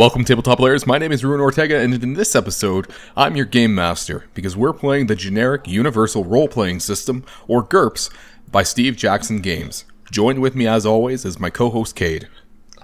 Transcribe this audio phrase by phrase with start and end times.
[0.00, 0.86] Welcome, tabletop players.
[0.86, 2.86] My name is Ruin Ortega, and in this episode,
[3.18, 8.08] I'm your game master because we're playing the generic Universal Role Playing System, or GURPS,
[8.50, 9.84] by Steve Jackson Games.
[10.10, 12.28] Joined with me, as always, is my co host, Cade.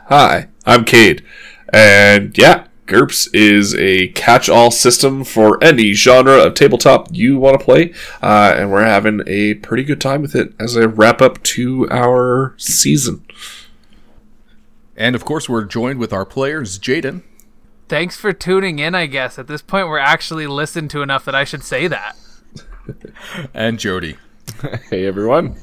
[0.08, 1.24] Hi, I'm Cade.
[1.72, 7.58] And yeah, GURPS is a catch all system for any genre of tabletop you want
[7.58, 7.94] to play.
[8.20, 11.88] Uh, and we're having a pretty good time with it as a wrap up to
[11.90, 13.24] our season.
[14.96, 17.22] And of course, we're joined with our players, Jaden.
[17.88, 19.38] Thanks for tuning in, I guess.
[19.38, 22.16] At this point, we're actually listened to enough that I should say that.
[23.54, 24.16] and Jody.
[24.90, 25.56] hey, everyone.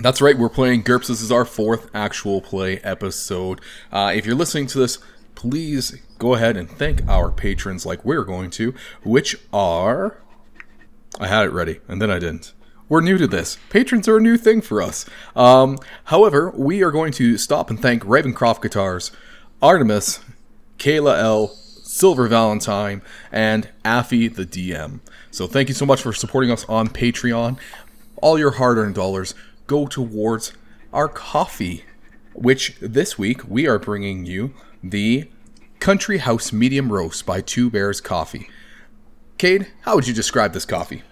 [0.00, 1.08] That's right, we're playing GURPS.
[1.08, 3.60] This is our fourth actual play episode.
[3.90, 4.98] Uh, if you're listening to this,
[5.34, 10.20] please go ahead and thank our patrons like we're going to, which are.
[11.18, 12.52] I had it ready, and then I didn't.
[12.88, 13.58] We're new to this.
[13.68, 15.04] Patrons are a new thing for us.
[15.36, 19.12] Um, however, we are going to stop and thank Ravencroft Guitars,
[19.60, 20.20] Artemis,
[20.78, 25.00] Kayla L, Silver Valentine, and Affy the DM.
[25.30, 27.58] So thank you so much for supporting us on Patreon.
[28.22, 29.34] All your hard earned dollars
[29.66, 30.54] go towards
[30.90, 31.84] our coffee,
[32.32, 35.28] which this week we are bringing you the
[35.78, 38.48] Country House Medium Roast by Two Bears Coffee.
[39.36, 41.02] Cade, how would you describe this coffee?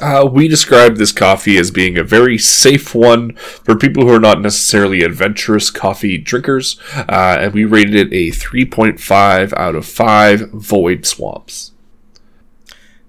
[0.00, 4.20] Uh, we describe this coffee as being a very safe one for people who are
[4.20, 10.50] not necessarily adventurous coffee drinkers, uh, and we rated it a 3.5 out of 5
[10.50, 11.72] void swamps.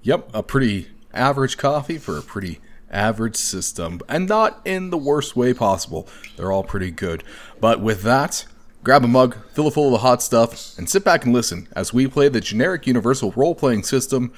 [0.02, 5.34] Yep, a pretty average coffee for a pretty average system, and not in the worst
[5.34, 6.06] way possible.
[6.36, 7.24] They're all pretty good.
[7.60, 8.46] But with that,
[8.84, 11.68] grab a mug, fill it full of the hot stuff, and sit back and listen
[11.74, 14.32] as we play the generic universal role playing system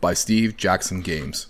[0.00, 1.46] by Steve Jackson Games.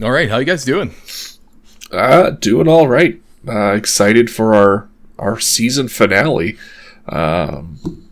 [0.00, 0.94] All right, how you guys doing?
[1.90, 3.20] Uh, doing all right.
[3.46, 6.56] Uh, excited for our our season finale.
[7.08, 8.07] Um,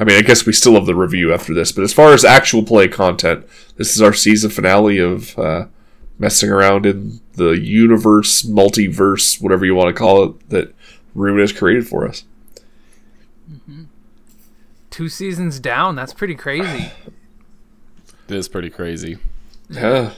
[0.00, 2.24] I mean, I guess we still have the review after this, but as far as
[2.24, 3.46] actual play content,
[3.76, 5.66] this is our season finale of uh,
[6.18, 10.74] messing around in the universe, multiverse, whatever you want to call it, that
[11.14, 12.24] Ruin has created for us.
[13.52, 13.84] Mm-hmm.
[14.88, 16.90] Two seasons down, that's pretty crazy.
[18.26, 19.18] It is pretty crazy.
[19.68, 20.14] Yeah.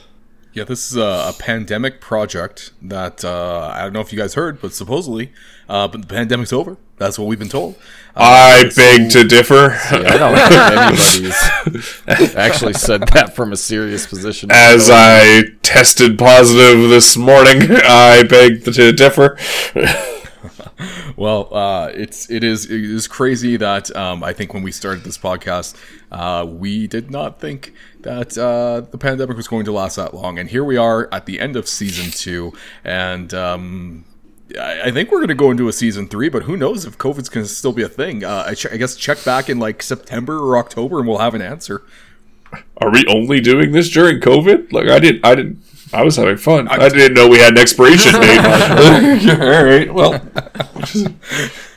[0.53, 4.35] Yeah, this is a, a pandemic project that uh, I don't know if you guys
[4.35, 5.33] heard, but supposedly,
[5.67, 6.77] uh, but the pandemic's over.
[6.97, 7.73] That's what we've been told.
[8.15, 9.69] Uh, I beg to differ.
[9.91, 14.51] Yeah, I don't think anybody's actually said that from a serious position.
[14.51, 19.39] As I tested positive this morning, I beg to differ.
[21.15, 25.03] well, uh, it's it is it is crazy that um, I think when we started
[25.03, 25.75] this podcast,
[26.11, 30.39] uh, we did not think that uh, the pandemic was going to last that long,
[30.39, 32.53] and here we are at the end of season two,
[32.83, 33.33] and.
[33.33, 34.05] Um,
[34.59, 37.29] I think we're going to go into a season three, but who knows if COVID's
[37.29, 38.23] going to still be a thing?
[38.23, 41.33] Uh, I, ch- I guess check back in like September or October, and we'll have
[41.33, 41.81] an answer.
[42.77, 44.71] Are we only doing this during COVID?
[44.71, 45.63] Like I didn't, I didn't
[45.93, 46.67] I was having fun.
[46.67, 48.39] I, I didn't know we had an expiration date.
[49.41, 49.93] All right.
[49.93, 50.13] Well,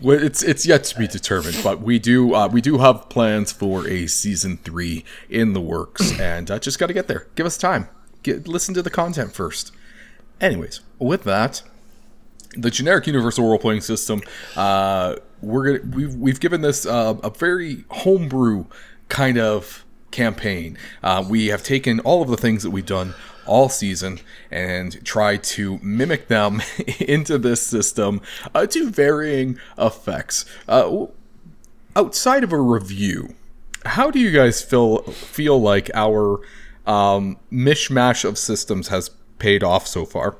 [0.00, 3.52] well, it's it's yet to be determined, but we do uh, we do have plans
[3.52, 7.26] for a season three in the works, and uh, just got to get there.
[7.34, 7.88] Give us time.
[8.22, 9.72] Get listen to the content first.
[10.40, 11.62] Anyways, with that,
[12.54, 14.22] the generic universal role playing system,
[14.56, 18.66] uh, we're gonna we've we've given this uh, a very homebrew
[19.08, 20.78] kind of campaign.
[21.02, 23.14] Uh, we have taken all of the things that we've done
[23.46, 24.20] all season
[24.50, 26.62] and tried to mimic them
[27.00, 28.20] into this system
[28.54, 30.44] uh, to varying effects.
[30.68, 31.06] Uh,
[31.96, 33.34] outside of a review,
[33.84, 36.40] how do you guys feel feel like our
[36.86, 40.36] um, mishmash of systems has paid off so far?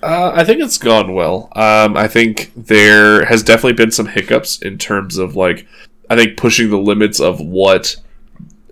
[0.00, 1.48] Uh, I think it's gone well.
[1.56, 5.66] Um, I think there has definitely been some hiccups in terms of like
[6.10, 7.96] I think pushing the limits of what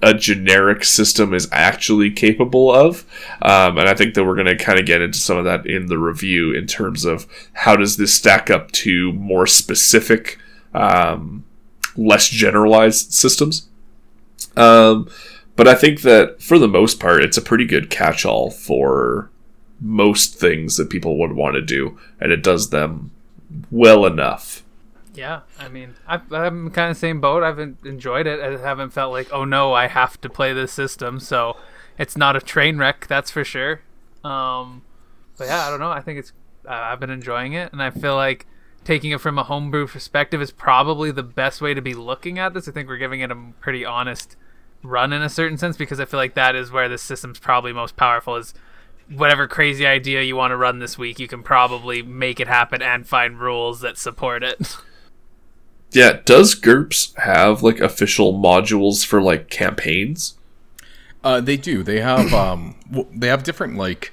[0.02, 3.04] a generic system is actually capable of.
[3.42, 5.66] Um, and I think that we're going to kind of get into some of that
[5.66, 10.38] in the review in terms of how does this stack up to more specific,
[10.74, 11.44] um,
[11.96, 13.68] less generalized systems.
[14.56, 15.08] Um,
[15.56, 19.30] but I think that for the most part, it's a pretty good catch all for
[19.80, 23.10] most things that people would want to do, and it does them
[23.70, 24.62] well enough.
[25.16, 27.42] Yeah, I mean, i am kind of same boat.
[27.42, 28.40] I've enjoyed it.
[28.40, 31.20] I haven't felt like, oh no, I have to play this system.
[31.20, 31.56] So
[31.98, 33.80] it's not a train wreck, that's for sure.
[34.22, 34.82] Um,
[35.38, 35.90] but yeah, I don't know.
[35.90, 36.32] I think it's
[36.68, 38.46] I've been enjoying it, and I feel like
[38.84, 42.54] taking it from a homebrew perspective is probably the best way to be looking at
[42.54, 42.68] this.
[42.68, 44.36] I think we're giving it a pretty honest
[44.82, 47.72] run in a certain sense because I feel like that is where the system's probably
[47.72, 48.54] most powerful is
[49.08, 52.82] whatever crazy idea you want to run this week, you can probably make it happen
[52.82, 54.76] and find rules that support it.
[55.96, 60.34] Yeah, does GURPS have like official modules for like campaigns?
[61.24, 61.82] Uh, they do.
[61.82, 62.76] They have um,
[63.14, 64.12] they have different like.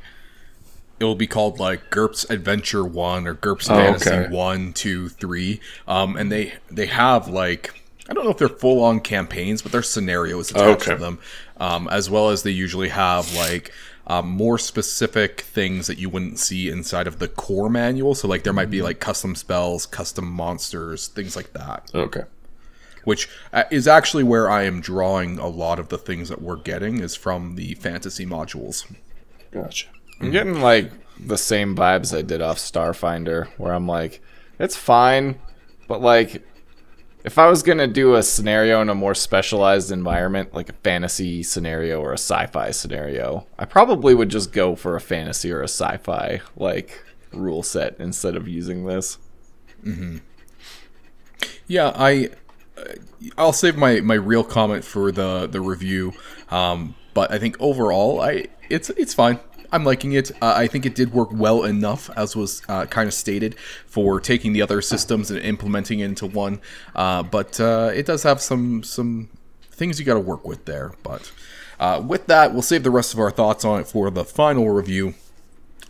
[1.00, 4.34] It will be called like GURPS Adventure One or GURPS Oh, Fantasy okay.
[4.34, 5.60] One, Two, Three.
[5.88, 9.72] Um, and they they have like I don't know if they're full on campaigns, but
[9.74, 10.94] there's scenarios attached Okay.
[10.94, 11.20] to them,
[11.58, 13.74] um, as well as they usually have like
[14.08, 18.16] um, more specific things that you wouldn't see inside of the core manual.
[18.16, 18.86] So like there might be Mm-hmm.
[18.86, 22.24] like custom spells, custom monsters, things like that Okay.
[23.06, 26.58] which uh, is actually where I am drawing a lot of the things that we're
[26.58, 28.86] getting is from the fantasy modules.
[29.52, 29.88] Gotcha.
[30.22, 34.22] I'm getting like the same vibes I did off Starfinder, where I'm like,
[34.60, 35.40] it's fine,
[35.88, 36.42] but like,
[37.24, 41.44] if I was gonna do a scenario in a more specialized environment, like a fantasy
[41.44, 45.70] scenario or a sci-fi scenario, I probably would just go for a fantasy or a
[45.70, 49.18] sci-fi like rule set instead of using this.
[51.68, 52.30] Yeah, I
[53.38, 56.14] I'll save my my real comment for the the review.
[56.50, 59.40] Um, but I think overall, I it's it's fine.
[59.74, 60.32] I'm liking it.
[60.40, 63.56] Uh, I think it did work well enough, as was uh, kind of stated,
[63.88, 66.62] for taking the other systems and implementing it into one.
[66.96, 69.30] Uh, but uh, it does have some some
[69.72, 70.94] things you got to work with there.
[71.02, 71.32] But
[71.80, 74.70] uh, with that, we'll save the rest of our thoughts on it for the final
[74.70, 75.16] review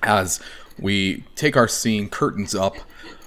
[0.01, 0.39] as
[0.80, 2.77] we take our scene curtains up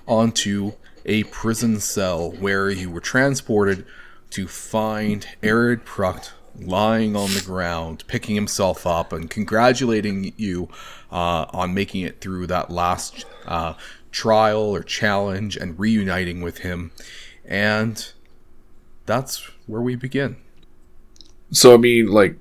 [0.08, 0.72] onto
[1.04, 3.84] a prison cell where you were transported
[4.30, 10.68] to find Erod Pruct lying on the ground, picking himself up and congratulating you
[11.10, 13.74] uh, on making it through that last uh,
[14.10, 16.92] trial or challenge and reuniting with him.
[17.44, 18.12] And
[19.04, 20.36] that's where we begin.
[21.50, 22.36] So I mean, like,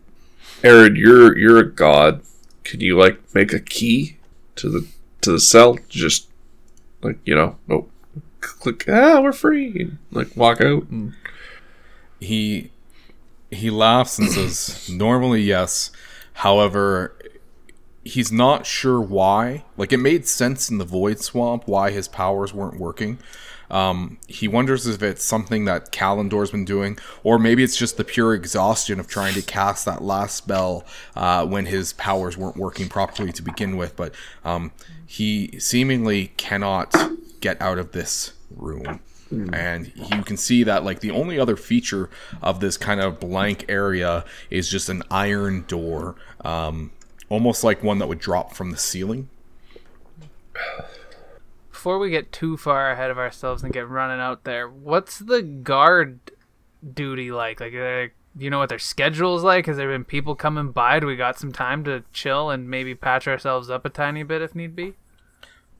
[0.63, 2.21] Aaron, you're you're a god.
[2.63, 4.17] Can you like make a key
[4.55, 4.87] to the
[5.21, 5.77] to the cell?
[5.89, 6.27] Just
[7.03, 7.87] like you know, oh,
[8.41, 8.85] click.
[8.87, 9.79] Ah, we're free.
[9.79, 10.89] And, like walk out.
[10.89, 11.13] And,
[12.19, 12.71] he
[13.55, 15.91] he laughs and says normally yes.
[16.33, 17.15] However
[18.05, 19.65] he's not sure why.
[19.75, 23.17] Like it made sense in the void swamp why his powers weren't working.
[23.71, 28.03] Um, he wonders if it's something that Calindor's been doing, or maybe it's just the
[28.03, 30.85] pure exhaustion of trying to cast that last spell
[31.15, 33.95] uh, when his powers weren't working properly to begin with.
[33.95, 34.13] But
[34.43, 34.71] um,
[35.07, 36.93] he seemingly cannot
[37.41, 38.99] get out of this room
[39.31, 42.09] and you can see that like the only other feature
[42.41, 46.91] of this kind of blank area is just an iron door um,
[47.29, 49.27] almost like one that would drop from the ceiling
[51.71, 55.41] Before we get too far ahead of ourselves and get running out there, what's the
[55.41, 56.19] guard
[56.93, 57.59] duty like?
[57.59, 58.09] Like, do
[58.43, 59.65] you know what their schedule's like?
[59.67, 60.99] Has there been people coming by?
[60.99, 64.41] Do we got some time to chill and maybe patch ourselves up a tiny bit
[64.41, 64.93] if need be?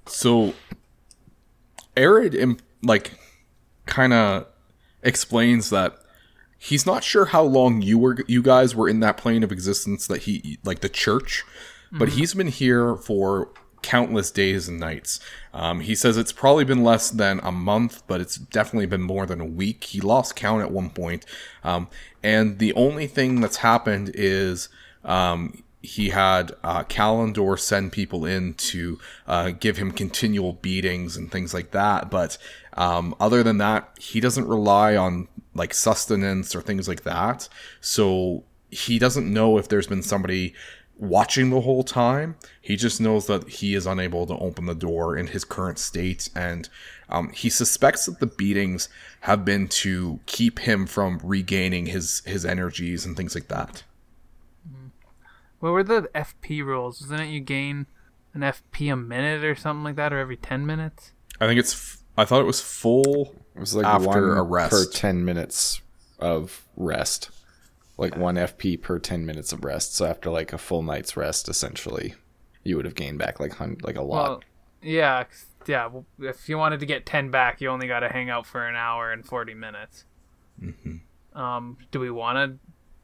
[0.08, 0.54] so
[1.98, 3.18] Erod im- like
[3.86, 4.48] kind of
[5.04, 5.98] explains that
[6.58, 10.08] he's not sure how long you were you guys were in that plane of existence
[10.08, 11.44] that he like the church
[11.92, 13.50] but he's been here for
[13.82, 15.20] countless days and nights.
[15.54, 19.26] Um, he says it's probably been less than a month but it's definitely been more
[19.26, 19.84] than a week.
[19.86, 21.26] He lost count at one point.
[21.64, 21.88] Um,
[22.24, 24.70] and the only thing that's happened is
[25.04, 31.32] um, he had uh, Calindor send people in to uh, give him continual beatings and
[31.32, 32.12] things like that.
[32.12, 32.38] But
[32.74, 37.48] um, other than that, he doesn't rely on like sustenance or things like that.
[37.80, 40.54] So he doesn't know if there's been somebody
[40.98, 42.36] watching the whole time.
[42.62, 46.30] He just knows that he is unable to open the door in his current state,
[46.36, 46.70] and
[47.10, 48.90] um, he suspects that the beatings
[49.22, 53.84] have been to keep him from regaining his his energies and things like that.
[55.66, 57.02] What were the FP rules?
[57.02, 57.88] Wasn't it you gain
[58.36, 61.12] an FP a minute or something like that, or every 10 minutes?
[61.42, 61.74] I think it's.
[61.74, 63.34] F- I thought it was full.
[63.56, 64.70] It was like After one a rest.
[64.72, 65.82] per ten minutes
[66.20, 67.32] of rest,
[67.98, 69.96] like one FP per ten minutes of rest.
[69.96, 72.14] So after like a full night's rest, essentially,
[72.64, 74.30] you would have gained back like hun- like a lot.
[74.30, 74.44] Well,
[74.84, 75.88] yeah, 'cause- yeah.
[75.88, 78.68] well, If you wanted to get 10 back, you only got to hang out for
[78.68, 80.06] an hour and 40 minutes.
[81.34, 82.60] Um, do we want to?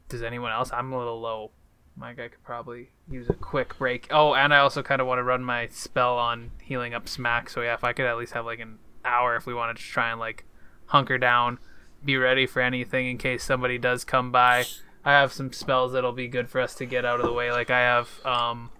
[0.08, 0.70] Does anyone else?
[0.72, 1.50] I'm a little low.
[1.96, 4.08] My guy could probably use a quick break.
[4.10, 7.50] Oh, and I also kind of want to run my spell on healing up smack.
[7.50, 9.82] So yeah, if I could at least have like an hour, if we wanted to
[9.82, 10.44] try and like
[10.86, 11.58] hunker down,
[12.04, 14.64] be ready for anything in case somebody does come by.
[15.04, 17.52] I have some spells that'll be good for us to get out of the way.
[17.52, 18.70] Like I have um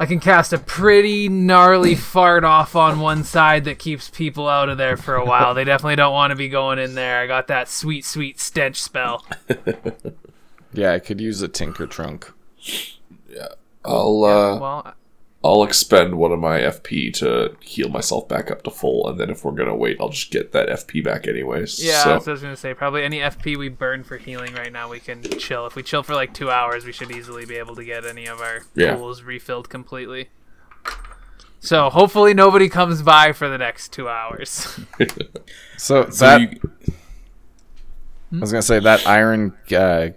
[0.00, 4.68] I can cast a pretty gnarly fart off on one side that keeps people out
[4.68, 5.54] of there for a while.
[5.54, 7.20] They definitely don't want to be going in there.
[7.20, 9.26] I got that sweet, sweet stench spell.
[10.72, 12.32] Yeah, I could use a Tinker Trunk.
[13.28, 13.48] Yeah,
[13.84, 14.94] I'll uh, Well,
[15.44, 19.30] I'll expend one of my FP to heal myself back up to full, and then
[19.30, 21.82] if we're gonna wait, I'll just get that FP back anyways.
[21.82, 22.74] yeah, So, that's I was gonna say.
[22.74, 25.64] Probably any FP we burn for healing right now, we can chill.
[25.66, 28.26] If we chill for like two hours, we should easily be able to get any
[28.26, 28.96] of our Yeah.
[28.96, 30.28] tools refilled completely.
[31.60, 34.78] So hopefully nobody comes by for the next two hours.
[35.76, 36.60] So, So that you,
[38.32, 40.08] I was gonna say that iron uh,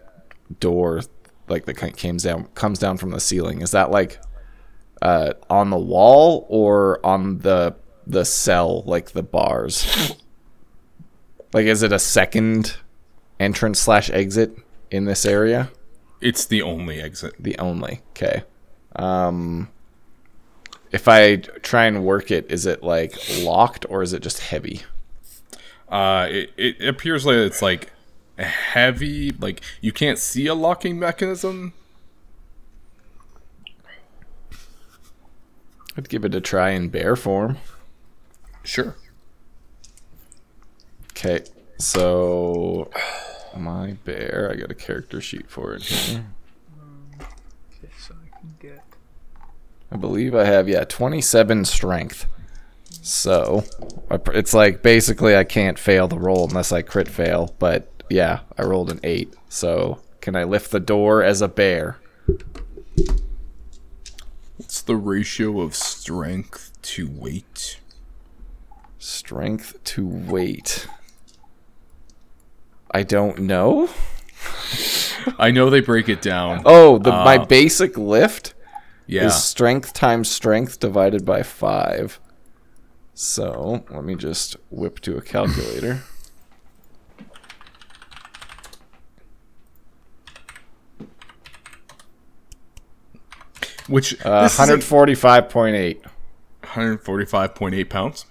[0.59, 1.01] door,
[1.47, 3.61] like that kind- comes down comes down from the ceiling.
[3.61, 4.19] Is that like
[5.01, 7.75] uh, on the wall or on the
[8.07, 10.15] the cell, like the bars?
[11.53, 12.77] like, is it a second
[13.39, 14.55] entrance slash exit
[14.89, 15.71] in this area?
[16.21, 17.33] it's the only exit.
[17.39, 18.01] The only.
[18.11, 18.43] Okay.
[18.95, 19.69] Um,
[20.91, 24.81] if I try and work it, is it like locked or is it just heavy?
[25.89, 27.91] Uh, it, it appears like it's like
[28.41, 29.31] heavy.
[29.31, 31.73] Like you can't see a locking mechanism.
[35.97, 37.57] I'd give it a try in bear form.
[38.63, 38.95] Sure.
[41.11, 41.45] Okay,
[41.77, 42.89] so
[43.55, 46.25] my bear, I got a character sheet for it here.
[47.99, 48.83] so I can get.
[49.91, 52.25] I believe I have yeah, 27 strength.
[53.03, 53.63] So
[54.27, 58.63] it's like basically I can't fail the roll unless I crit fail, but yeah, I
[58.63, 59.33] rolled an 8.
[59.49, 61.97] So can I lift the door as a bear?
[64.57, 67.79] What's the ratio of strength to weight?
[68.99, 70.87] Strength to weight.
[72.91, 73.89] I don't know.
[75.39, 76.61] I know they break it down.
[76.65, 78.53] Oh, the my Uh, basic lift
[79.07, 79.25] yeah.
[79.25, 82.19] is strength times strength divided by 5.
[83.13, 86.03] So, let me just whip to a calculator.
[93.91, 96.01] Which Uh, this is a- 145.8.
[96.63, 98.25] 145.8 pounds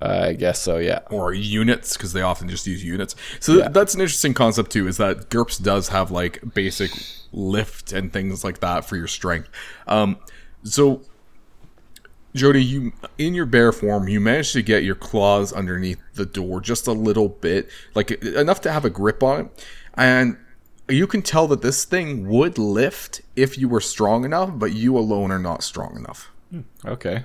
[0.00, 1.00] Uh, I guess so, yeah.
[1.10, 3.16] or units because they often just use units.
[3.40, 3.68] So th- Yeah.
[3.70, 4.86] that's an interesting concept too.
[4.86, 6.90] Is that GURPS does have like basic
[7.32, 9.48] lift and things like that for your strength.
[9.88, 10.18] Um,
[10.64, 11.00] so
[12.34, 16.60] Jody, you in your bear form, you managed to get your claws underneath the door
[16.60, 20.36] just a little bit, like enough to have a grip on it, and
[20.88, 24.96] you can tell that this thing would lift if you were strong enough, but you
[24.96, 26.30] alone are not strong enough.
[26.84, 27.24] Okay.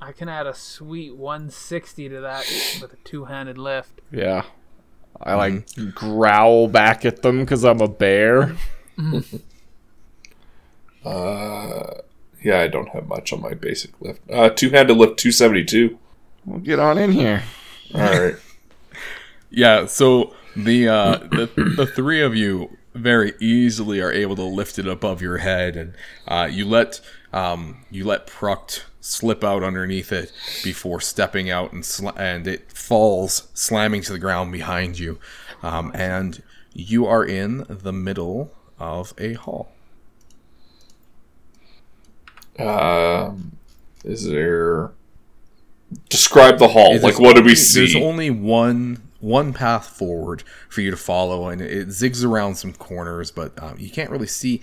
[0.00, 2.46] I can add a sweet 160 to that
[2.80, 4.00] with a two-handed lift.
[4.10, 4.44] Yeah.
[5.20, 8.56] I like growl back at them because I'm a bear.
[11.04, 11.84] uh
[12.42, 14.22] yeah, I don't have much on my basic lift.
[14.30, 15.98] Uh, two-handed lift, two seventy-two.
[16.46, 17.42] We'll get on in here.
[17.94, 18.36] All right.
[19.52, 24.78] Yeah, so the uh, the the three of you very easily are able to lift
[24.78, 25.94] it above your head, and
[26.26, 27.00] uh, you let
[27.32, 32.72] um, you let Pruct slip out underneath it before stepping out, and sl- and it
[32.72, 35.18] falls slamming to the ground behind you,
[35.62, 36.42] um, and
[36.72, 39.72] you are in the middle of a hall.
[42.58, 43.52] Um,
[44.04, 44.92] is there?
[46.08, 46.90] Describe the hall.
[46.90, 47.80] There's like, what do we see?
[47.80, 52.72] There's only one one path forward for you to follow, and it zigs around some
[52.72, 54.60] corners, but um, you can't really see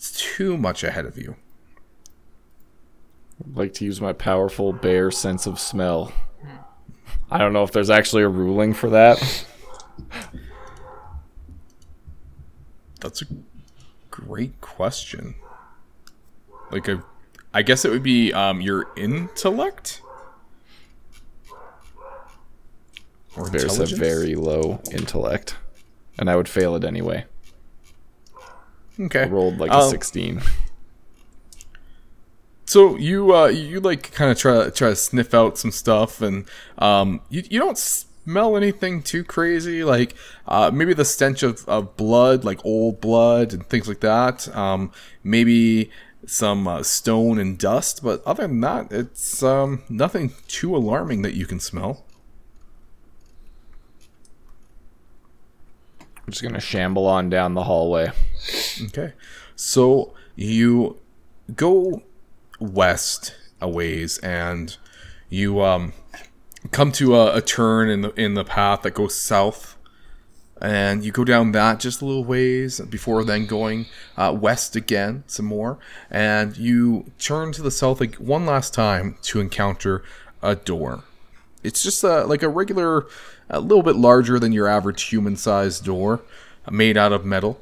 [0.00, 1.36] too much ahead of you.
[3.44, 6.12] I'd like to use my powerful bear sense of smell.
[7.30, 9.46] I don't know if there's actually a ruling for that.
[13.00, 13.26] That's a
[14.10, 15.34] great question.
[16.70, 17.02] Like a,
[17.54, 20.02] I guess it would be um, your intellect.
[23.36, 23.98] Or Bears intelligence?
[23.98, 25.56] very low intellect.
[26.18, 27.24] And I would fail it anyway.
[28.98, 29.22] okay.
[29.22, 30.42] I rolled like a Um, 16.
[32.66, 36.44] So you uh you like kind of try try to sniff out some stuff and
[36.78, 40.14] um you you don't smell anything too crazy like
[40.46, 44.92] uh maybe the stench of, of blood like old blood and things like that um
[45.24, 45.90] maybe
[46.26, 51.34] some uh, stone and dust but other than that it's um nothing too alarming that
[51.34, 52.04] you can smell
[56.30, 58.12] I'm just to shamble on down the hallway.
[58.84, 59.14] Okay.
[59.56, 60.96] So you
[61.56, 62.04] go
[62.60, 64.76] west a ways and
[65.28, 65.92] you um
[66.70, 69.76] come to a, a turn in the in the path that goes south
[70.60, 75.24] and you go down that just a little ways before then going uh, west again
[75.26, 80.04] some more, and you turn to the south like one last time to encounter
[80.42, 81.02] a door.
[81.62, 83.06] It's just a, like a regular,
[83.48, 86.22] a little bit larger than your average human-sized door,
[86.70, 87.60] made out of metal.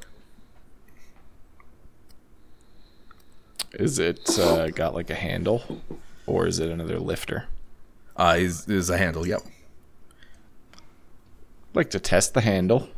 [3.73, 5.81] Is it uh, got like a handle,
[6.25, 7.45] or is it another lifter?
[8.15, 9.27] Uh, is is a handle?
[9.27, 9.41] Yep.
[11.73, 12.89] like to test the handle,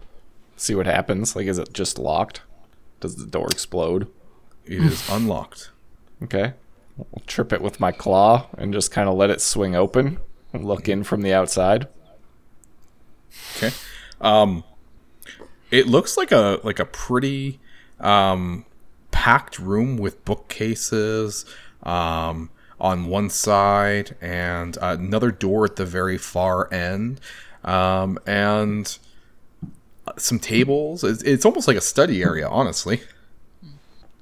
[0.55, 1.36] see what happens.
[1.36, 2.41] Like, is it just locked?
[3.00, 4.08] Does the door explode?
[4.65, 5.72] It is unlocked.
[6.24, 6.53] Okay.
[7.00, 10.20] I'll trip it with my claw and just kind of let it swing open
[10.53, 11.88] look in from the outside.
[13.58, 13.72] Okay.
[14.20, 14.63] Um,
[15.72, 17.60] it looks like a like a pretty
[18.00, 18.65] um,
[19.12, 21.46] packed room with bookcases
[21.84, 27.22] um, on one side and another door at the very far end,
[27.63, 28.98] um, and
[30.17, 31.03] some tables.
[31.03, 33.01] It's, it's almost like a study area, honestly.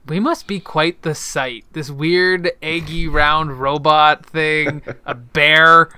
[0.08, 1.66] We must be quite the sight.
[1.74, 5.90] This weird eggy round robot thing, a bear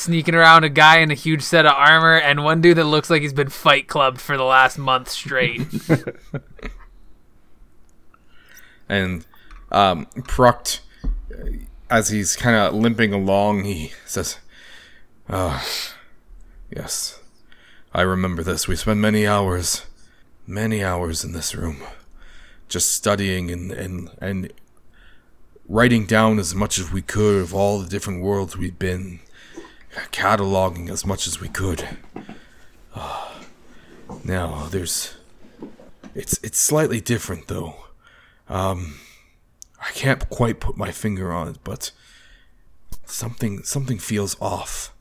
[0.00, 3.10] sneaking around a guy in a huge set of armor, and one dude that looks
[3.10, 5.62] like he's been fight clubbed for the last month straight.
[8.90, 9.24] And
[9.70, 10.80] um, Pruct,
[11.88, 14.40] as he's kind of limping along, he says,
[15.28, 15.64] "Ah,
[16.76, 17.20] yes,
[17.94, 18.66] I remember this.
[18.66, 19.86] We spent many hours,
[20.44, 21.84] many hours in this room,
[22.68, 24.52] just studying and and and
[25.68, 29.20] writing down as much as we could of all the different worlds we'd been,
[30.12, 31.88] cataloging as much as we could.
[32.94, 33.40] Ah,
[34.24, 35.14] now there's,
[36.14, 37.76] it's it's slightly different though."
[38.48, 38.98] Um,
[39.80, 41.92] I can't quite put my finger on it, but
[43.04, 44.92] something something feels off.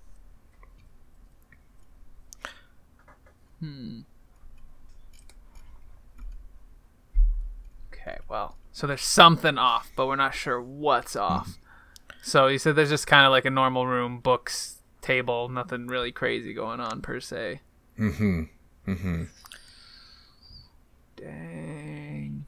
[3.59, 4.01] Hmm.
[8.09, 11.47] okay, well, so there's something off, but we're not sure what's off.
[11.47, 12.19] Mm-hmm.
[12.21, 14.78] So you said there's just kind of like a normal room, books,
[15.09, 17.61] table, nothing really crazy going on per se.
[17.97, 18.43] Mm-hmm.
[18.87, 19.23] Mm-hmm.
[21.15, 22.45] Dang.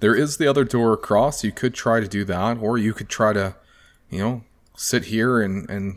[0.00, 1.44] There is the other door across.
[1.44, 3.56] You could try to do that, or you could try to,
[4.08, 4.42] you know,
[4.74, 5.96] sit here and and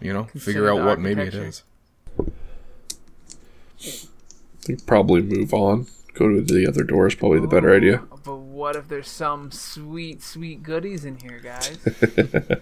[0.00, 1.62] you know figure out what maybe it is.
[2.18, 2.32] architecture.
[3.80, 5.86] I think probably move on.
[6.12, 8.02] Go to the other door is probably the better idea.
[8.24, 11.78] But what if there's some sweet, sweet goodies in here, guys?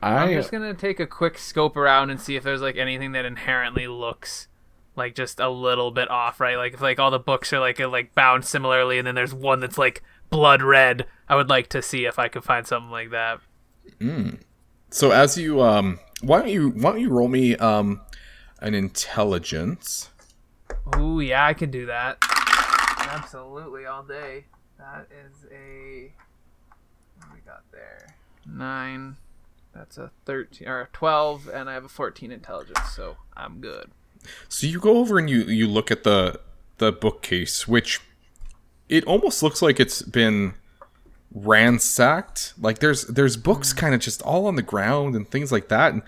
[0.00, 3.24] I'm just gonna take a quick scope around and see if there's like anything that
[3.24, 4.48] inherently looks
[4.94, 6.56] like just a little bit off, right?
[6.56, 9.60] Like if like all the books are like like bound similarly, and then there's one
[9.60, 11.06] that's like blood red.
[11.28, 13.40] I would like to see if I could find something like that.
[14.90, 18.00] So as you um, why don't you why don't you roll me um
[18.60, 20.10] an intelligence?
[20.96, 22.18] Ooh, yeah, I can do that.
[23.10, 24.44] Absolutely, all day.
[24.78, 26.12] That is a.
[27.18, 28.14] What we got there?
[28.46, 29.16] Nine.
[29.74, 33.90] That's a thirteen or a twelve, and I have a fourteen intelligence, so I'm good.
[34.48, 36.40] So you go over and you you look at the
[36.78, 38.00] the bookcase, which
[38.88, 40.54] it almost looks like it's been
[41.32, 42.54] ransacked.
[42.58, 43.76] Like there's there's books mm.
[43.76, 46.02] kind of just all on the ground and things like that, and,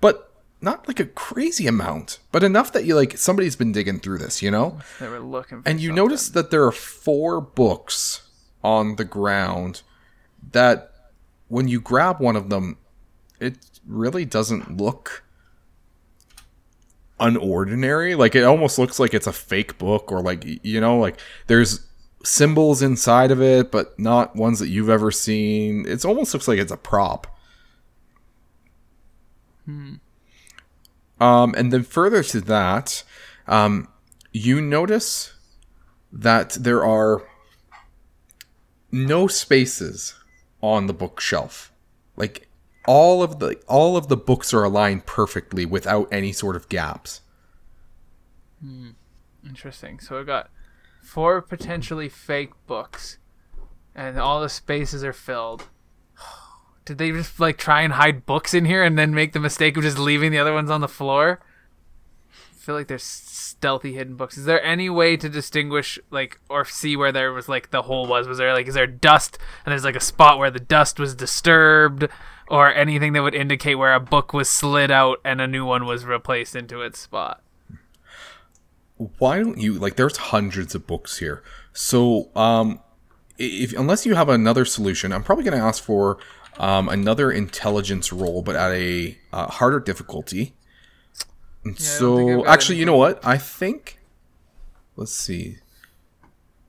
[0.00, 4.18] but not like a crazy amount, but enough that you like somebody's been digging through
[4.18, 4.78] this, you know.
[5.00, 5.62] They were looking.
[5.62, 6.04] For And you something.
[6.04, 8.28] notice that there are four books
[8.62, 9.82] on the ground
[10.52, 10.92] that
[11.48, 12.78] when you grab one of them,
[13.42, 15.24] it really doesn't look
[17.20, 18.16] unordinary.
[18.16, 21.86] Like it almost looks like it's a fake book or like you know, like there's
[22.24, 25.86] symbols inside of it, but not ones that you've ever seen.
[25.86, 27.26] It almost looks like it's a prop.
[31.20, 33.04] Um, and then further to that,
[33.46, 33.88] um,
[34.32, 35.34] you notice
[36.12, 37.22] that there are
[38.90, 40.14] no spaces
[40.60, 41.72] on the bookshelf.
[42.16, 42.48] Like
[42.86, 47.20] all of the all of the books are aligned perfectly without any sort of gaps.
[48.60, 48.90] Hmm.
[49.46, 49.98] Interesting.
[49.98, 50.50] So we got
[51.02, 53.18] four potentially fake books,
[53.94, 55.68] and all the spaces are filled.
[56.84, 59.76] Did they just like try and hide books in here and then make the mistake
[59.76, 61.40] of just leaving the other ones on the floor?
[62.32, 64.38] I feel like there's stealthy hidden books.
[64.38, 68.06] Is there any way to distinguish like or see where there was like the hole
[68.06, 68.28] was?
[68.28, 71.16] Was there like is there dust and there's like a spot where the dust was
[71.16, 72.08] disturbed
[72.52, 75.86] or anything that would indicate where a book was slid out and a new one
[75.86, 77.42] was replaced into its spot?
[79.18, 81.42] Why don't you like there's hundreds of books here.
[81.72, 82.80] So um
[83.38, 86.18] if unless you have another solution, I'm probably going to ask for
[86.58, 90.54] um, another intelligence roll but at a uh, harder difficulty.
[91.64, 93.24] And Yeah, I don't think I've so, actually, you know what?
[93.26, 93.98] I think.
[94.94, 95.56] Let's see.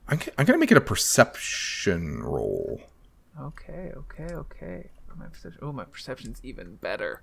[0.08, 2.82] I'm, g- I'm gonna make it a perception roll.
[3.40, 4.90] Okay, okay, okay.
[5.14, 5.60] Oh, my perception.
[5.62, 7.22] Oh, my perception's even better.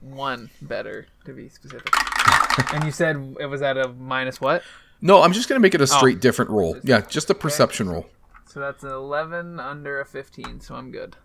[0.00, 1.92] One better to be specific.
[2.72, 4.62] and you said it was at a minus what?
[5.02, 5.98] No, I'm just gonna make it a Oh.
[5.98, 6.78] straight different roll.
[6.82, 8.06] Yeah, just a perception roll.
[8.46, 11.16] So that's an 11 under a 15, so I'm good.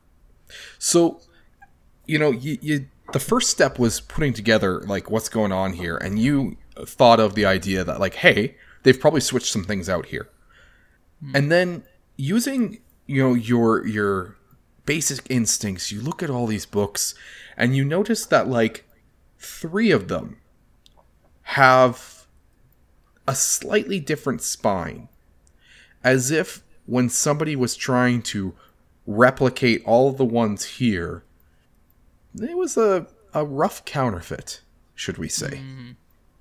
[0.78, 1.22] So,
[2.06, 5.98] you know, you, you the first step was putting together like what's going on here,
[5.98, 10.08] and you thought of the idea that like, hey, they've probably switched some things out
[10.08, 10.30] here,
[11.22, 11.36] hmm.
[11.36, 11.84] and then
[12.18, 14.38] using you know your your
[14.86, 17.16] basic instincts, you look at all these books,
[17.58, 18.86] and you notice that like
[19.40, 20.38] three of them
[21.44, 22.26] have
[23.28, 25.08] a slightly different spine,
[26.04, 28.54] as if when somebody was trying to
[29.08, 31.24] replicate all of the ones here,
[32.40, 34.62] it was a, a rough counterfeit,
[34.94, 35.48] should we say.
[35.48, 35.92] Mm-hmm.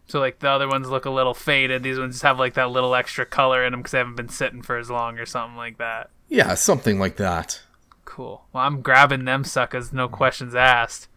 [0.06, 1.82] So like the other ones look a little faded.
[1.82, 4.28] These ones just have like that little extra color in them because they haven't been
[4.28, 6.10] sitting for as long or something like that.
[6.28, 7.62] Yeah, something like that.
[8.04, 8.44] Cool.
[8.52, 11.08] Well, I'm grabbing them suckers, no questions asked.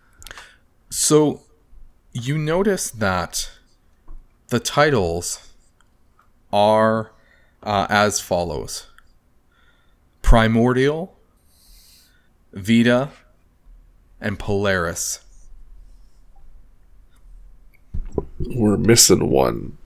[0.90, 1.42] So
[2.14, 3.52] you notice that
[4.48, 5.54] the titles
[6.52, 7.12] are
[7.64, 8.88] uh, as follows
[10.22, 11.18] Primordial,
[12.54, 13.10] Vita,
[14.20, 15.20] and Polaris.
[18.40, 19.78] We're missing one.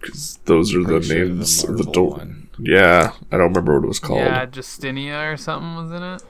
[0.00, 2.10] Because those are the sure names of the Marvel door.
[2.10, 2.39] one.
[2.62, 4.20] Yeah, I don't remember what it was called.
[4.20, 6.22] Yeah, Justinia or something was in it.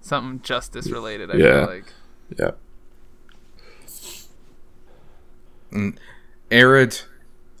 [0.00, 1.30] Something justice related.
[1.30, 1.66] I Yeah.
[1.66, 1.92] feel like.
[2.38, 2.50] yeah.
[6.50, 7.02] Erod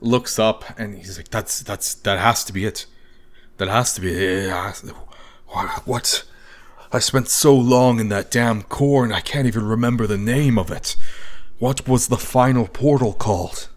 [0.00, 2.86] looks up and he's like, "That's that's that has to be it.
[3.56, 4.50] That has to be it.
[5.48, 5.86] What?
[5.86, 6.24] what?
[6.92, 10.58] I spent so long in that damn core and I can't even remember the name
[10.58, 10.96] of it.
[11.58, 13.68] What was the final portal called?"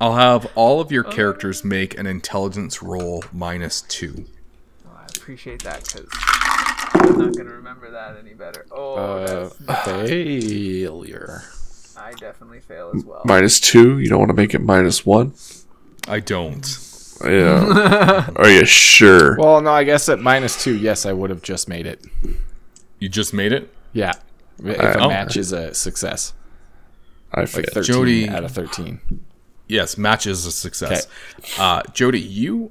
[0.00, 4.26] I'll have all of your characters make an intelligence roll minus two.
[4.86, 6.06] Oh, I appreciate that because
[6.94, 8.66] I'm not gonna remember that any better.
[8.70, 11.42] Oh, Uh, that's, failure.
[11.96, 13.22] I definitely fail as well.
[13.24, 13.98] Minus two?
[13.98, 15.32] You don't want to make it minus one?
[16.06, 16.64] I don't.
[17.24, 18.28] Yeah.
[18.36, 19.36] Are you sure?
[19.38, 22.04] Well, no, I guess at minus two, yes, I would have just made it.
[22.98, 23.72] You just made it.
[23.94, 24.12] Yeah.
[24.62, 25.08] If a oh.
[25.08, 26.34] match is a success.
[27.32, 27.66] I Like failed.
[27.72, 29.00] 13 Jody- out of 13.
[29.68, 31.08] Yes, match is a success.
[31.58, 32.70] Uh, Jody, you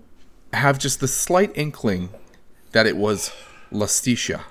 [0.53, 2.09] have just the slight inkling
[2.71, 3.31] that it was
[3.71, 4.41] Lastitia.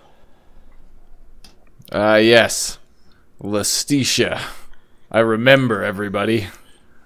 [1.90, 2.78] Uh, yes.
[3.40, 4.40] Lestitia.
[5.11, 6.48] I remember everybody.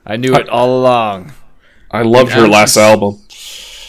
[0.04, 1.32] I knew it all along.
[1.90, 3.22] I loved her last you- album.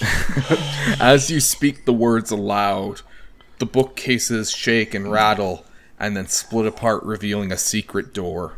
[0.99, 3.01] As you speak the words aloud,
[3.57, 5.65] the bookcases shake and rattle
[5.99, 8.53] and then split apart, revealing a secret door.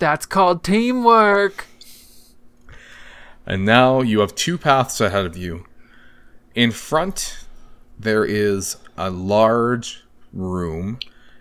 [0.00, 1.66] That's called teamwork.
[3.44, 5.66] And now you have two paths ahead of you.
[6.54, 7.44] In front,
[7.98, 11.00] there is a large room,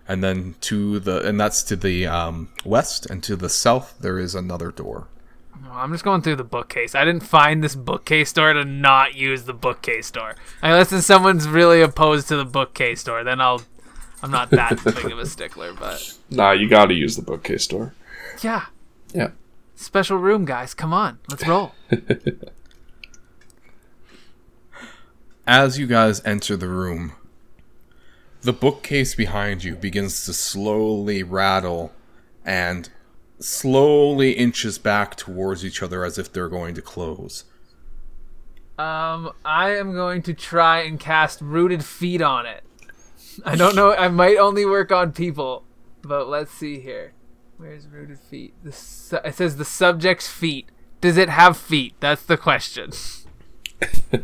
[0.10, 4.20] and then to the and that's to the um, west, and to the south there
[4.20, 5.08] is another door.
[5.72, 6.96] I'm just going through the bookcase.
[6.96, 10.36] I didn't find this bookcase door to not use the bookcase door.
[10.62, 13.62] Unless someone's really opposed to the bookcase door, then I'll.
[14.22, 17.94] I'm not that big of a stickler, but Nah, you gotta use the bookcase store.
[18.44, 18.66] Yeah,
[19.14, 19.32] Yeah.
[19.76, 20.74] special room, guys.
[20.74, 21.74] Come on, let's roll.
[25.48, 27.14] As you guys enter the room,
[28.42, 31.92] the bookcase behind you begins to slowly rattle
[32.46, 32.90] and
[33.40, 37.46] slowly inches back towards each other as if they're going to close.
[38.78, 42.64] Um, I am going to try and cast rooted feet on it.
[43.44, 43.94] I don't know.
[43.94, 45.64] I might only work on people,
[46.02, 47.14] but let's see here.
[47.60, 48.54] Where's rooted feet?
[48.64, 50.70] The su- it says the subject's feet.
[51.02, 51.94] Does it have feet?
[52.00, 52.92] That's the question.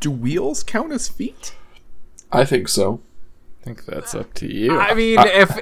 [0.00, 1.56] Do wheels count as feet?
[2.30, 3.00] I think so.
[3.60, 4.78] I think that's up to you.
[4.78, 5.58] I mean, if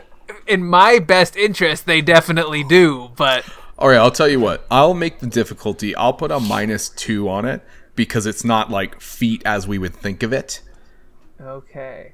[0.46, 3.10] in my best interest, they definitely do.
[3.16, 3.46] But
[3.78, 4.66] All right, I'll tell you what.
[4.70, 5.94] I'll make the difficulty.
[5.96, 7.62] I'll put a minus two on it
[7.94, 10.60] because it's not like feet as we would think of it.
[11.40, 12.12] okay,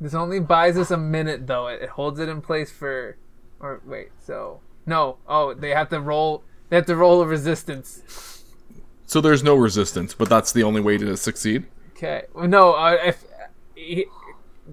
[0.00, 1.66] this only buys us a minute though.
[1.68, 3.16] It, it holds it in place for,
[3.60, 5.18] or wait, so no.
[5.28, 6.42] Oh, they have to roll.
[6.68, 8.44] They have to roll a resistance.
[9.06, 11.66] So there's no resistance, but that's the only way to succeed.
[11.96, 12.24] Okay.
[12.34, 13.24] Well, No, uh, if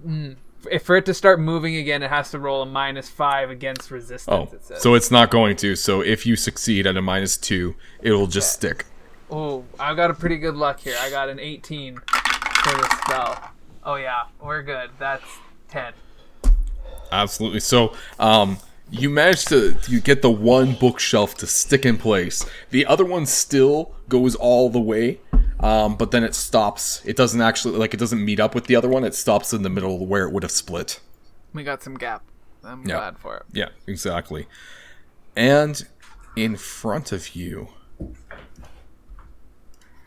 [0.06, 0.36] mm,
[0.70, 3.92] if for it to start moving again, it has to roll a minus five against
[3.92, 4.54] Oh, resistance.
[4.54, 4.82] it says.
[4.82, 5.76] so it's not going to.
[5.76, 8.86] So if you succeed at a minus two, it'll just stick.
[9.32, 10.96] oh, I got a pretty good luck here.
[11.00, 13.52] I got an 18 for the spell.
[13.86, 14.90] Oh yeah, we're good.
[15.00, 15.24] That's
[15.68, 15.94] ten.
[17.12, 17.60] Absolutely.
[17.60, 18.58] So, um,
[18.90, 22.46] you managed to you get the one bookshelf to stick in place.
[22.72, 25.20] The other one still goes all the way,
[25.60, 27.02] um, but then it stops.
[27.06, 29.04] It doesn't actually like it doesn't meet up with the other one.
[29.04, 31.00] It stops in the middle where it would have split.
[31.54, 32.24] We got some gap.
[32.64, 32.96] I'm Yeah.
[32.96, 33.44] glad for it.
[33.54, 34.48] Yeah, exactly.
[35.36, 35.86] And
[36.36, 37.70] in front of you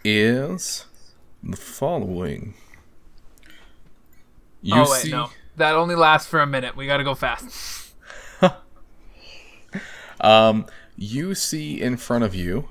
[0.05, 0.85] is
[1.43, 2.55] the following.
[4.63, 5.31] You oh wait, see, no.
[5.57, 6.77] That only lasts for a minute.
[6.77, 7.95] We gotta go fast.
[10.21, 10.67] um,
[10.97, 12.69] you see in front of you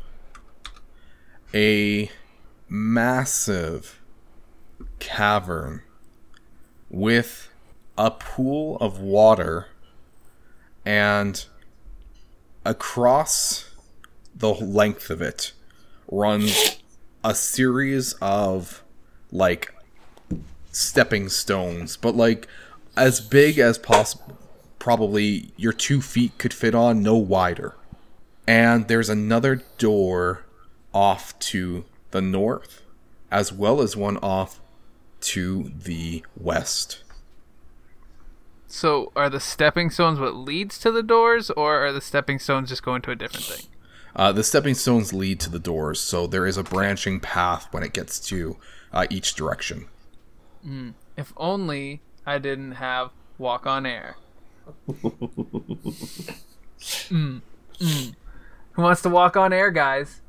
[1.53, 2.11] a
[2.69, 4.01] massive
[4.99, 5.81] cavern
[6.89, 7.49] with
[7.97, 9.67] a pool of water
[10.85, 11.45] and
[12.65, 13.71] across
[14.35, 15.53] the length of it
[16.09, 16.79] runs
[17.23, 18.83] a series of
[19.31, 19.73] like
[20.77, 22.47] stepping stones but like
[22.95, 24.37] as big as possible
[24.79, 27.75] probably your two feet could fit on no wider
[28.47, 30.45] and there's another door
[30.93, 32.81] off to the north
[33.31, 34.59] as well as one off
[35.19, 37.03] to the west
[38.67, 42.69] So, are the stepping stones what leads to the doors, or are the stepping stones
[42.69, 43.65] just going to a different thing?
[44.15, 47.83] Uh, the stepping stones lead to the doors, so there is a branching path when
[47.83, 48.57] it gets to
[48.91, 49.87] uh, each direction.
[51.15, 54.17] If only I didn't have walk on air.
[54.89, 56.41] mm,
[57.79, 58.15] mm.
[58.73, 60.21] Who wants to walk on air, guys?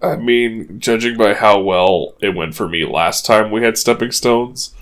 [0.00, 4.10] I mean, judging by how well it went for me last time we had stepping
[4.10, 4.74] stones,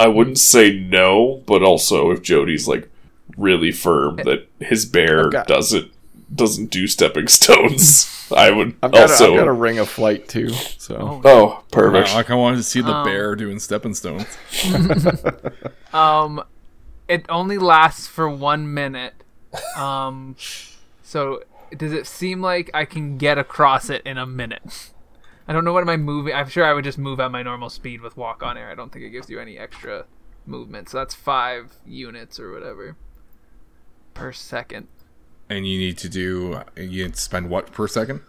[0.00, 2.90] I wouldn't say no, but also if Jody's like
[3.36, 5.92] really firm that his bear got- doesn't
[6.34, 9.30] doesn't do stepping stones, I would I've got, also.
[9.30, 10.50] a, I've got a ring of flight too.
[10.50, 12.14] So oh, perfect.
[12.14, 14.26] Wow, I wanted to see the Um, bear doing stepping stones.
[15.92, 16.42] Um,
[17.06, 19.14] it only lasts for one minute.
[19.76, 20.34] Um,
[21.04, 21.44] so
[21.76, 24.90] does it seem like I can get across it in a minute?
[25.46, 26.34] I don't know what am I moving.
[26.34, 28.70] I'm sure I would just move at my normal speed with walk on air.
[28.70, 30.06] I don't think it gives you any extra
[30.46, 30.88] movement.
[30.88, 32.96] So that's five units or whatever
[34.14, 34.88] per second.
[35.54, 36.60] And you need to do.
[36.76, 38.22] You need to spend what per second?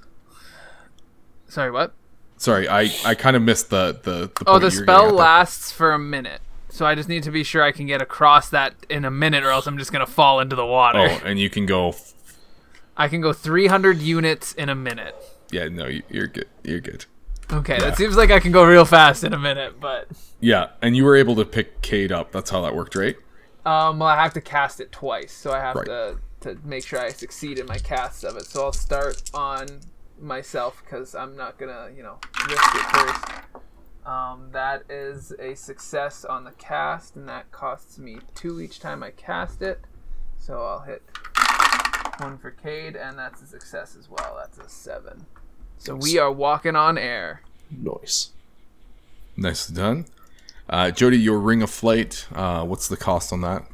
[1.48, 1.94] Sorry, what?
[2.38, 4.28] Sorry, I, I kind of missed the the.
[4.38, 5.12] the Oh, the spell getting at there.
[5.12, 6.42] lasts for a minute.
[6.70, 9.44] So I just need to be sure I can get across that in a minute,
[9.44, 11.00] or else I'm just gonna fall into the water.
[11.00, 11.96] Oh, and you can go.
[12.98, 15.16] I can go 300 units in a minute.
[15.52, 16.48] Yeah, no, you- you're good.
[16.64, 17.06] You're good.
[17.52, 20.08] Okay, that seems like I can go real fast in a minute, but
[20.40, 22.32] Yeah, and you were able to pick Cade up.
[22.32, 23.16] That's how that worked, right?
[23.66, 25.86] um, well, I have to cast it twice, so I have Right.
[25.88, 28.46] to to make sure I succeed in my casts of it.
[28.46, 29.82] So I'll start on
[30.22, 33.26] myself because I'm not gonna, you know, risk it first.
[34.06, 39.02] Um, that is a success on the cast, and that costs me two each time
[39.02, 39.82] I cast it.
[40.38, 41.02] So I'll hit
[42.20, 44.38] one for Cade, and that's a success as well.
[44.38, 45.26] That's a seven.
[45.80, 47.42] So we are walking on air.
[47.72, 48.30] Nice.
[49.36, 50.06] Nicely done.
[50.70, 52.28] Uh, Jody, your ring of flight.
[52.32, 53.66] Uh, what's the cost on that?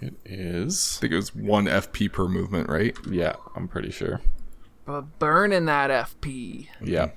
[0.00, 0.96] It is.
[0.98, 2.96] I think it was one FP per movement, right?
[3.08, 4.20] Yeah, I'm pretty sure.
[4.84, 6.68] But burning that FP.
[6.80, 7.10] Yeah.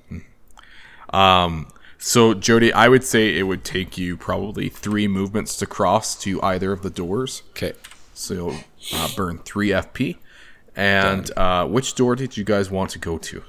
[1.11, 6.15] Um, so Jody, I would say it would take you probably three movements to cross
[6.21, 7.43] to either of the doors.
[7.51, 7.73] Okay.
[8.13, 8.59] So you'll
[8.93, 10.17] uh, burn three FP.
[10.75, 13.43] And uh, which door did you guys want to go to?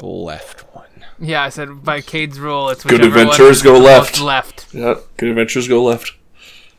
[0.00, 0.86] Left one.
[1.20, 4.20] Yeah, I said by Cade's rule, it's Good whichever one adventurers is go left.
[4.20, 4.66] Left.
[4.72, 6.12] Yeah, good adventures go left.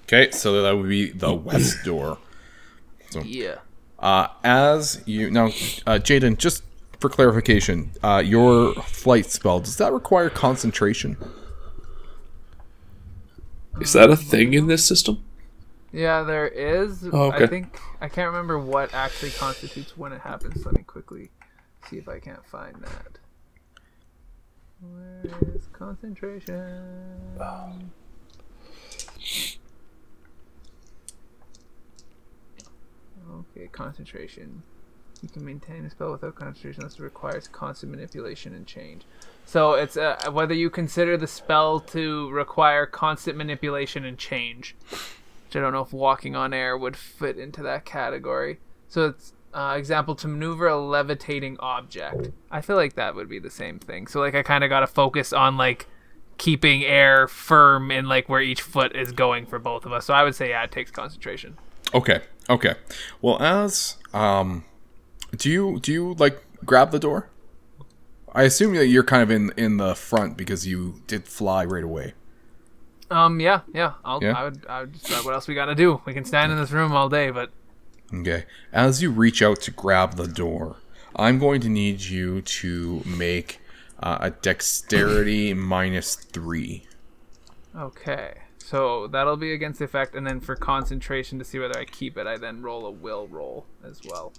[0.03, 2.17] Okay, so that would be the west door.
[3.11, 3.59] So, Yeah.
[3.99, 6.63] Uh, as you now, uh, Jaden, just
[6.99, 11.17] for clarification, uh, your flight spell does that require concentration?
[13.79, 15.23] Is that a thing in this system?
[15.91, 17.07] Yeah, there is.
[17.11, 17.43] Oh, okay.
[17.43, 20.65] I think I can't remember what actually constitutes when it happens.
[20.65, 21.29] Let me quickly
[21.89, 23.10] see if I can't find that.
[24.81, 25.23] Where
[25.55, 26.99] is concentration?
[33.31, 34.63] Okay, concentration.
[35.21, 39.03] You can maintain a spell without concentration unless it requires constant manipulation and change.
[39.45, 44.75] So it's uh, whether you consider the spell to require constant manipulation and change
[45.51, 48.59] which I don't know if walking on air would fit into that category.
[48.87, 52.29] So it's uh, example to maneuver a levitating object.
[52.49, 54.07] I feel like that would be the same thing.
[54.07, 55.87] So like I kind of got to focus on like
[56.37, 60.05] keeping air firm in like where each foot is going for both of us.
[60.05, 61.57] So I would say yeah, it takes concentration.
[61.93, 62.75] Okay, okay.
[63.21, 64.63] Well, as um,
[65.35, 67.29] do you do you like grab the door?
[68.33, 71.83] I assume that you're kind of in in the front because you did fly right
[71.83, 72.13] away.
[73.09, 73.93] Um, yeah, yeah.
[74.05, 74.31] I'll, Yeah?
[74.31, 74.65] I would.
[74.67, 74.93] I would.
[74.93, 76.01] Just, what else we gotta do?
[76.05, 77.51] We can stand in this room all day, but
[78.13, 78.45] Okay.
[78.71, 80.77] As you reach out to grab the door,
[81.15, 83.59] I'm going to need you to make
[84.01, 86.87] uh, a dexterity minus three.
[87.75, 88.33] okay.
[88.57, 92.17] So that'll be against the effect, and then for concentration to see whether I keep
[92.17, 94.31] it, I then roll a will roll as well.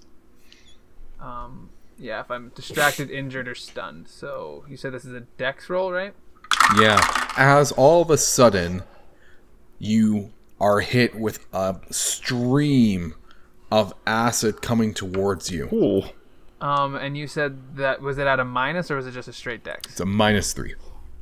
[1.21, 4.09] Um, yeah, if I'm distracted, injured, or stunned.
[4.09, 6.15] So you said this is a dex roll, right?
[6.79, 6.99] Yeah.
[7.37, 8.85] As all of a sudden,
[9.79, 13.15] you are hit with a stream
[13.73, 15.69] of acid coming towards you.
[15.73, 16.03] Ooh.
[16.65, 19.33] Um, and you said that was it at a minus or was it just a
[19.33, 19.89] straight dex?
[19.91, 20.75] It's a minus three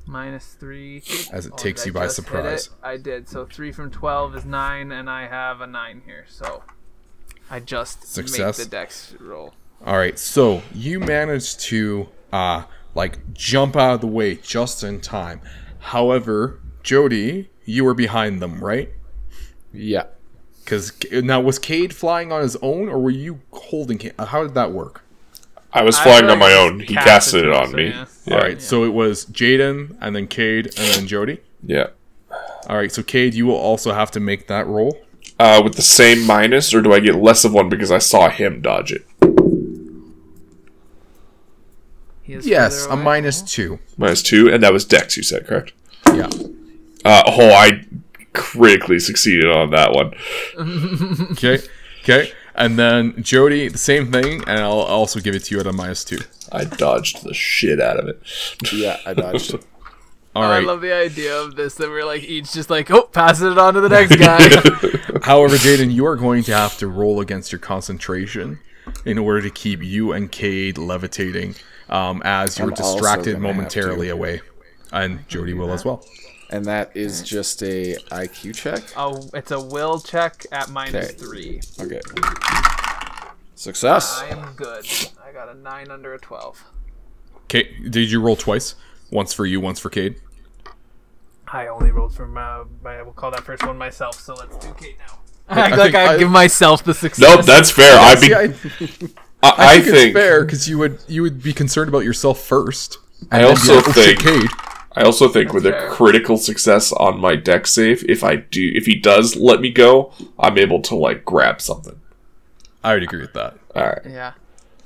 [0.06, 1.02] Minus three.
[1.32, 2.68] as it Oh, takes you by surprise.
[2.82, 3.28] I did.
[3.28, 6.24] So three from twelve is nine, and I have a nine here.
[6.28, 6.64] So
[7.48, 8.58] I just Success.
[8.58, 9.54] make the dex roll.
[9.86, 15.00] All right, so you managed to uh like jump out of the way just in
[15.00, 15.40] time.
[15.78, 18.90] However, Jody, you were behind them, right?
[19.72, 20.06] Yeah.
[20.70, 23.98] Because now was Cade flying on his own, or were you holding?
[23.98, 24.14] Cade?
[24.16, 25.02] How did that work?
[25.72, 26.78] I was flying feel on my own.
[26.78, 27.88] He cast casted it it on so me.
[27.88, 28.06] yeah.
[28.24, 28.34] Yeah.
[28.34, 31.40] All right, so it was Jaden, and then Cade, and then Jody.
[31.64, 31.88] Yeah.
[32.68, 34.96] All right, so Cade, you will also have to make that roll.
[35.40, 38.28] Uh, with the same minus, or do I get less of one because I saw
[38.28, 39.04] him dodge it?
[42.24, 43.80] Yes, a minus two.
[43.96, 45.16] Minus two, and that was Dex.
[45.16, 45.72] You said correct.
[46.06, 46.28] Yeah.
[47.04, 47.84] Uh, oh, I
[48.32, 50.14] critically succeeded on that one.
[51.32, 51.58] Okay.
[52.02, 52.32] Okay.
[52.54, 55.72] And then Jody, the same thing, and I'll also give it to you at a
[55.72, 56.18] minus two.
[56.52, 58.20] I dodged the shit out of it.
[58.72, 59.64] Yeah, I dodged it.
[60.34, 63.50] All I love the idea of this that we're like each just like oh passing
[63.50, 64.38] it on to the next guy.
[65.22, 68.60] However, Jaden, you are going to have to roll against your concentration
[69.04, 71.56] in order to keep you and Cade levitating
[71.88, 74.40] um, as you're I'm distracted momentarily away.
[74.92, 76.04] And Jody will as well.
[76.52, 78.82] And that is just a IQ check.
[78.96, 81.14] oh, it's a will check at minus Okay.
[81.14, 81.60] three.
[81.80, 82.00] Okay.
[83.54, 84.18] Success.
[84.20, 84.84] I am good.
[85.24, 86.64] I got a nine under a twelve.
[87.44, 88.74] Okay, did you roll twice?
[89.10, 90.16] Once for you, once for Cade.
[91.48, 94.18] I only rolled for my, my we'll call that first one myself.
[94.20, 95.18] So let's do Cade now.
[95.48, 97.28] I I, like think I, I- give myself the success.
[97.36, 97.98] Nope, that's fair.
[97.98, 101.42] I, be, I, I, I, I think, think it's fair because you would you would
[101.42, 102.98] be concerned about yourself first.
[103.30, 104.50] I and then be also like, "Oh, shit, think- Cade.
[104.92, 108.86] I also think with a critical success on my dex save, if I do, if
[108.86, 112.00] he does let me go, I'm able to like grab something.
[112.82, 113.56] I would agree with that.
[113.76, 114.32] All right, Yeah,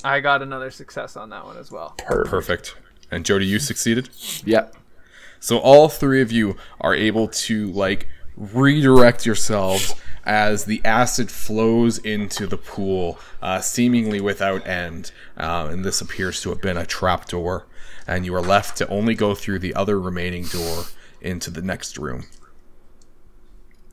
[0.02, 1.94] I got another success on that one as well.
[2.06, 2.30] perfect.
[2.30, 2.76] Perfect.
[3.10, 4.10] And Jody, you succeeded.
[4.44, 4.74] Yep.
[5.40, 9.94] So all three of you are able to like redirect yourselves
[10.26, 15.12] as the acid flows into the pool, uh, seemingly without end.
[15.36, 17.66] Uh, and this appears to have been a trapdoor,
[18.06, 20.84] and you are left to only go through the other remaining door
[21.20, 22.26] into the next room.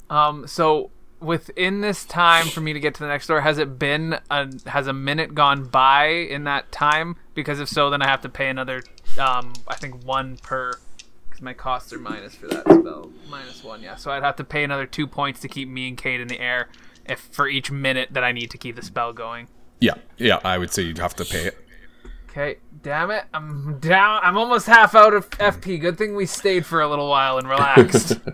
[0.10, 3.80] Um, so within this time for me to get to the next door, has it
[3.80, 7.16] been a has a minute gone by in that time?
[7.34, 8.84] Because if so, then I have to pay another.
[9.18, 10.74] Um, I think one per.
[11.30, 13.82] Because my costs are minus for that spell, minus one.
[13.82, 16.28] Yeah, so I'd have to pay another two points to keep me and Cade in
[16.28, 16.68] the air,
[17.06, 19.48] if for each minute that I need to keep the spell going.
[19.80, 21.61] Yeah, yeah, I would say you'd have to pay it.
[22.32, 24.22] Okay, damn it, I'm down.
[24.24, 25.82] I'm almost half out of FP.
[25.82, 28.20] Good thing we stayed for a little while and relaxed.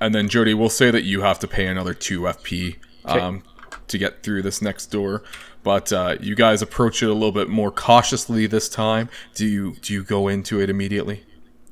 [0.00, 3.44] And then Jody, we'll say that you have to pay another two FP um,
[3.86, 5.22] to get through this next door.
[5.62, 9.08] But uh, you guys approach it a little bit more cautiously this time.
[9.36, 11.22] Do you do you go into it immediately?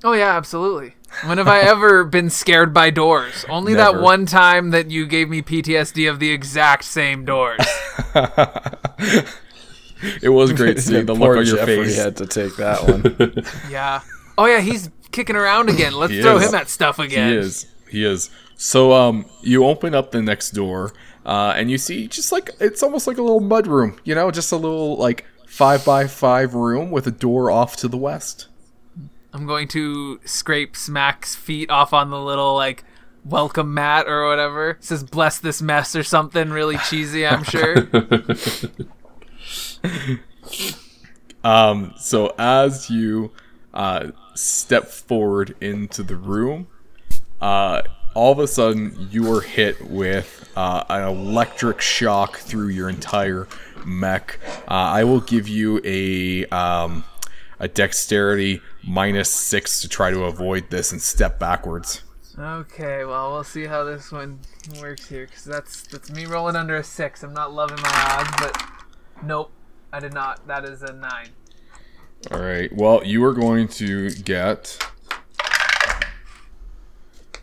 [0.04, 0.94] Oh yeah, absolutely.
[1.24, 3.44] When have I ever been scared by doors?
[3.48, 3.96] Only Never.
[3.98, 7.66] that one time that you gave me PTSD of the exact same doors.
[10.22, 11.96] It was great seeing the Poor look on your Jeffrey face.
[11.96, 13.44] had to take that one.
[13.70, 14.00] yeah.
[14.38, 15.92] Oh yeah, he's kicking around again.
[15.92, 16.48] Let's He throw is.
[16.48, 17.30] him at stuff again.
[17.32, 17.66] He is.
[17.88, 18.30] He is.
[18.56, 20.92] So um, you open up the next door,
[21.26, 23.98] uh, and you see just like it's almost like a little mud room.
[24.04, 27.88] You know, just a little like five by five room with a door off to
[27.88, 28.46] the west.
[29.32, 32.84] I'm going to scrape Smack's feet off on the little like
[33.24, 34.70] welcome mat or whatever.
[34.70, 37.76] It says bless this mess or something really cheesy, I'm sure.
[41.42, 43.32] Um, so as you
[43.72, 46.68] uh, step forward into the room,
[47.40, 47.82] uh,
[48.14, 53.48] all of a sudden you are hit with uh, an electric shock through your entire
[53.86, 54.38] mech.
[54.68, 57.04] Uh, I will give you a um,
[57.58, 62.02] a dexterity minus six to try to avoid this and step backwards.
[62.38, 64.40] Okay, well we'll see how this one
[64.80, 67.22] works here, because that's that's me rolling under a six.
[67.22, 68.62] I'm not loving my odds, but
[69.22, 69.52] nope,
[69.92, 70.46] I did not.
[70.46, 71.30] That is a nine.
[72.30, 72.72] All right.
[72.72, 74.78] Well, you are going to get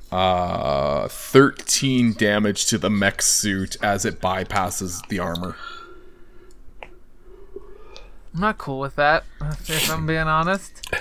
[0.09, 5.55] uh 13 damage to the mech suit as it bypasses the armor.
[8.33, 9.25] I'm not cool with that.
[9.41, 10.95] If I'm being honest,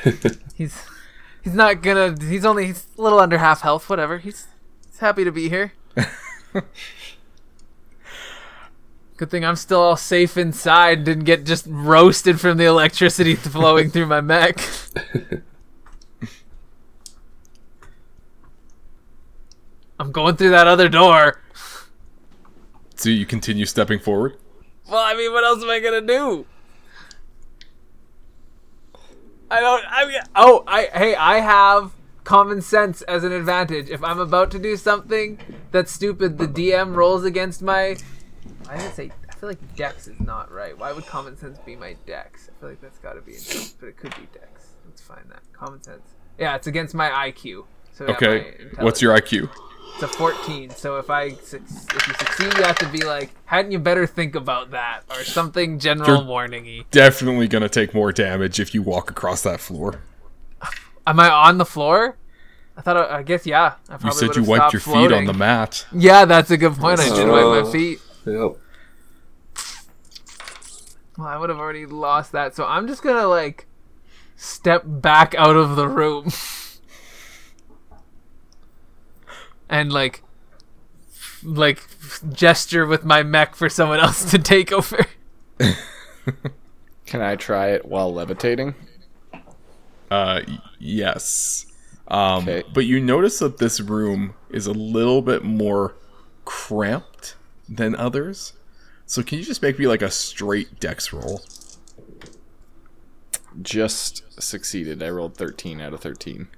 [0.54, 0.82] he's
[1.42, 2.16] he's not gonna.
[2.18, 3.90] He's only he's a little under half health.
[3.90, 4.18] Whatever.
[4.18, 4.46] He's
[4.88, 5.74] he's happy to be here.
[9.16, 11.04] Good thing I'm still all safe inside.
[11.04, 14.60] Didn't get just roasted from the electricity flowing through my mech.
[19.98, 21.40] I'm going through that other door.
[22.96, 24.36] So you continue stepping forward.
[24.88, 26.44] Well, I mean, what else am I gonna do?
[29.50, 29.84] I don't.
[29.88, 31.92] I mean, oh, I hey, I have
[32.24, 33.88] common sense as an advantage.
[33.88, 35.38] If I'm about to do something
[35.70, 37.96] that's stupid, the DM rolls against my.
[38.68, 39.10] I didn't say.
[39.30, 40.76] I feel like Dex is not right.
[40.76, 42.48] Why would common sense be my Dex?
[42.56, 43.38] I feel like that's got to be, a
[43.80, 44.68] but it could be Dex.
[44.86, 46.14] Let's find that common sense.
[46.38, 47.64] Yeah, it's against my IQ.
[47.92, 48.54] So Okay.
[48.76, 49.48] my What's your IQ?
[49.94, 50.70] It's a 14.
[50.70, 54.34] So if I if you succeed, you have to be like, hadn't you better think
[54.34, 56.84] about that or something general You're- warning-y.
[56.90, 60.00] Definitely going to take more damage if you walk across that floor.
[61.06, 62.16] Am I on the floor?
[62.76, 62.96] I thought.
[62.98, 63.74] I, I guess yeah.
[63.88, 65.86] I You said you wiped stopped your feet on the mat.
[65.92, 67.00] Yeah, that's a good point.
[67.00, 68.00] I did wipe my feet.
[68.26, 68.56] Yep.
[71.16, 72.54] Well, I would have already lost that.
[72.54, 73.66] So I'm just gonna like
[74.36, 76.28] step back out of the room
[79.68, 80.22] and like
[81.42, 81.86] like
[82.32, 85.06] gesture with my mech for someone else to take over.
[87.06, 88.74] Can I try it while levitating?
[90.10, 91.66] Uh, y- yes.
[92.08, 92.64] Um, Okay.
[92.74, 95.94] But you notice that this room is a little bit more
[96.44, 97.35] cramped
[97.68, 98.52] than others.
[99.06, 101.42] So can you just make me like a straight dex roll?
[103.62, 105.02] Just succeeded.
[105.02, 106.48] I rolled 13 out of 13.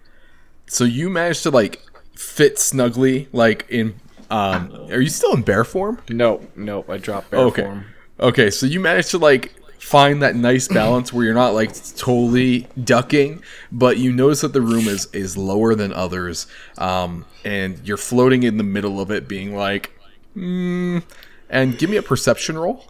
[0.67, 1.81] So you managed to like
[2.17, 3.95] fit snugly, like in.
[4.31, 6.01] Um, are you still in bear form?
[6.09, 6.91] Nope, nope.
[6.91, 7.63] I dropped bear Okay.
[7.63, 7.87] form.
[8.21, 12.67] Okay, so you managed to like find that nice balance where you're not like totally
[12.83, 16.47] ducking, but you notice that the room is is lower than others,
[16.79, 19.93] um, and you're floating in the middle of it, being like,
[20.39, 21.03] mm,
[21.51, 22.84] and give me a perception roll.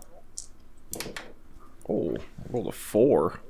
[1.88, 2.20] Oh, I
[2.53, 3.40] rolled a four.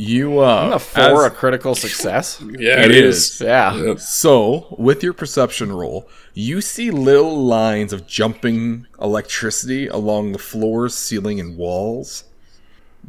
[0.00, 2.40] You uh, A four, as- a critical success.
[2.58, 3.16] Yeah, It it is.
[3.32, 3.40] is.
[3.40, 3.74] Yeah.
[3.74, 3.98] Yep.
[3.98, 10.94] So, with your perception roll, you see little lines of jumping electricity along the floors,
[10.94, 12.24] ceiling, and walls.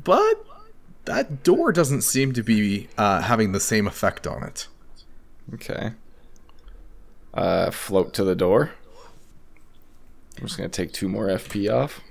[0.03, 0.43] But
[1.05, 4.67] that door doesn't seem to be uh, having the same effect on it.
[5.53, 5.91] Okay.
[7.35, 8.71] Uh, float to the door.
[10.39, 12.01] I'm just gonna take two more FP off.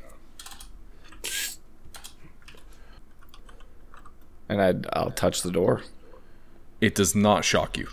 [4.51, 5.83] And I'd, I'll touch the door.
[6.81, 7.89] It does not shock you.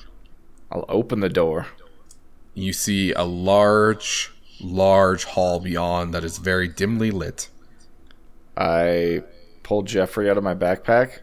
[0.72, 1.68] I'll open the door.
[2.54, 7.50] You see a large, large hall beyond that is very dimly lit.
[8.58, 9.24] I
[9.64, 11.20] pull Jeffrey out of my backpack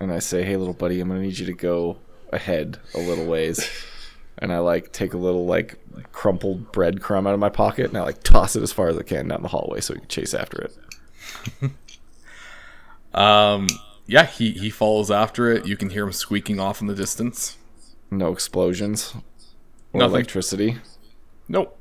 [0.00, 1.98] and I say, "Hey, little buddy, I'm gonna need you to go
[2.32, 3.68] ahead a little ways."
[4.38, 5.76] And I like take a little like
[6.12, 9.02] crumpled breadcrumb out of my pocket and I like toss it as far as I
[9.02, 10.76] can down the hallway so he can chase after it.
[13.14, 13.68] Um,
[14.06, 15.66] yeah, he, he follows after it.
[15.66, 17.56] You can hear him squeaking off in the distance.
[18.10, 19.14] No explosions
[19.92, 20.14] or Nothing.
[20.14, 20.78] electricity.
[21.48, 21.78] Nope.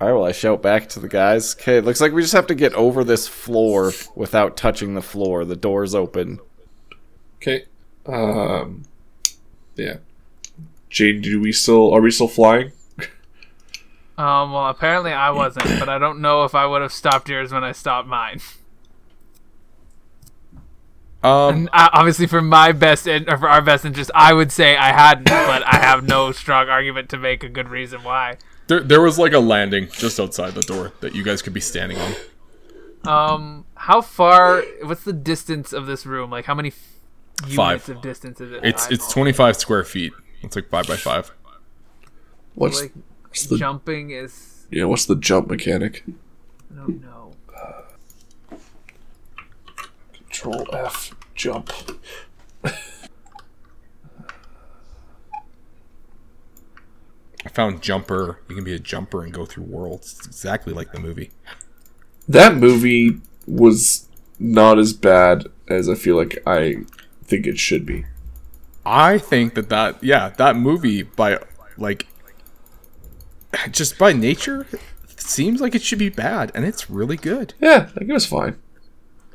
[0.00, 1.54] All right, well, I shout back to the guys.
[1.56, 5.02] Okay, it looks like we just have to get over this floor without touching the
[5.02, 5.44] floor.
[5.44, 6.38] The door's open.
[7.36, 7.64] Okay.
[8.06, 8.82] Um.
[9.76, 9.98] Yeah.
[10.90, 12.72] Jade, do we still are we still flying?
[14.16, 17.52] Um, well, apparently I wasn't, but I don't know if I would have stopped yours
[17.52, 18.40] when I stopped mine.
[21.22, 24.50] Um, And uh, obviously, for my best in, or for our best interest, I would
[24.52, 28.38] say I hadn't, but I have no strong argument to make a good reason why.
[28.68, 31.60] there, there was like a landing just outside the door that you guys could be
[31.60, 32.14] standing on.
[33.04, 34.62] Um, how far?
[34.82, 36.30] What's the distance of this room?
[36.30, 36.96] Like, how many f-
[37.42, 37.88] units Five.
[37.88, 38.60] of distance is it?
[38.64, 40.12] It's it's 25 square feet.
[40.42, 41.32] It's like five by five.
[42.54, 42.92] What's like
[43.28, 44.66] what's the jumping is.
[44.70, 44.84] yeah?
[44.84, 46.04] What's the jump mechanic?
[46.06, 47.32] I don't know.
[50.12, 51.72] Control F jump.
[57.44, 58.40] I found jumper.
[58.48, 60.14] You can be a jumper and go through worlds.
[60.18, 61.30] It's exactly like the movie.
[62.28, 64.08] That movie was
[64.38, 66.84] not as bad as I feel like I
[67.24, 68.04] think it should be.
[68.90, 71.38] I think that that yeah that movie by
[71.76, 72.06] like
[73.70, 74.66] just by nature
[75.16, 77.54] seems like it should be bad and it's really good.
[77.60, 78.58] Yeah, I think it was fine.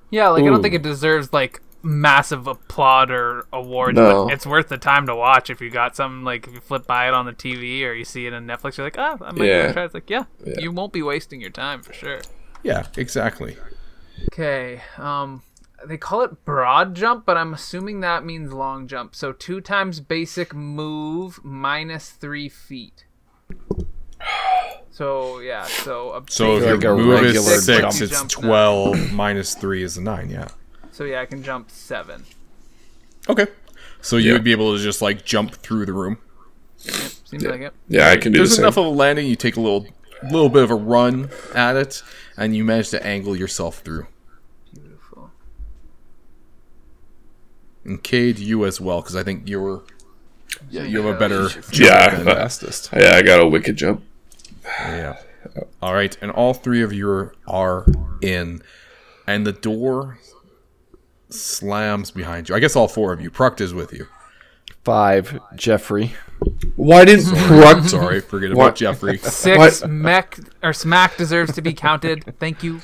[0.10, 4.26] Yeah, like I don't think it deserves like massive applaud or awards, No.
[4.26, 6.88] but it's worth the time to watch if you got something like if you flip
[6.88, 8.78] by it on the TV or you see it on Netflix.
[8.78, 9.66] You're like, oh, I might Yeah.
[9.68, 9.72] yeah.
[9.74, 9.84] try.
[9.86, 10.24] It's like, yeah,
[10.60, 12.22] you won't be wasting your time for sure.
[12.64, 13.58] Yeah, exactly.
[14.32, 14.82] Okay.
[14.98, 15.42] Um,
[15.86, 19.16] they call it broad jump, but I'm assuming that means long jump.
[19.16, 23.06] So two times basic move minus three feet.
[24.92, 28.02] So yeah, so a So if basic your like a move is six, jump.
[28.02, 28.48] it's Jump now.
[28.48, 30.30] twelve minus three is a nine.
[30.30, 30.50] Yeah.
[30.92, 32.26] So yeah, I can jump seven.
[33.28, 33.48] Okay.
[34.02, 34.34] So you Yeah.
[34.34, 36.18] would be able to just like jump through the room.
[36.78, 37.74] Seems like it.
[37.88, 38.40] Yeah, I can do it.
[38.40, 38.66] There's the same.
[38.66, 39.26] enough of a landing.
[39.26, 39.88] You take a little,
[40.30, 42.04] little bit of a run at it,
[42.38, 44.06] and you manage to angle yourself through.
[44.74, 45.32] Beautiful.
[47.86, 49.84] And Cade, you as well, because I think you're.
[50.70, 51.50] Yeah, you have a better.
[51.74, 52.90] yeah, than- Fastest.
[52.96, 54.04] yeah, I got a wicked jump.
[54.64, 55.18] Yeah.
[55.82, 57.86] All right, and all three of you are- are
[58.22, 58.62] in,
[59.28, 60.20] and the door
[61.30, 62.56] slams behind you.
[62.56, 63.30] I guess all four of you.
[63.30, 64.08] Pruct is with you.
[64.86, 66.14] Five, Jeffrey.
[66.76, 67.90] Why didn't Pruct?
[67.90, 68.66] Sorry, forget What?
[68.66, 69.18] about Jeffrey.
[69.18, 69.90] Six What?
[69.90, 72.36] mech or smack deserves to be counted.
[72.40, 72.82] Thank you.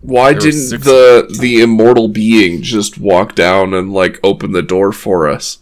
[0.00, 4.62] Why There didn't six- the the immortal being just walk down and like open the
[4.62, 5.58] door for us?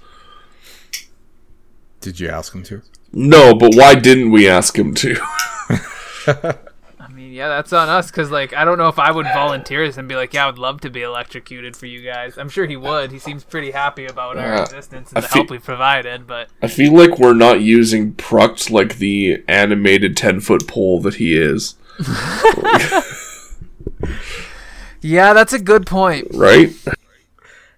[2.01, 2.83] Did you ask him to?
[3.13, 5.17] No, but why didn't we ask him to?
[6.27, 9.87] I mean, yeah, that's on us because, like, I don't know if I would volunteer
[9.87, 12.39] this and be like, yeah, I would love to be electrocuted for you guys.
[12.39, 13.13] I'm sure he would.
[13.13, 14.63] He seems pretty happy about our Yeah.
[14.63, 16.27] existence and I the feel- help we've provided.
[16.27, 21.17] But I feel like we're not using Pruct like the animated ten foot pole that
[21.17, 21.75] he is,
[25.01, 26.29] yeah, that's a good point.
[26.33, 26.73] right?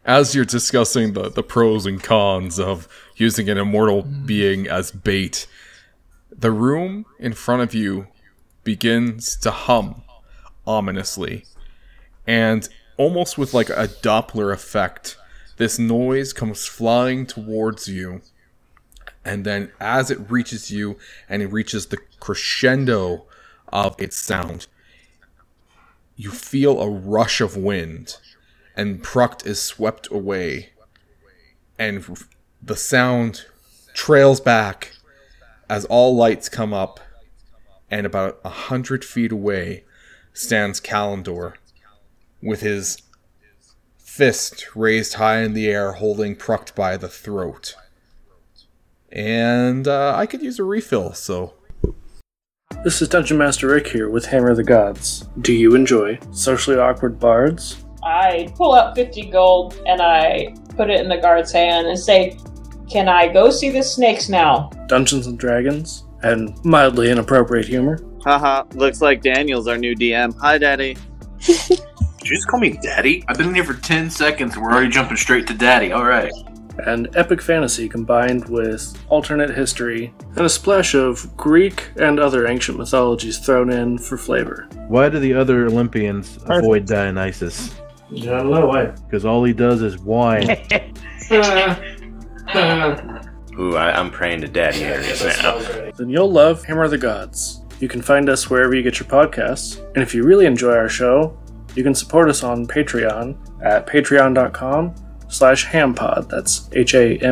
[0.05, 4.27] As you're discussing the, the pros and cons of using an immortal hmm.
[4.27, 5.47] being as bait,
[6.31, 8.09] the room in front of you
[8.65, 10.03] begins to hum
[10.67, 11.45] ominously.
[12.27, 15.17] And almost with like a Doppler effect,
[15.57, 18.23] this noise comes flying towards you.
[19.25, 20.99] And then as it reaches you
[21.29, 23.27] and it reaches the crescendo
[23.69, 24.67] of its sound,
[26.17, 28.17] you feel a rush of wind
[28.77, 30.71] and Pruct is swept away,
[31.79, 32.05] and
[32.63, 33.47] the sound
[33.95, 34.93] trails back
[35.69, 37.01] as all lights come up,
[37.91, 39.85] and about a hundred feet away
[40.33, 41.55] stands Calindor
[42.43, 42.99] with his
[43.99, 47.77] fist raised high in the air, holding Pruct by the throat.
[49.11, 51.55] And uh, I could use a refill, so
[52.85, 55.27] This is Dungeon Master Rick here with Hammer of the Gods.
[55.41, 57.83] Do you enjoy socially awkward bards?
[58.03, 62.39] I pull out 50 gold and I put it in the guard's hand and say,
[62.87, 64.69] Can I go see the snakes now?
[64.87, 66.05] Dungeons and Dragons?
[66.25, 68.05] And mildly inappropriate humor?
[68.23, 70.37] Haha, looks like Daniel's our new DM.
[70.41, 70.99] Hi, Daddy.
[71.39, 71.81] Did
[72.23, 73.25] you just call me daddy?
[73.29, 75.95] I've been in here for 10 seconds and we're already jumping straight to daddy.
[75.95, 76.33] Alright.
[76.87, 82.79] And epic fantasy combined with alternate history and a splash of Greek and other ancient
[82.79, 84.69] mythologies thrown in for flavor.
[84.89, 87.75] Why do the other Olympians avoid Dionysus?
[88.11, 88.87] I don't know why.
[88.87, 90.51] Because all he does is whine.
[93.59, 95.59] Ooh, I, I'm praying to daddy Ares now.
[95.97, 97.63] then you'll love Hammer of the Gods.
[97.81, 99.79] You can find us wherever you get your podcasts.
[99.95, 101.37] And if you really enjoy our show,
[101.75, 104.95] you can support us on Patreon at patreon.com
[105.35, 106.29] slash hampod.
[106.29, 107.23] That's H-A-M-M-P-O-D.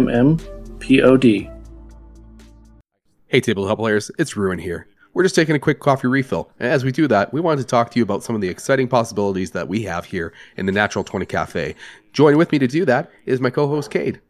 [3.29, 4.89] Hey, Tabletop players, it's Ruin here.
[5.15, 6.51] We're just taking a quick coffee refill.
[6.59, 8.49] And as we do that, we wanted to talk to you about some of the
[8.49, 11.75] exciting possibilities that we have here in the Natural 20 Cafe.
[12.13, 14.21] Joining with me to do that is my co host, Cade.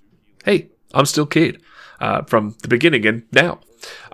[0.44, 1.60] Hey, I'm still Cade
[2.00, 3.60] uh, from the beginning and now.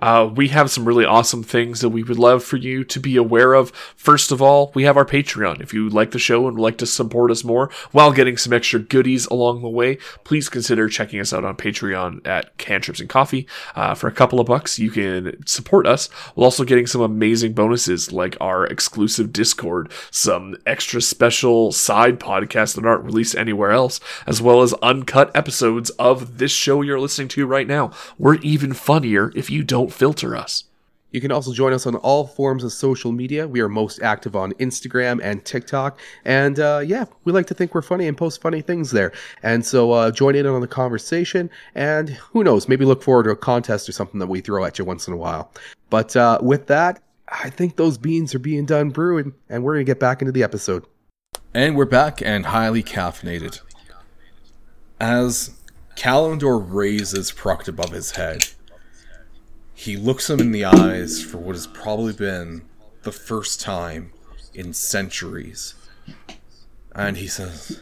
[0.01, 3.17] Uh, we have some really awesome things that we would love for you to be
[3.17, 3.71] aware of.
[3.97, 5.61] First of all, we have our Patreon.
[5.61, 8.53] If you like the show and would like to support us more while getting some
[8.53, 13.09] extra goodies along the way, please consider checking us out on Patreon at Cantrips and
[13.09, 13.47] Coffee.
[13.75, 17.53] Uh, for a couple of bucks, you can support us while also getting some amazing
[17.53, 24.01] bonuses like our exclusive Discord, some extra special side podcasts that aren't released anywhere else,
[24.27, 27.91] as well as uncut episodes of this show you're listening to right now.
[28.19, 30.65] We're even funnier if you don't filter us.
[31.11, 33.49] You can also join us on all forms of social media.
[33.49, 35.99] We are most active on Instagram and TikTok.
[36.25, 39.13] And uh, yeah, we like to think we're funny and post funny things there.
[39.43, 41.49] And so uh, join in on the conversation.
[41.75, 44.79] And who knows, maybe look forward to a contest or something that we throw at
[44.79, 45.51] you once in a while.
[45.89, 49.85] But uh, with that, I think those beans are being done brewing, and we're going
[49.85, 50.85] to get back into the episode.
[51.55, 53.61] And we're back and highly caffeinated.
[55.01, 55.59] As
[55.97, 58.49] Calindor raises Pruct above his head,
[59.79, 62.63] he looks him in the eyes for what has probably been
[63.05, 64.13] the first time
[64.53, 65.77] in centuries.
[66.97, 67.81] And he says,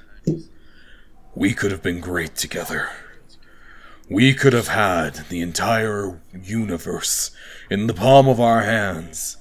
[1.35, 2.91] we could have been great together.
[4.11, 7.31] We could have had the entire universe
[7.71, 9.39] in the palm of our hands.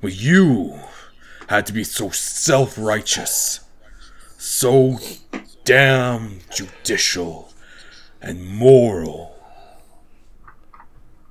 [0.00, 0.78] But you
[1.48, 3.64] had to be so self righteous,
[4.38, 5.00] so
[5.64, 7.52] damn judicial
[8.22, 9.35] and moral.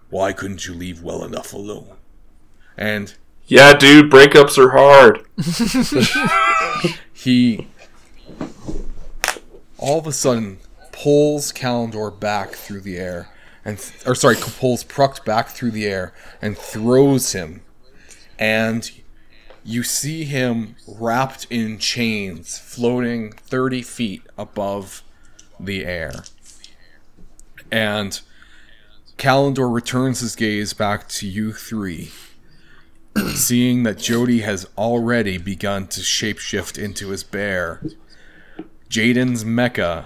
[0.10, 1.98] Why couldn't you leave well enough alone?
[2.78, 3.14] And
[3.48, 5.26] Yeah, dude, breakups are hard.
[7.14, 7.68] he
[9.78, 10.58] all of a sudden
[10.92, 13.30] pulls Calindor back through the air
[13.64, 17.62] and th- or sorry pulls Pruct back through the air and throws him
[18.40, 18.90] and
[19.64, 25.04] you see him wrapped in chains floating 30 feet above
[25.60, 26.24] the air
[27.72, 28.22] and
[29.18, 32.12] Calindor returns his gaze back to you three
[33.34, 37.82] seeing that Jody has already begun to shapeshift into his bear.
[38.90, 40.06] Jaden's mecha,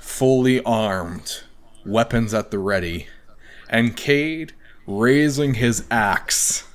[0.00, 1.42] fully armed,
[1.84, 3.08] weapons at the ready,
[3.68, 4.52] and Cade
[4.86, 6.66] raising his axe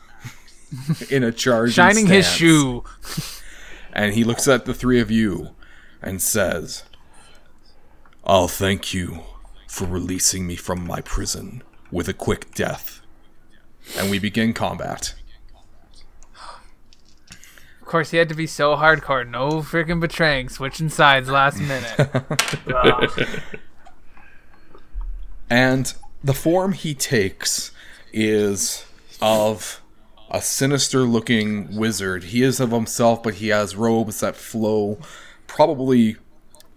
[1.09, 2.83] in a charging Shining his shoe.
[3.91, 5.55] And he looks at the three of you
[6.01, 6.83] and says,
[8.23, 9.23] I'll thank you
[9.75, 11.61] for releasing me from my prison
[11.91, 13.01] with a quick death.
[13.97, 15.15] And we begin combat.
[17.81, 19.29] Of course, he had to be so hardcore.
[19.29, 22.09] No freaking betraying, switching sides last minute.
[25.49, 27.71] And the form he takes
[28.11, 28.83] is
[29.21, 29.79] of
[30.31, 32.25] a sinister looking wizard.
[32.25, 34.97] He is of himself, but he has robes that flow
[35.45, 36.17] probably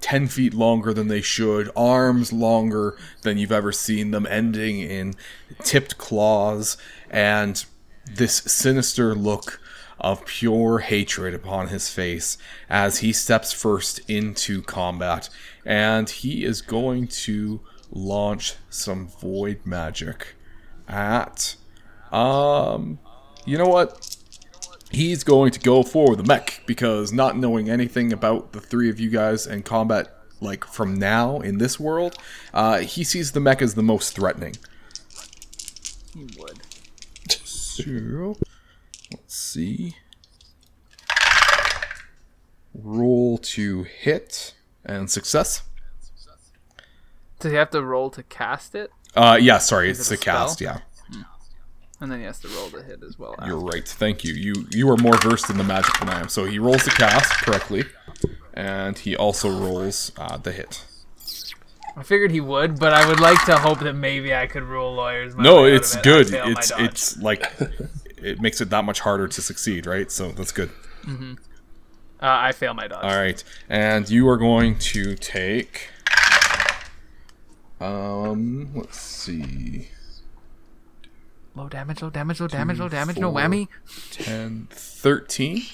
[0.01, 5.15] 10 feet longer than they should, arms longer than you've ever seen them, ending in
[5.65, 6.77] tipped claws,
[7.11, 7.65] and
[8.11, 9.61] this sinister look
[10.01, 12.39] of pure hatred upon his face
[12.71, 15.29] as he steps first into combat.
[15.65, 20.35] And he is going to launch some void magic
[20.87, 21.57] at
[22.13, 22.99] um
[23.47, 24.17] you know what
[24.91, 28.99] he's going to go for the mech because not knowing anything about the three of
[28.99, 32.17] you guys and combat like from now in this world
[32.55, 34.55] uh he sees the mech as the most threatening.
[36.15, 36.63] He would.
[37.31, 38.37] so
[39.13, 39.95] let's see.
[42.75, 45.63] Roll to hit and success.
[47.41, 48.91] Does he have to roll to cast it?
[49.17, 50.81] uh yeah sorry Is it's it a cast yeah
[52.01, 53.35] And then he has to roll the hit as well.
[53.45, 53.87] You're right.
[53.87, 54.33] Thank you.
[54.33, 56.29] You you are more versed in the magic than I am.
[56.29, 57.85] So he rolls the cast correctly,
[58.55, 60.85] and he also rolls uh, the hit.
[61.97, 64.95] I figured he would, but I would like to hope that maybe I could rule
[64.95, 65.35] lawyers.
[65.35, 66.05] my no, it's it.
[66.05, 66.29] Good.
[66.31, 67.45] It's it's like
[68.17, 70.11] it makes it that much harder to succeed, right?
[70.13, 70.71] So that's good.
[71.09, 71.27] Uh,
[72.21, 73.05] I fail my dodge.
[73.05, 75.91] All right, and you are going to take.
[77.81, 79.89] Um, let's see.
[81.59, 83.67] Low damage, low damage, low damage, low damage, no whammy.
[84.13, 85.65] 10, 13.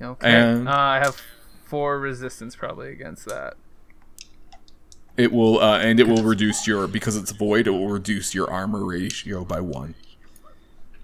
[0.00, 0.30] Okay.
[0.32, 1.20] And- uh, I have
[1.64, 3.54] four resistance probably against that.
[5.16, 7.66] It will, uh, and it will reduce your because it's void.
[7.66, 9.96] It will reduce your armor ratio by one.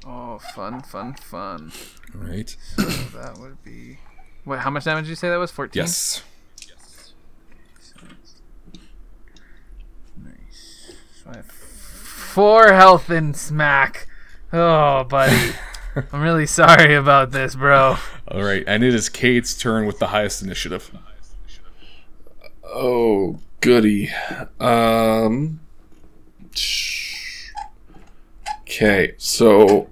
[0.06, 1.72] Oh, fun, fun, fun.
[2.14, 2.56] All right.
[2.76, 3.98] So that would be.
[4.44, 5.50] Wait, how much damage did you say that was?
[5.50, 5.82] 14?
[5.82, 6.22] Yes.
[6.60, 7.12] yes.
[10.22, 10.92] Nice.
[11.24, 11.65] So I have
[12.36, 14.06] four health in smack.
[14.52, 15.54] Oh, buddy.
[16.12, 17.96] I'm really sorry about this, bro.
[18.28, 20.90] All right, and it is Cade's turn with the highest initiative.
[22.62, 24.10] Oh, goody.
[24.60, 25.60] Um.
[28.60, 29.88] Okay, so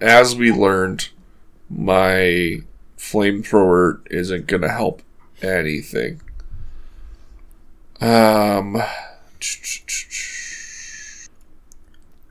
[0.00, 1.08] as we learned,
[1.68, 2.62] my
[2.96, 5.02] flamethrower isn't gonna help
[5.42, 6.20] anything.
[8.00, 8.80] Um.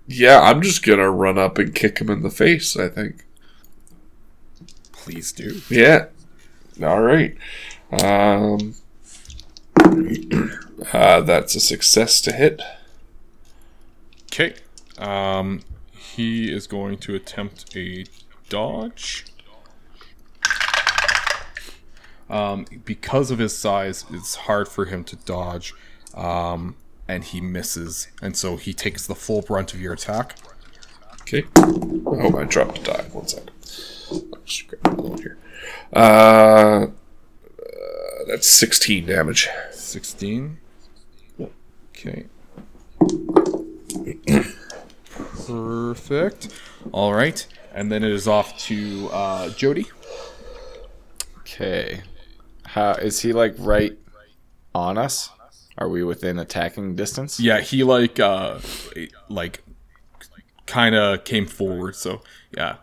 [0.08, 3.26] Yeah, I'm just gonna run up and kick him in the face, I think.
[4.92, 5.62] Please do.
[5.70, 6.08] Yeah.
[6.82, 7.36] All right.
[7.92, 8.76] Um,
[10.94, 12.62] uh, that's a success to hit.
[14.26, 14.56] Okay.
[14.98, 18.06] Um, he is going to attempt a
[18.50, 19.26] dodge.
[22.30, 25.74] Um, because of his size, it's hard for him to dodge,
[26.14, 26.76] um,
[27.08, 30.36] and he misses, and so he takes the full brunt of your attack.
[31.22, 31.46] Okay.
[31.56, 33.06] Oh, I dropped a die.
[33.12, 33.52] One second.
[34.12, 35.38] I'll just grab another one here.
[35.94, 36.88] Uh, uh,
[38.28, 39.50] that's 16 damage.
[39.72, 40.58] 16.
[41.90, 42.26] Okay.
[45.48, 46.50] Perfect.
[46.92, 49.88] All right, and then it is off to uh, Jody.
[51.40, 52.02] Okay.
[52.66, 53.98] How is he like right
[54.76, 55.30] on us?
[55.78, 57.40] Are we within attacking distance?
[57.40, 58.60] Yeah, he like uh
[59.30, 59.64] like
[60.66, 61.96] kind of came forward.
[61.96, 62.22] So
[62.56, 62.78] yeah.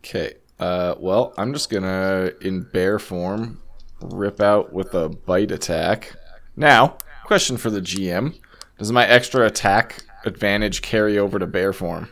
[0.00, 0.34] Okay.
[0.58, 3.60] Uh, well, I'm just gonna in bear form
[4.00, 6.14] rip out with a bite attack.
[6.56, 8.38] Now, question for the GM:
[8.78, 12.08] Does my extra attack advantage carry over to bear form?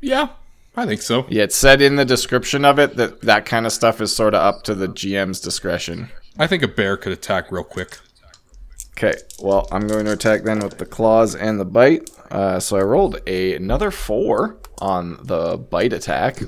[0.00, 0.30] Yeah,
[0.76, 1.26] I think so.
[1.28, 4.34] Yeah, it said in the description of it that that kind of stuff is sort
[4.34, 6.10] of up to the GM's discretion.
[6.38, 7.98] I think a bear could attack real quick.
[8.96, 12.10] Okay, well, I'm going to attack then with the claws and the bite.
[12.30, 16.40] Uh, so I rolled a, another four on the bite attack.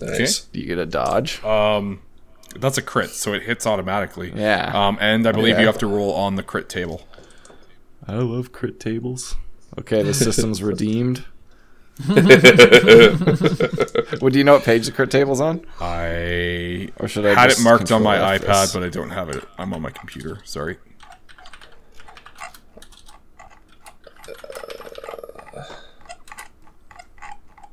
[0.00, 0.40] Nice.
[0.44, 1.42] Do you get a dodge?
[1.44, 2.00] Um,
[2.56, 4.32] that's a crit, so it hits automatically.
[4.34, 4.70] Yeah.
[4.74, 5.62] Um, and I believe Okay.
[5.62, 7.02] you have to roll on the crit table.
[8.06, 9.36] I love crit tables.
[9.78, 11.24] Okay, the system's redeemed.
[14.20, 15.64] well, do you know what page the crit table's on?
[15.80, 18.72] I Or should I had it marked on my control iPad, this?
[18.74, 19.44] but I don't have it.
[19.58, 20.38] I'm on my computer.
[20.44, 20.78] Sorry.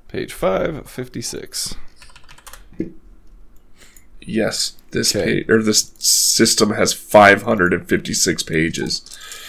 [0.07, 1.75] Page 556.
[4.21, 5.25] Yes, this Okay.
[5.43, 9.01] page or this system has 556 pages.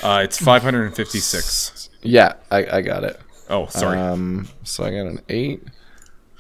[0.03, 1.89] Uh, it's 556.
[2.03, 3.20] Yeah, I, I got it.
[3.51, 3.98] Oh, sorry.
[3.98, 5.62] Um, so I got an 8.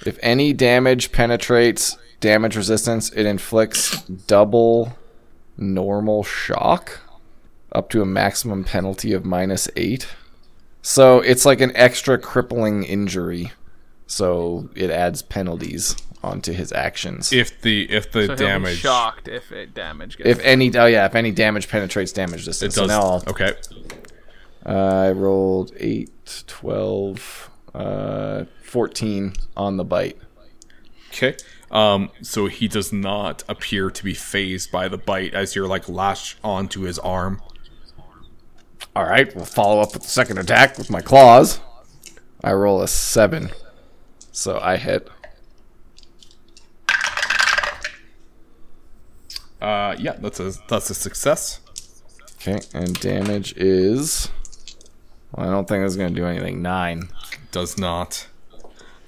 [0.06, 4.96] If any damage penetrates damage resistance, it inflicts double
[5.58, 7.00] normal shock
[7.72, 10.06] up to a maximum penalty of minus 8.
[10.82, 13.52] So it's like an extra crippling injury.
[14.06, 17.32] So it adds penalties onto his actions.
[17.32, 20.28] if the if the so he'll be damage shocked if it damage gets.
[20.28, 22.74] If any, oh yeah, if any damage penetrates damage it distance.
[22.74, 22.82] does.
[22.82, 23.52] So now I'll- okay.
[24.64, 24.70] Uh,
[25.06, 30.18] I rolled 8, 12, uh, 14 on the bite.
[31.08, 31.36] Okay.
[31.70, 35.88] Um, so he does not appear to be phased by the bite as you're like
[35.88, 37.40] lashed onto his arm.
[38.94, 41.60] All right, we'll follow up with the second attack with my claws.
[42.42, 43.50] I roll a 7.
[44.32, 45.08] So I hit.
[49.60, 51.60] Uh, yeah, that's a that's a success.
[52.36, 54.30] Okay, and damage is.
[55.32, 56.62] Well, I don't think it's going to do anything.
[56.62, 57.08] 9.
[57.52, 58.26] Does not.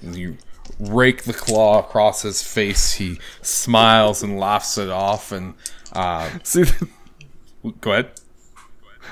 [0.01, 0.37] You
[0.79, 2.93] rake the claw across his face.
[2.93, 5.31] He smiles and laughs it off.
[5.31, 5.53] And
[5.93, 6.63] uh, See,
[7.81, 8.11] go ahead.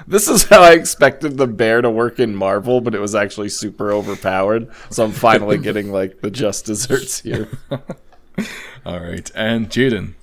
[0.08, 3.50] this is how I expected the bear to work in Marvel, but it was actually
[3.50, 4.70] super overpowered.
[4.90, 7.48] So I'm finally getting, like, the just desserts here.
[8.86, 10.14] All right, and Jaden.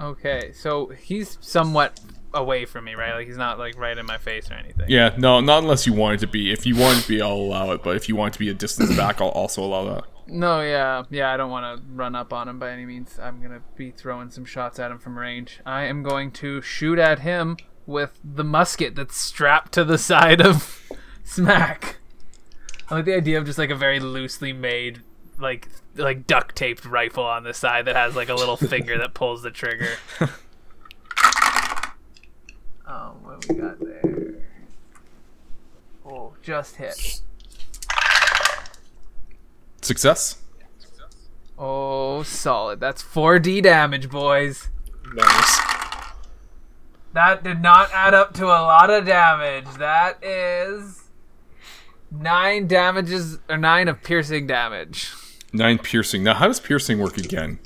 [0.00, 2.00] okay, so he's somewhat
[2.38, 3.14] away from me, right?
[3.14, 4.86] Like he's not like right in my face or anything.
[4.88, 6.52] Yeah, no, not unless you want it to be.
[6.52, 7.82] If you want it to be, I'll allow it.
[7.82, 10.04] But if you want it to be a distance back, I'll also allow that.
[10.26, 11.32] No, yeah, yeah.
[11.32, 13.18] I don't want to run up on him by any means.
[13.20, 15.60] I'm gonna be throwing some shots at him from range.
[15.64, 20.40] I am going to shoot at him with the musket that's strapped to the side
[20.40, 20.82] of
[21.24, 21.96] Smack.
[22.90, 25.02] I like the idea of just like a very loosely made,
[25.38, 29.14] like like duct taped rifle on the side that has like a little finger that
[29.14, 29.96] pulls the trigger.
[32.88, 34.34] Oh, what we got there?
[36.06, 37.20] Oh, just hit.
[39.82, 40.38] Success.
[41.58, 42.80] Oh, solid.
[42.80, 44.68] That's 4D damage, boys.
[45.14, 45.60] Nice.
[47.12, 49.66] That did not add up to a lot of damage.
[49.78, 51.04] That is
[52.10, 55.12] nine damages or nine of piercing damage.
[55.52, 56.22] Nine piercing.
[56.22, 57.58] Now, how does piercing work again?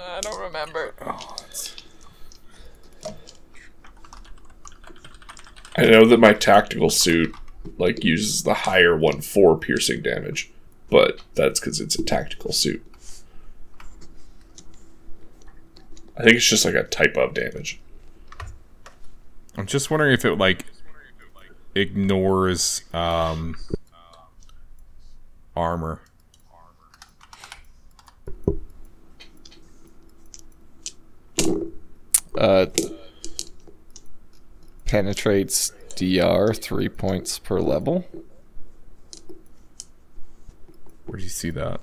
[0.00, 0.94] I don't remember.
[1.04, 1.36] Oh,
[5.76, 7.34] I know that my tactical suit
[7.78, 10.50] like uses the higher one for piercing damage,
[10.90, 12.84] but that's because it's a tactical suit.
[16.16, 17.80] I think it's just like a type of damage.
[19.56, 20.66] I'm just wondering if it like
[21.74, 23.56] ignores um,
[25.56, 26.02] armor.
[32.36, 32.66] Uh,
[34.92, 38.04] penetrates DR three points per level.
[41.06, 41.80] Where do you see that?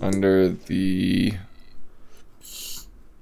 [0.00, 1.34] Under the.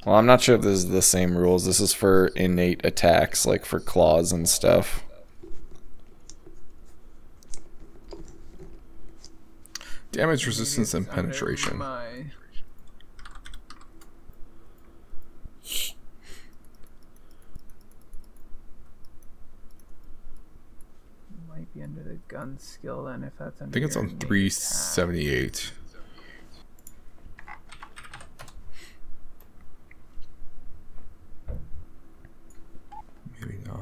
[0.05, 1.65] Well, I'm not sure if this is the same rules.
[1.65, 5.03] This is for innate attacks, like for claws and stuff.
[10.13, 11.83] Damage resistance and Under penetration.
[22.31, 23.61] gun skill then if that's.
[23.61, 25.73] I think it's on three seventy eight.
[33.41, 33.81] Maybe not.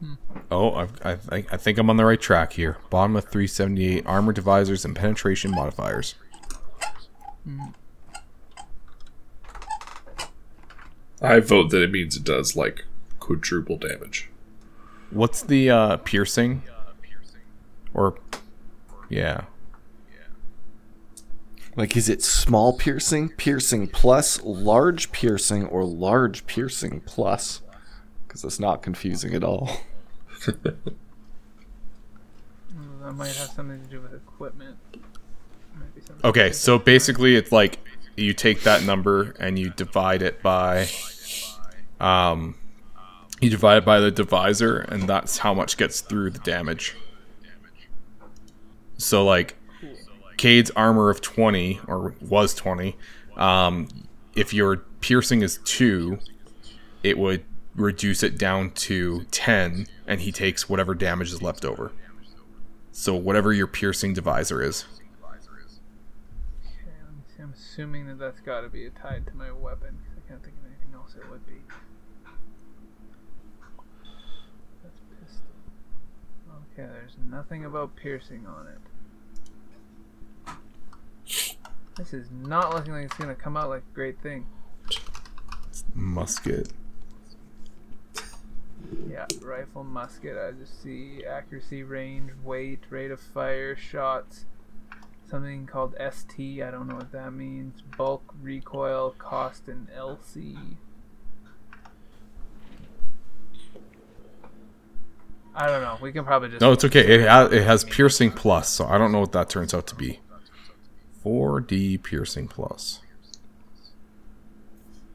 [0.00, 0.14] Hmm.
[0.50, 2.78] Oh, I, I, think, I think I'm on the right track here.
[2.90, 6.14] Bottom of 378 armor divisors and penetration modifiers.
[7.44, 7.66] Hmm.
[11.24, 12.84] I vote that it means it does like
[13.20, 14.28] quadruple damage.
[15.10, 16.62] What's the uh, piercing?
[17.92, 18.18] Or,
[19.08, 19.44] yeah.
[21.76, 27.62] Like, is it small piercing, piercing plus, large piercing, or large piercing plus?
[28.26, 29.70] Because it's not confusing at all.
[33.04, 34.78] That might have something to do with equipment.
[35.78, 37.78] Might be something Okay, so basically it's like
[38.16, 40.88] you take that number and you divide it by
[42.00, 42.54] um
[43.40, 46.94] you divide it by the divisor and that's how much gets through the damage.
[48.96, 49.56] So like
[50.36, 52.96] Cade's armor of 20 or was 20,
[53.36, 53.88] um
[54.34, 56.18] if your piercing is 2,
[57.02, 57.44] it would
[57.76, 61.92] reduce it down to 10 and he takes whatever damage is left over.
[62.92, 64.84] So whatever your piercing divisor is.
[67.44, 69.98] I'm assuming that that's got to be tied to my weapon.
[70.16, 71.60] I can't think of anything else it would be.
[74.82, 75.44] That's pistol.
[76.76, 78.80] Okay, there's nothing about piercing on it.
[81.96, 84.46] This is not looking like it's gonna come out like a great thing.
[85.94, 86.72] Musket.
[89.08, 90.36] Yeah, rifle, musket.
[90.36, 94.46] I just see accuracy, range, weight, rate of fire, shots.
[95.30, 96.60] Something called ST.
[96.60, 97.82] I don't know what that means.
[97.96, 100.76] Bulk, recoil, cost, and LC.
[105.54, 105.98] I don't know.
[106.00, 106.60] We can probably just.
[106.60, 107.00] No, it's okay.
[107.00, 109.94] It has, it has piercing plus, so I don't know what that turns out to
[109.94, 110.20] be.
[111.24, 113.00] 4D piercing plus.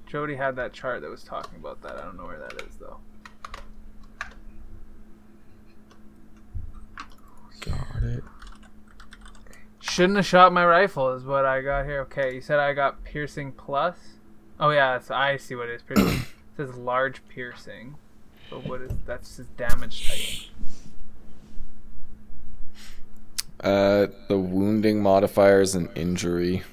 [0.08, 1.98] Jody had that chart that was talking about that.
[1.98, 2.98] I don't know where that is though.
[7.60, 8.24] Got it.
[9.82, 12.02] Shouldn't have shot my rifle, is what I got here.
[12.02, 13.98] Okay, you said I got piercing plus.
[14.60, 15.82] Oh yeah, that's, I see what it is.
[15.84, 16.08] Piercing.
[16.08, 16.26] it
[16.58, 17.96] says large piercing,
[18.50, 20.50] but what is that's just damage type.
[23.60, 26.64] Uh, the wounding modifier is an injury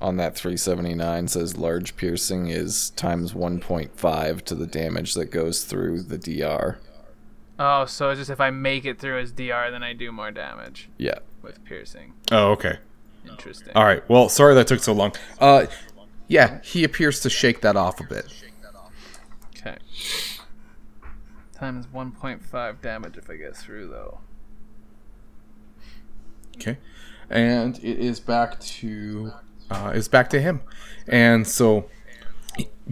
[0.00, 6.02] on that 379 says large piercing is times 1.5 to the damage that goes through
[6.02, 6.78] the DR.
[7.58, 10.30] Oh, so it's just if I make it through as DR, then I do more
[10.30, 11.18] damage Yeah.
[11.42, 12.14] with piercing.
[12.32, 12.78] Oh, okay.
[13.28, 13.72] Interesting.
[13.74, 14.02] All right.
[14.08, 15.12] Well, sorry that took so long.
[15.38, 15.66] Uh,
[16.26, 18.24] yeah, he appears to shake that off a bit.
[19.58, 19.76] Okay.
[21.60, 24.20] Times 1.5 damage if I get through though.
[26.56, 26.78] Okay,
[27.28, 29.32] and it is back to
[29.70, 30.62] uh, is back to him,
[31.06, 31.84] and so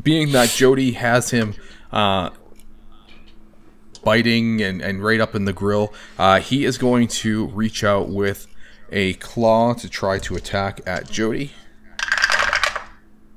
[0.03, 1.55] being that Jody has him
[1.93, 2.29] uh,
[4.05, 8.11] biting and, and right up in the grill, uh, he is going to reach out
[8.11, 8.47] with
[8.93, 11.53] a claw to try to attack at Jody.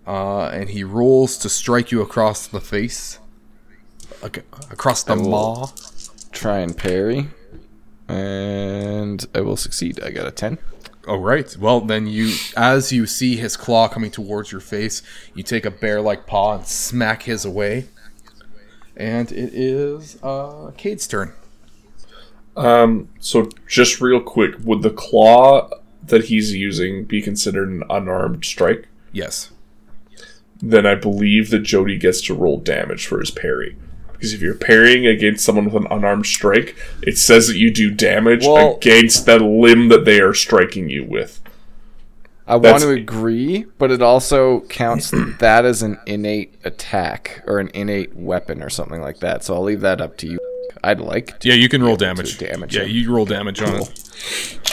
[0.05, 3.19] Uh, and he rolls to strike you across the face,
[4.23, 5.67] ac- across the I maw.
[6.31, 7.27] Try and parry.
[8.07, 10.01] And I will succeed.
[10.03, 10.57] I got a 10.
[11.07, 11.55] Oh right.
[11.57, 15.01] Well, then you, as you see his claw coming towards your face,
[15.33, 17.87] you take a bear-like paw and smack his away.
[18.95, 21.33] And it is uh, Cade's turn.
[22.55, 25.69] Um, so just real quick, would the claw
[26.05, 28.87] that he's using be considered an unarmed strike?
[29.11, 29.51] Yes.
[30.61, 33.75] Then I believe that Jody gets to roll damage for his parry.
[34.21, 37.89] Because if you're parrying against someone with an unarmed strike, it says that you do
[37.89, 41.39] damage Well- against the limb that they are striking you with.
[42.45, 47.69] I want to agree, but it also counts that as an innate attack or an
[47.73, 49.43] innate weapon or something like that.
[49.43, 50.37] So I'll leave that up to you.
[50.83, 51.49] I'd like to.
[51.49, 52.37] Yeah, you can roll be able to damage.
[52.37, 52.89] damage yeah, him.
[52.91, 54.69] you roll damage on it.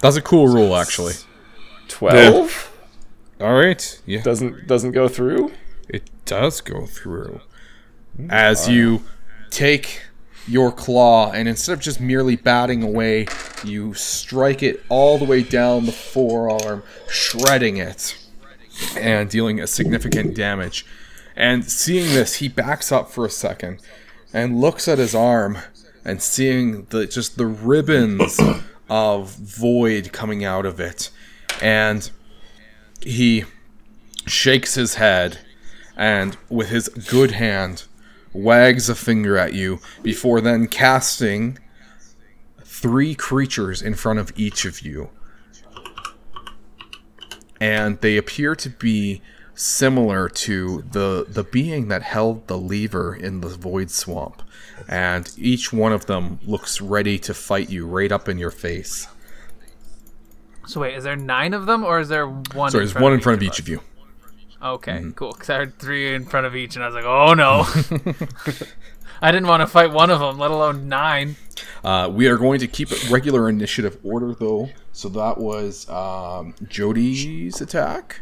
[0.00, 1.14] That's a cool rule, actually.
[1.88, 2.72] 12
[3.40, 4.00] All right.
[4.06, 5.50] Yeah, doesn't doesn't go through.
[5.88, 7.40] it does go through.
[8.28, 9.02] As you
[9.50, 10.02] take
[10.46, 13.26] your claw and instead of just merely batting away,
[13.64, 18.18] you strike it all the way down the forearm, shredding it
[18.96, 20.84] and dealing a significant damage.
[21.36, 23.80] And seeing this, he backs up for a second
[24.32, 25.58] and looks at his arm
[26.04, 28.40] and seeing the just the ribbons
[28.90, 31.10] of void coming out of it.
[31.62, 32.10] And
[33.00, 33.44] he
[34.26, 35.38] shakes his head
[35.96, 37.84] and with his good hand
[38.38, 41.58] wags a finger at you before then casting
[42.62, 45.10] three creatures in front of each of you.
[47.60, 49.20] And they appear to be
[49.54, 54.42] similar to the the being that held the lever in the void swamp,
[54.88, 59.08] and each one of them looks ready to fight you right up in your face.
[60.66, 62.70] So wait, is there nine of them, or is there one?
[62.70, 63.80] So there's one in front of each of you.
[64.62, 65.32] Okay, cool.
[65.32, 67.66] Because I heard three in front of each, and I was like, oh no.
[69.22, 71.36] I didn't want to fight one of them, let alone nine.
[71.84, 74.70] Uh, we are going to keep it regular initiative order, though.
[74.92, 78.20] So that was um, Jody's attack.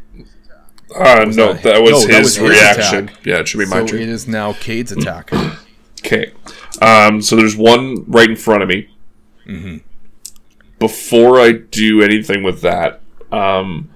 [0.95, 3.11] Uh, Was no, that, was no, his reaction.
[3.25, 4.03] Yeah, it should be my so turn.
[4.03, 5.33] it is now Cade's attack.
[6.01, 6.33] Okay.
[6.81, 8.89] Um, so there's one right in front of me.
[9.47, 9.79] Mm-hmm.
[10.79, 13.01] Before I do anything with that,
[13.33, 13.91] um,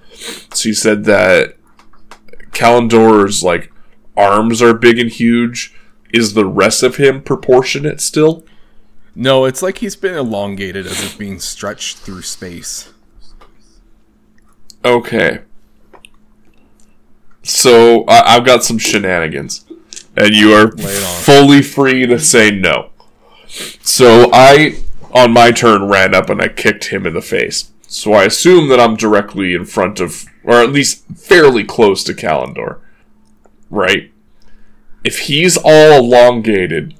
[0.53, 1.55] so you said that
[2.51, 3.71] Calindor's like
[4.17, 5.73] arms are big and huge.
[6.13, 8.43] Is the rest of him proportionate still?
[9.15, 12.91] No, it's like he's been elongated as if being stretched through space.
[14.83, 15.39] Okay.
[17.43, 19.65] So I- I've got some shenanigans,
[20.15, 20.71] and you are
[21.23, 22.89] fully free to say no.
[23.81, 24.77] So I,
[25.11, 27.71] on my turn, ran up and I kicked him in the face.
[27.87, 32.13] So I assume that I'm directly in front of, or at least fairly close to
[32.13, 32.79] Calindor.
[33.69, 34.11] Right?
[35.03, 36.95] If he's all elongated,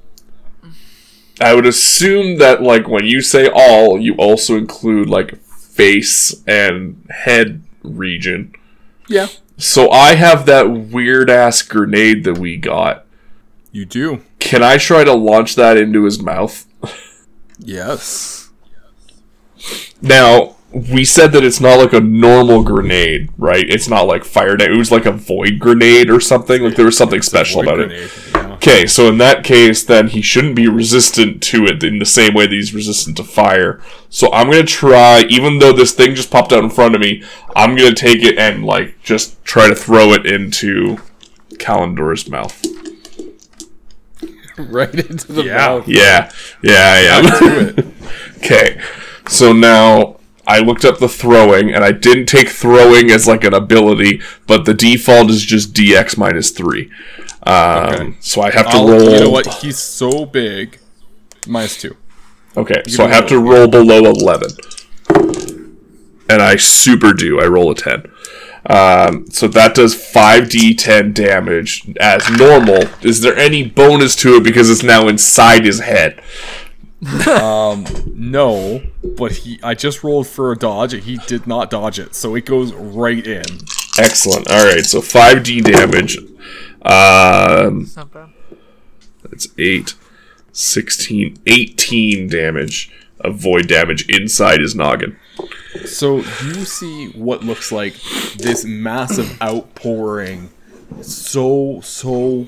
[1.39, 7.05] I would assume that, like, when you say all, you also include, like, face and
[7.09, 8.53] head region.
[9.07, 9.27] Yeah.
[9.57, 13.05] So I have that weird ass grenade that we got.
[13.71, 14.21] You do.
[14.39, 16.65] Can I try to launch that into his mouth?
[17.59, 18.49] Yes.
[20.01, 23.69] Now, we said that it's not like a normal grenade, right?
[23.69, 26.61] It's not like fire da- It was like a void grenade or something.
[26.63, 28.35] Like there was something special about grenade, it.
[28.35, 32.33] Okay, so in that case, then he shouldn't be resistant to it in the same
[32.33, 33.81] way that he's resistant to fire.
[34.09, 37.23] So I'm gonna try, even though this thing just popped out in front of me,
[37.55, 40.97] I'm gonna take it and like just try to throw it into
[41.55, 42.63] Calindor's mouth.
[44.57, 45.57] right into the Yeah.
[45.57, 45.87] mouth.
[45.87, 47.93] Yeah, yeah, I am.
[48.37, 48.79] okay,
[49.27, 50.17] so now
[50.51, 54.65] I looked up the throwing, and I didn't take throwing as like an ability, but
[54.65, 56.91] the default is just DX minus three.
[57.43, 59.09] Um, So I have to I'll- roll.
[59.13, 59.47] You know what?
[59.61, 60.77] He's so big.
[61.47, 61.95] Minus two.
[62.57, 64.49] Okay, so I have to roll below eleven,
[66.29, 67.39] and I super do.
[67.39, 68.03] I roll a ten.
[68.65, 72.83] Um, so that does five d10 damage as normal.
[73.01, 76.21] Is there any bonus to it because it's now inside his head?
[77.27, 78.83] Um, no,
[79.17, 79.59] but he.
[79.63, 82.73] I just rolled for a dodge, and he did not dodge it, so it goes
[82.73, 83.43] right in.
[83.99, 84.49] Excellent.
[84.51, 86.17] All right, so 5d damage.
[86.83, 88.29] Um, Not bad.
[89.23, 89.93] that's 8,
[90.51, 95.17] 16, 18 damage of void damage inside his noggin.
[95.85, 97.95] So you see what looks like
[98.37, 100.49] this massive outpouring,
[101.01, 102.47] so so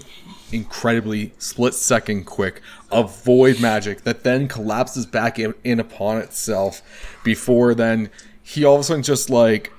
[0.51, 2.61] incredibly split second quick
[2.93, 6.81] of void magic that then collapses back in, in upon itself.
[7.23, 8.09] Before then,
[8.41, 9.71] he all of a sudden just like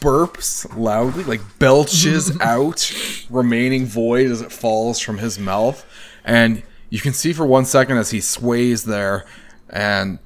[0.00, 2.92] burps loudly, like belches out
[3.30, 5.84] remaining void as it falls from his mouth,
[6.24, 9.24] and you can see for one second as he sways there
[9.70, 10.18] and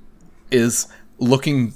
[0.50, 0.88] is
[1.18, 1.72] looking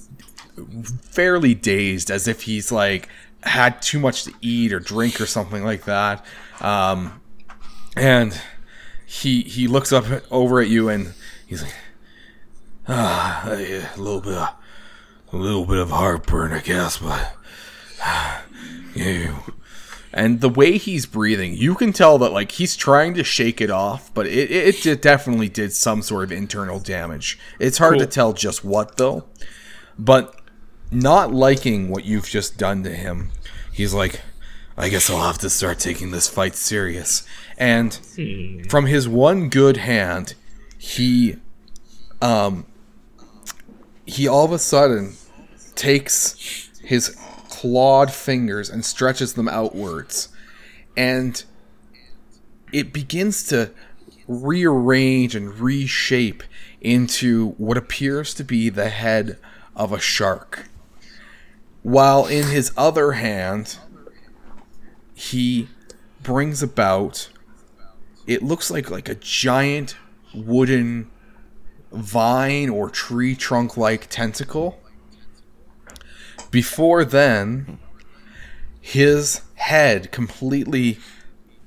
[1.13, 3.09] fairly dazed as if he's like
[3.45, 6.25] had too much to eat or drink or something like that
[6.61, 7.23] um,
[7.97, 8.39] and
[9.11, 11.13] he he looks up over at you and
[11.45, 11.75] he's like
[12.87, 14.49] ah a little bit of,
[15.33, 17.35] a little bit of heartburn i guess but
[18.95, 19.35] you
[20.13, 23.69] and the way he's breathing you can tell that like he's trying to shake it
[23.69, 27.37] off but it, it, it definitely did some sort of internal damage.
[27.59, 29.25] It's hard to tell just what though
[29.99, 30.41] but
[30.93, 33.33] not liking what you've just done to him
[33.73, 34.21] he's like
[34.83, 37.27] i guess i'll have to start taking this fight serious.
[37.59, 37.99] And
[38.69, 40.35] from his one good hand
[40.79, 41.37] he
[42.23, 42.65] um
[44.07, 45.15] he all of a sudden
[45.75, 47.17] takes his
[47.49, 50.29] clawed fingers and stretches them outwards.
[50.97, 51.43] And
[52.73, 53.71] it begins to
[54.27, 56.43] rearrange and reshape
[56.81, 59.39] into what appears to be the head
[59.77, 60.69] of a shark.
[61.83, 63.79] While in his other hand
[65.21, 65.69] he
[66.23, 67.29] brings about
[68.27, 69.95] it looks like like a giant
[70.35, 71.11] wooden
[71.93, 74.81] vine or tree trunk like tentacle.
[76.51, 77.79] Before then
[78.81, 80.99] his head completely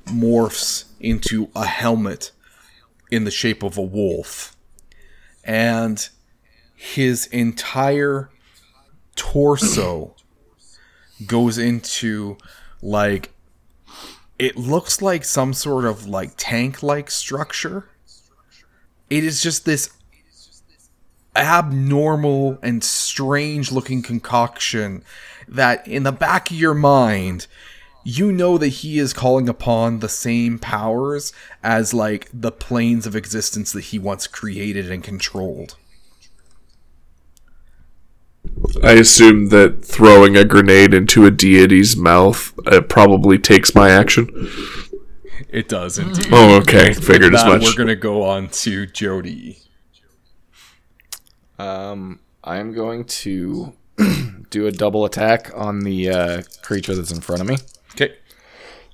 [0.06, 2.32] morphs into a helmet
[3.12, 4.58] in the shape of a wolf.
[5.44, 6.10] And
[6.74, 8.32] his entire
[9.16, 10.16] torso
[11.28, 12.38] goes into
[12.82, 13.33] like
[14.40, 17.90] it looks like some sort of like tank like structure.
[19.10, 19.90] It is just this
[21.36, 25.04] abnormal and strange looking concoction
[25.48, 27.48] that in the back of your mind
[28.04, 31.32] you know that he is calling upon the same powers
[31.64, 35.78] as like the planes of existence that he once created and controlled.
[38.84, 44.30] I assume that throwing a grenade into a deity's mouth uh, probably takes my action.
[45.50, 46.28] It does indeed.
[46.32, 46.90] Oh, okay.
[46.90, 47.64] With Figured as much.
[47.64, 49.60] We're gonna go on to Jody.
[51.60, 53.74] Um, I'm going to
[54.50, 57.58] do a double attack on the uh, creature that's in front of me.
[57.92, 58.16] Okay.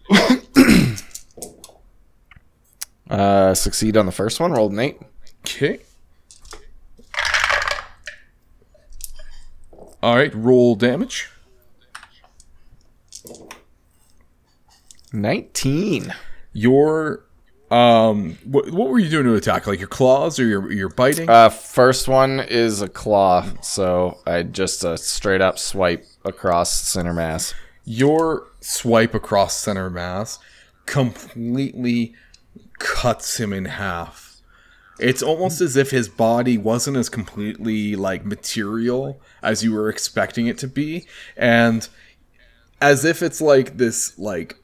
[3.09, 4.51] Uh, succeed on the first one.
[4.51, 5.01] Rolled an eight.
[5.39, 5.79] Okay.
[10.01, 10.33] All right.
[10.33, 11.29] Roll damage.
[15.11, 16.13] Nineteen.
[16.53, 17.25] Your
[17.71, 19.67] um, what, what were you doing to attack?
[19.67, 21.29] Like your claws or your your biting?
[21.29, 27.13] Uh, first one is a claw, so I just uh, straight up swipe across center
[27.13, 27.53] mass.
[27.85, 30.39] your swipe across center mass
[30.85, 32.13] completely
[32.79, 34.41] cuts him in half.
[34.99, 40.47] It's almost as if his body wasn't as completely like material as you were expecting
[40.47, 41.05] it to be.
[41.37, 41.87] And
[42.81, 44.55] as if it's like this like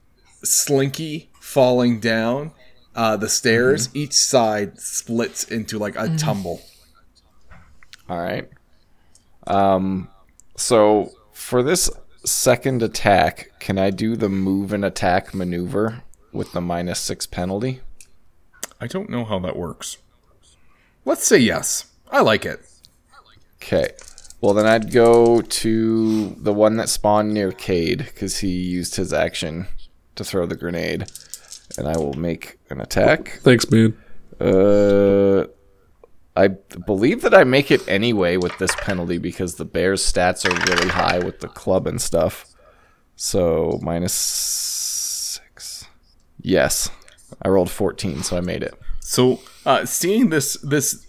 [0.44, 2.52] slinky falling down
[2.96, 6.62] uh, the stairs each side splits into like a tumble.
[8.10, 8.50] All right.
[9.48, 10.10] Um,
[10.56, 11.90] so for this
[12.24, 17.82] second attack, can I do the move and attack maneuver with the minus six penalty?
[18.82, 19.98] i don't know how that works.
[21.06, 21.86] Let's say yes.
[22.12, 22.60] I like it.
[23.58, 23.92] Okay.
[24.46, 29.12] Well, then I'd go to the one that spawned near Cade because he used his
[29.12, 29.66] action
[30.14, 31.12] to throw the grenade,
[31.80, 33.40] and I will make an attack.
[33.42, 33.98] Thanks, man.
[34.40, 35.46] Uh,
[36.36, 36.50] I
[36.86, 40.90] believe that I make it anyway with this penalty because the Bears' stats are really
[40.90, 42.46] high with the club and stuff.
[43.16, 45.88] So minus six.
[46.40, 46.92] Yes,
[47.42, 48.76] I rolled fourteen, so I made it.
[49.00, 51.04] So, uh, seeing this this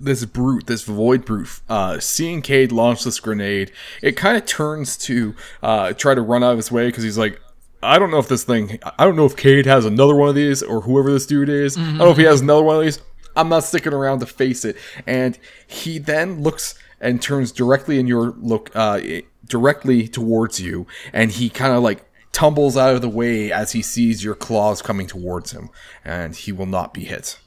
[0.00, 3.72] this brute, this void brute, uh, seeing Cade launch this grenade,
[4.02, 7.18] it kind of turns to uh, try to run out of his way because he's
[7.18, 7.40] like,
[7.82, 10.34] I don't know if this thing, I don't know if Cade has another one of
[10.34, 11.76] these or whoever this dude is.
[11.76, 13.00] I don't know if he has another one of these.
[13.36, 14.76] I'm not sticking around to face it.
[15.06, 19.00] And he then looks and turns directly in your look, uh,
[19.46, 23.82] directly towards you, and he kind of like tumbles out of the way as he
[23.82, 25.70] sees your claws coming towards him,
[26.04, 27.38] and he will not be hit.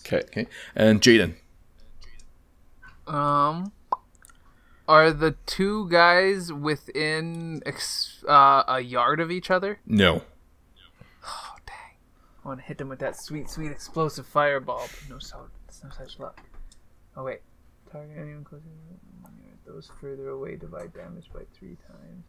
[0.00, 0.22] Okay.
[0.28, 0.46] Okay.
[0.74, 1.34] And Jaden.
[3.14, 3.72] Um,
[4.88, 9.80] are the two guys within ex- uh, a yard of each other?
[9.86, 10.22] No.
[11.24, 11.96] Oh dang!
[12.44, 14.82] I want to hit them with that sweet, sweet explosive fireball.
[14.88, 15.46] But no, so,
[15.84, 16.40] no such luck.
[17.16, 17.40] Oh wait,
[17.90, 18.64] target anyone closer.
[18.64, 22.24] to- Those further away divide damage by three times.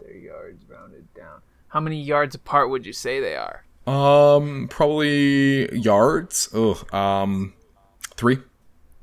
[0.00, 1.40] Their yards rounded down.
[1.68, 3.64] How many yards apart would you say they are?
[3.86, 6.48] Um, probably yards.
[6.54, 7.52] Oh, um,
[8.16, 8.38] three.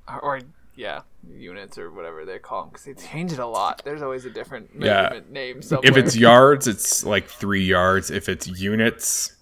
[0.07, 0.39] Or, or
[0.76, 1.02] yeah,
[1.41, 3.81] units or whatever they call them because they change it a lot.
[3.84, 5.19] There's always a different Yeah.
[5.30, 5.89] name somewhere.
[5.89, 8.09] If it's yards, it's like three yards.
[8.11, 9.35] If it's units,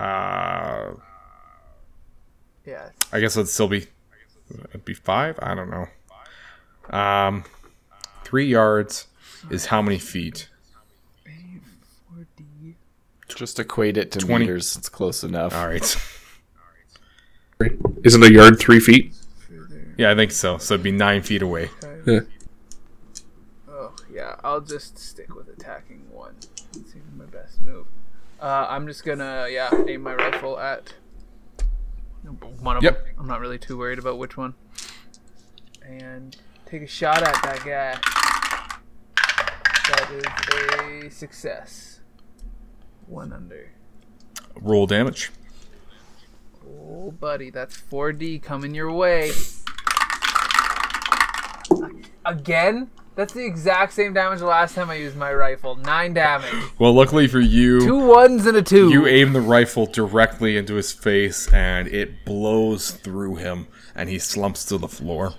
[0.00, 0.92] uh,
[2.64, 3.86] yeah, I guess it'd still be
[4.68, 5.38] it'd be five.
[5.42, 5.86] I don't know.
[6.96, 7.44] Um,
[8.24, 9.06] three yards
[9.50, 10.48] is how many feet?
[13.28, 14.44] Just equate it to 20.
[14.46, 14.76] meters.
[14.76, 15.54] It's close enough.
[15.54, 15.96] All right.
[18.04, 19.12] Isn't a yard three feet?
[19.96, 20.58] Yeah, I think so.
[20.58, 21.70] So it'd be nine feet away.
[22.06, 22.20] Yeah.
[23.68, 26.34] Oh yeah, I'll just stick with attacking one.
[26.72, 27.86] Seems my best move.
[28.40, 30.92] Uh, I'm just gonna yeah aim my rifle at
[32.60, 33.04] one of Yep.
[33.04, 33.14] them.
[33.18, 34.54] I'm not really too worried about which one.
[35.82, 36.36] And
[36.66, 37.98] take a shot at that guy.
[39.88, 42.00] That is a success.
[43.06, 43.70] One under.
[44.60, 45.30] Roll damage.
[46.68, 49.30] Oh, buddy, that's 4D coming your way.
[52.26, 52.90] Again?
[53.14, 55.76] That's the exact same damage the last time I used my rifle.
[55.76, 56.52] Nine damage.
[56.78, 58.90] Well, luckily for you, Two ones and a two.
[58.90, 64.18] You aim the rifle directly into his face, and it blows through him, and he
[64.18, 65.32] slumps to the floor.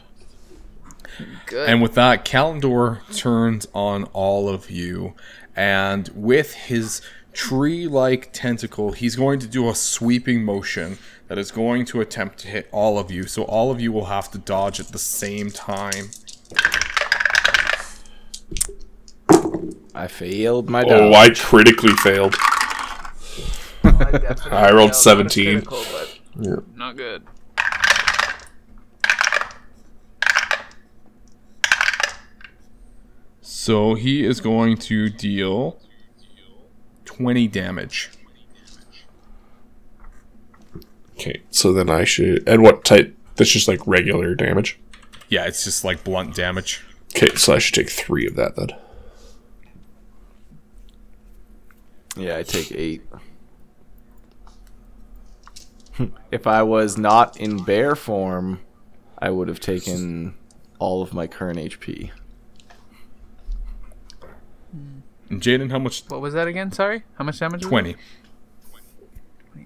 [1.46, 1.70] Good.
[1.70, 5.14] And with that, Calindor turns on all of you,
[5.56, 7.04] and with his
[7.34, 10.98] tree-like tentacle, he's going to do a sweeping motion
[11.28, 13.24] that is going to attempt to hit all of you.
[13.24, 16.10] So all of you will have to dodge at the same time.
[19.94, 21.42] I failed my Oh, dodge.
[21.42, 22.36] I critically failed.
[24.52, 25.62] I rolled 17.
[25.62, 26.56] Critical, but Yeah.
[26.76, 27.24] not good.
[33.42, 35.80] So he is going to deal
[37.06, 38.10] 20 damage.
[41.14, 42.48] Okay, so then I should.
[42.48, 43.16] And what type?
[43.36, 44.80] That's just like regular damage.
[45.30, 46.86] Yeah, it's just like blunt damage.
[47.16, 48.70] Okay, so I should take three of that then.
[52.16, 53.04] Yeah, I take eight.
[56.32, 58.62] if I was not in bear form,
[59.20, 60.36] I would have taken
[60.80, 62.12] all of my current HP.
[65.30, 66.04] Jaden, how much?
[66.08, 66.72] What was that again?
[66.72, 67.66] Sorry, how much damage?
[67.66, 67.96] was 20.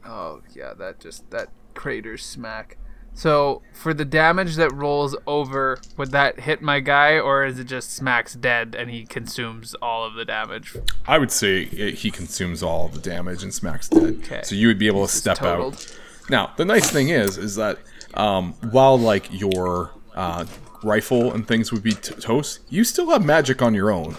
[0.06, 2.78] Oh yeah, that just that crater smack.
[3.14, 7.66] So for the damage that rolls over, would that hit my guy, or is it
[7.66, 10.76] just smacks dead and he consumes all of the damage?
[11.06, 14.22] I would say it, he consumes all of the damage and smacks dead.
[14.24, 14.42] Okay.
[14.44, 15.96] So you would be able to step out.
[16.30, 17.80] Now, the nice thing is, is that
[18.14, 20.46] um, while like your uh,
[20.84, 24.16] rifle and things would be t- toast, you still have magic on your own.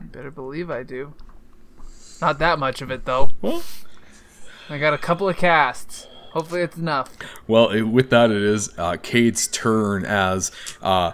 [0.00, 1.14] You better believe I do.
[2.20, 3.30] Not that much of it though.
[3.42, 3.62] Well,
[4.68, 6.08] I got a couple of casts.
[6.34, 7.16] Hopefully it's enough.
[7.46, 10.50] Well, it, with that, it is uh, Cade's turn as
[10.82, 11.12] uh,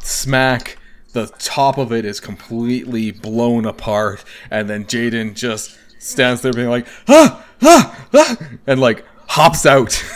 [0.00, 0.76] smack.
[1.14, 6.68] The top of it is completely blown apart, and then Jaden just stands there being
[6.68, 8.36] like, ah, ah, ah,
[8.66, 10.04] and like hops out.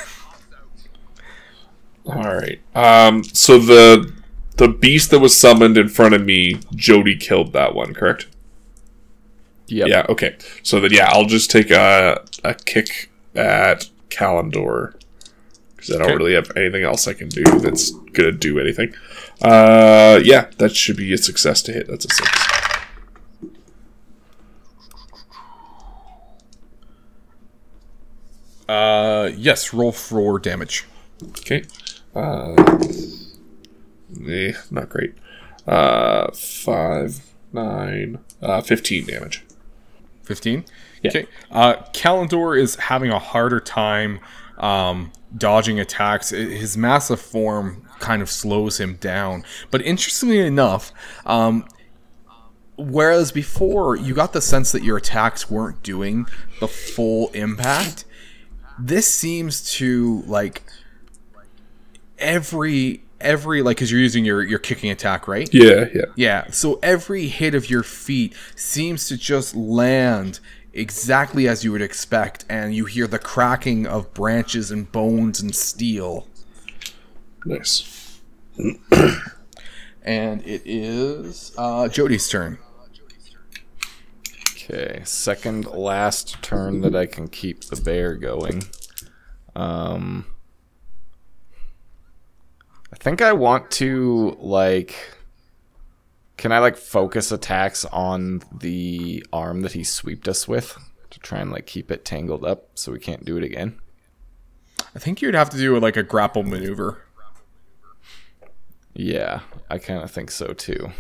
[2.05, 2.61] All right.
[2.75, 3.25] Um.
[3.25, 4.13] So the
[4.59, 7.95] the beast that was summoned in front of me, Jody killed that one.
[7.95, 8.27] Correct.
[9.69, 9.89] Yep.
[9.89, 10.05] Yeah.
[10.11, 10.37] Okay.
[10.63, 14.95] So then, yeah, I'll just take a a kick at Calindor
[15.77, 16.17] because I don't Okay.
[16.17, 18.93] really have anything else I can do that's gonna do anything.
[19.41, 20.21] Uh.
[20.23, 21.89] Yeah, that should be a success to hit.
[21.89, 22.29] That's a six.
[28.69, 30.85] uh, yes, roll for damage.
[31.39, 31.65] Okay.
[32.15, 32.55] Uh.
[34.29, 35.15] Eh, not great.
[35.67, 36.31] Uh.
[36.33, 37.21] Five,
[37.53, 39.45] nine, uh, fifteen damage.
[40.25, 40.65] 15
[41.03, 41.09] Yeah.
[41.11, 44.21] okay uh Calindor is having a harder time
[44.59, 50.93] um dodging attacks his massive form kind of slows him down but interestingly enough
[51.27, 51.65] um
[52.77, 56.27] whereas before you got the sense that your attacks weren't doing
[56.61, 58.05] the full impact
[58.79, 60.63] this seems to like
[62.19, 65.87] every every like because you're using your your kicking attack right Yeah.
[65.95, 66.03] Yeah.
[66.17, 70.41] yeah, so every hit of your feet seems to just land
[70.73, 75.55] exactly as you would expect, and you hear the cracking of branches and bones and
[75.55, 76.27] steel.
[77.45, 78.21] Nice.
[80.03, 82.59] And it is uh, Jody's turn.
[84.53, 88.63] Okay, second last turn that I can keep the bear going.
[89.55, 90.27] Um
[92.93, 94.95] I think I want to like
[96.41, 100.79] can I like focus attacks on the arm that he sweeped us with
[101.11, 103.79] to try and like keep it tangled up so we can't do it again?
[104.97, 107.03] I think you'd have to do like a grapple maneuver.
[108.95, 110.93] Yeah, I kind of think so too.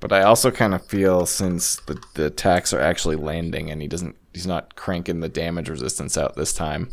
[0.00, 3.86] But I also kind of feel since the, the attacks are actually landing and he
[3.86, 6.90] doesn't he's not cranking the damage resistance out this time,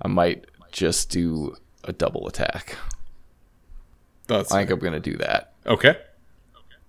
[0.00, 2.76] I might just do a double attack.
[4.38, 5.52] That's I think I'm gonna do that.
[5.66, 5.96] okay.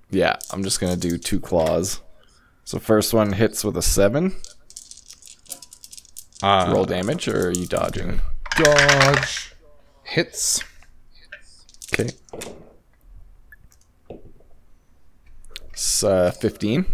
[0.09, 2.01] Yeah, I'm just gonna do two claws.
[2.65, 4.35] So first one hits with a seven.
[6.43, 8.21] Uh, Roll damage, or are you dodging?
[8.57, 9.55] dodge
[10.03, 10.63] hits.
[11.93, 12.09] Okay.
[15.71, 16.85] It's uh, 15.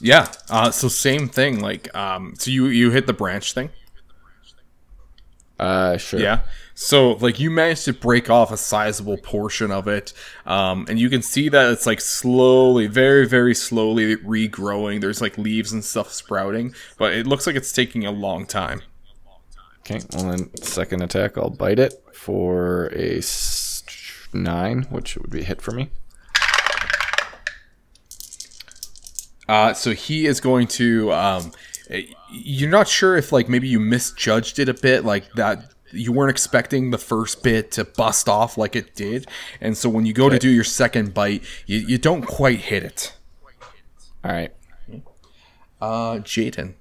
[0.00, 0.26] Yeah.
[0.50, 1.60] Uh, so same thing.
[1.60, 3.70] Like, um, so you you hit the branch thing.
[5.58, 6.20] Uh, sure.
[6.20, 6.40] Yeah.
[6.80, 10.12] So like you managed to break off a sizable portion of it,
[10.46, 15.00] um, and you can see that it's like slowly, very very slowly regrowing.
[15.00, 18.82] There's like leaves and stuff sprouting, but it looks like it's taking a long time.
[19.80, 23.82] Okay, well then, second attack, I'll bite it for a s-
[24.32, 25.90] nine, which would be a hit for me.
[29.48, 31.12] Uh, so he is going to.
[31.12, 31.50] Um,
[32.30, 36.30] you're not sure if like maybe you misjudged it a bit, like that you weren't
[36.30, 39.26] expecting the first bit to bust off like it did,
[39.60, 42.82] and so when you go to do your second bite, you, you don't quite hit
[42.82, 43.14] it.
[44.24, 44.52] All right.
[45.80, 46.74] Uh, Jaden.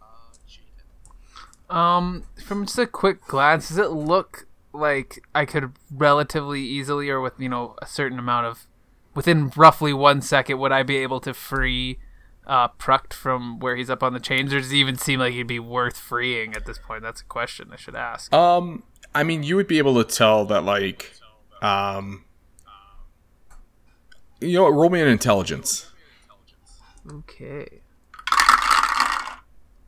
[1.70, 7.22] Um, from just a quick glance, does it look like I could relatively easily, or
[7.22, 8.68] with you know a certain amount of,
[9.14, 12.00] within roughly one second, would I be able to free
[12.48, 15.34] uh, Pruct from where he's up on the chains, or does he even seem like
[15.34, 17.04] he'd be worth freeing at this point?
[17.04, 18.34] That's a question I should ask.
[18.34, 21.14] Um, I mean, you would be able to tell that, like,
[21.62, 22.24] um,
[24.40, 25.90] you know, what, roll me an intelligence.
[27.12, 27.68] Okay.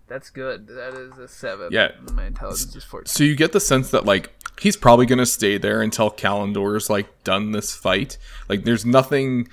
[0.07, 0.67] That's good.
[0.67, 1.69] That is a seven.
[1.71, 1.91] Yeah.
[2.13, 3.05] My intelligence is fourteen.
[3.05, 7.23] So you get the sense that like he's probably gonna stay there until Calindor's like
[7.23, 8.17] done this fight.
[8.47, 9.47] Like, there's nothing,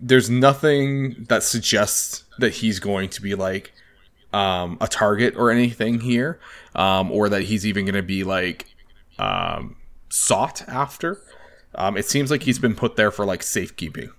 [0.00, 3.72] there's nothing that suggests that he's going to be like
[4.32, 6.38] um, a target or anything here,
[6.74, 8.66] um, or that he's even gonna be like
[9.18, 9.76] um,
[10.08, 11.20] sought after.
[11.74, 14.10] Um, it seems like he's been put there for like safekeeping.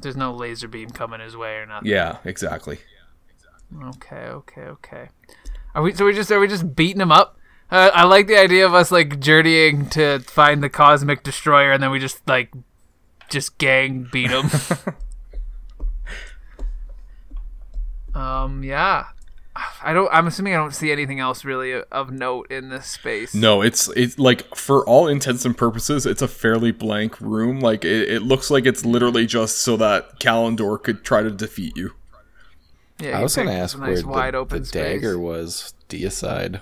[0.00, 1.90] There's no laser beam coming his way or nothing.
[1.90, 2.78] Yeah, exactly.
[3.96, 5.08] Okay, okay, okay.
[5.74, 5.92] Are we?
[5.92, 7.36] So we just are we just beating him up?
[7.70, 11.82] Uh, I like the idea of us like journeying to find the cosmic destroyer, and
[11.82, 12.52] then we just like
[13.28, 14.50] just gang beat him.
[18.18, 19.06] um, yeah.
[19.82, 20.08] I don't.
[20.12, 23.34] I'm assuming I don't see anything else really of note in this space.
[23.34, 27.58] No, it's it's like for all intents and purposes, it's a fairly blank room.
[27.58, 31.76] Like it, it looks like it's literally just so that Calindor could try to defeat
[31.76, 31.92] you.
[33.00, 35.74] Yeah, I was going to ask nice where wide the, open the dagger was.
[35.88, 36.60] Deicide.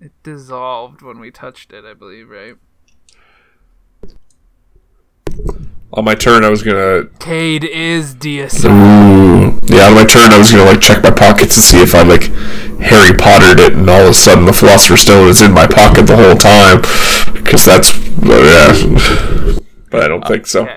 [0.00, 2.56] It dissolved when we touched it, I believe, right?
[5.92, 7.06] On my turn, I was gonna.
[7.18, 8.70] Cade is deicide.
[8.70, 9.58] Ooh.
[9.66, 12.02] Yeah, on my turn, I was gonna like check my pockets to see if I
[12.02, 12.24] like
[12.80, 16.06] Harry Pottered it, and all of a sudden the Philosopher's Stone is in my pocket
[16.06, 16.80] the whole time,
[17.34, 17.92] because that's
[18.22, 19.58] yeah.
[19.90, 20.68] But I don't think so.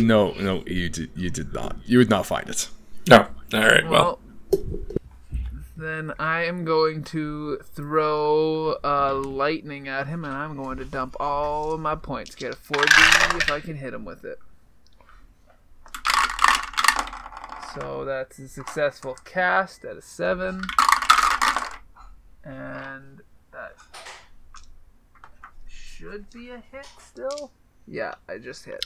[0.00, 1.76] No, no, you did you did not.
[1.84, 2.68] You would not find it.
[3.08, 3.26] No.
[3.52, 3.86] All right.
[3.86, 4.20] Well,
[5.80, 8.78] then I am going to throw
[9.24, 12.34] lightning at him, and I'm going to dump all of my points.
[12.34, 14.38] Get a 4D if I can hit him with it.
[17.74, 20.62] So that's a successful cast at a 7.
[22.42, 23.76] And that
[25.68, 27.52] should be a hit still.
[27.86, 28.84] Yeah, I just hit.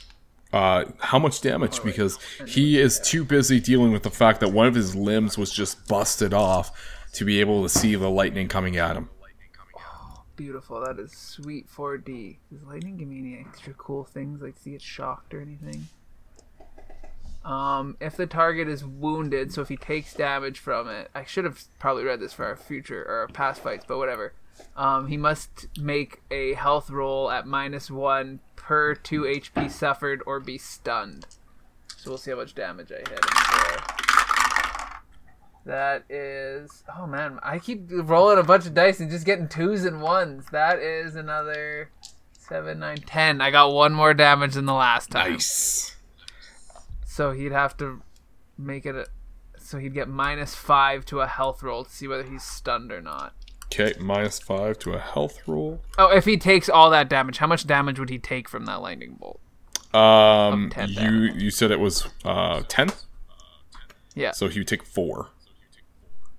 [0.55, 1.83] Uh, how much damage?
[1.83, 2.17] Because
[2.47, 5.85] he is too busy dealing with the fact that one of his limbs was just
[5.89, 6.71] busted off
[7.11, 9.09] to be able to see the lightning coming at him.
[10.37, 10.79] Beautiful.
[10.79, 12.37] That is sweet 4D.
[12.49, 15.89] Does lightning give me any extra cool things, like to get shocked or anything?
[17.43, 21.43] Um, if the target is wounded, so if he takes damage from it, I should
[21.43, 24.31] have probably read this for our future or our past fights, but whatever.
[24.77, 30.39] Um, he must make a health roll at minus one per two HP suffered or
[30.39, 31.27] be stunned.
[31.97, 33.83] So we'll see how much damage I hit him for.
[35.65, 36.83] That is.
[36.97, 40.47] Oh man, I keep rolling a bunch of dice and just getting twos and ones.
[40.51, 41.91] That is another
[42.31, 43.39] seven, nine, ten.
[43.39, 45.33] I got one more damage than the last time.
[45.33, 45.95] Nice.
[47.05, 48.01] So he'd have to
[48.57, 48.95] make it.
[48.95, 49.05] A,
[49.59, 53.01] so he'd get minus five to a health roll to see whether he's stunned or
[53.01, 53.35] not.
[53.77, 55.81] Okay, minus five to a health roll.
[55.97, 58.81] Oh, if he takes all that damage, how much damage would he take from that
[58.81, 59.41] lightning bolt?
[59.93, 62.91] Um, Of 10 you you said it was uh ten.
[64.13, 64.31] Yeah.
[64.31, 65.29] So he would take four.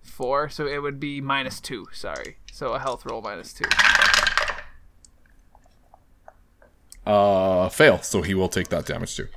[0.03, 1.87] Four, so it would be minus two.
[1.93, 3.67] Sorry, so a health roll minus two.
[7.05, 8.01] Uh, fail.
[8.01, 9.29] So he will take that damage too.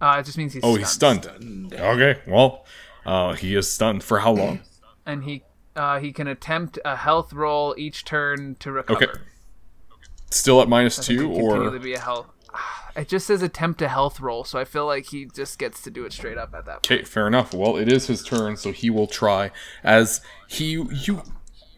[0.00, 1.24] Uh, it just means he's oh, stunned.
[1.24, 1.74] he's stunned.
[1.74, 2.64] Okay, well,
[3.04, 4.60] uh, he is stunned for how long?
[5.04, 5.42] and he
[5.76, 9.04] uh, he can attempt a health roll each turn to recover.
[9.04, 9.12] Okay.
[10.30, 12.26] Still at minus two, or be a health.
[12.94, 15.90] It just says attempt a health roll, so I feel like he just gets to
[15.90, 17.00] do it straight up at that point.
[17.00, 17.54] okay, fair enough.
[17.54, 19.50] Well, it is his turn, so he will try
[19.82, 21.22] as he you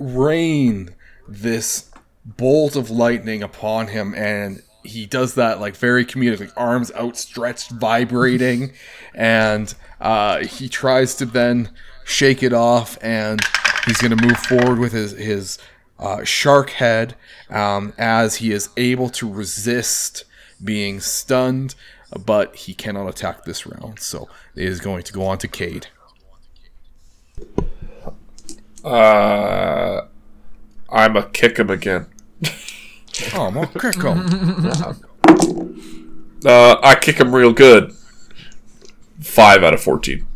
[0.01, 0.97] rain
[1.29, 1.93] this
[2.25, 7.71] bolt of lightning upon him, and he does that like very comedic, like arms outstretched,
[7.71, 8.73] vibrating,
[9.15, 11.71] and uh, he tries to then
[12.05, 13.41] shake it off, and
[13.87, 15.59] he's going to move forward with his his
[15.99, 17.15] uh, shark head
[17.51, 20.25] um, as he is able to resist
[20.63, 21.75] being stunned,
[22.25, 25.89] but he cannot attack this round, so it is going to go on to Cade.
[28.85, 30.03] uh,
[30.91, 32.07] I'm a kick him again.
[33.35, 34.71] Oh, well, kick him.
[36.47, 37.95] Uh, I kick him real good.
[39.19, 40.27] Five out of fourteen.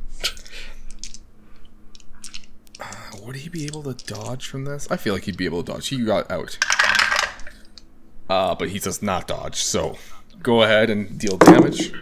[3.13, 4.91] Would he be able to dodge from this?
[4.91, 5.89] I feel like he'd be able to dodge.
[5.89, 6.59] He got out.
[8.29, 9.97] Uh, but he does not dodge, so
[10.43, 11.93] go ahead and deal damage.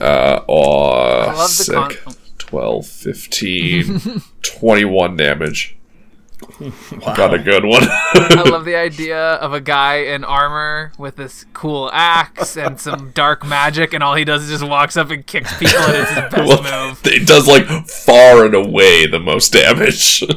[0.00, 2.02] Uh, aw, the con- sick.
[2.38, 4.00] 12, 15,
[4.42, 5.76] 21 damage.
[7.16, 7.82] Got a good one.
[7.84, 13.12] I love the idea of a guy in armor with this cool axe and some
[13.12, 16.10] dark magic, and all he does is just walks up and kicks people, and it's
[16.10, 17.00] his best Well, move.
[17.04, 20.22] it does like far and away the most damage.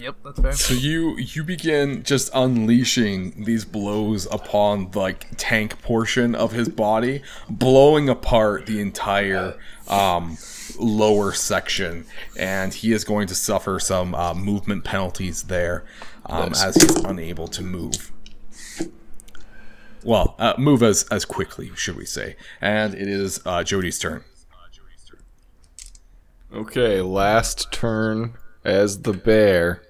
[0.00, 0.52] Yep, that's fair.
[0.52, 6.68] So you you begin just unleashing these blows upon the, like tank portion of his
[6.68, 7.20] body,
[7.50, 9.58] blowing apart the entire
[9.88, 10.38] um,
[10.78, 12.04] lower section,
[12.36, 15.84] and he is going to suffer some uh, movement penalties there
[16.26, 16.64] um, Nice.
[16.64, 18.12] as he's unable to move.
[20.04, 22.36] Well, uh, move as as quickly, should we say?
[22.60, 24.24] And it is uh, Jody's turn.
[26.52, 28.34] Okay, last turn
[28.64, 29.82] as the bear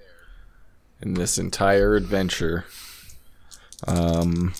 [1.00, 2.64] in this entire adventure.
[3.86, 4.54] Um,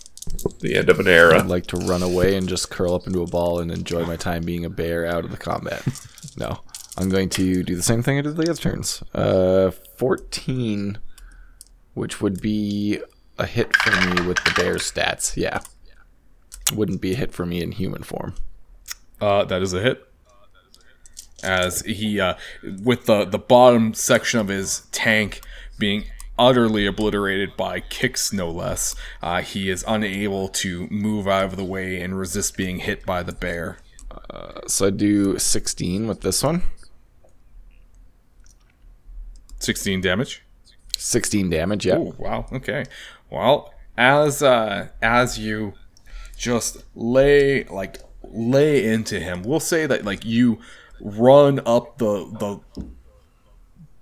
[0.60, 1.38] the end of an era.
[1.38, 4.16] I'd like to run away and just curl up into a ball and enjoy my
[4.16, 5.82] time being a bear out of the combat.
[6.36, 6.60] no,
[6.96, 9.02] I'm going to do the same thing I did the other turns.
[9.14, 10.98] Uh, 14,
[11.94, 13.00] which would be
[13.38, 15.36] a hit for me with the bear stats.
[15.36, 15.60] Yeah,
[16.74, 18.34] wouldn't be a hit for me in human form.
[19.20, 20.04] Uh, that is a hit.
[21.42, 22.34] As he, uh,
[22.82, 25.40] with the the bottom section of his tank
[25.78, 26.04] being
[26.38, 31.64] utterly obliterated by kicks, no less, uh, he is unable to move out of the
[31.64, 33.78] way and resist being hit by the bear.
[34.30, 36.62] Uh, so I do 16 with this one.
[39.58, 40.42] 16 damage.
[40.96, 41.86] 16 damage.
[41.86, 41.96] Yeah.
[41.96, 42.46] Oh wow.
[42.52, 42.84] Okay.
[43.30, 45.74] Well, as uh, as you
[46.36, 50.58] just lay like lay into him, we'll say that like you
[51.00, 52.84] run up the the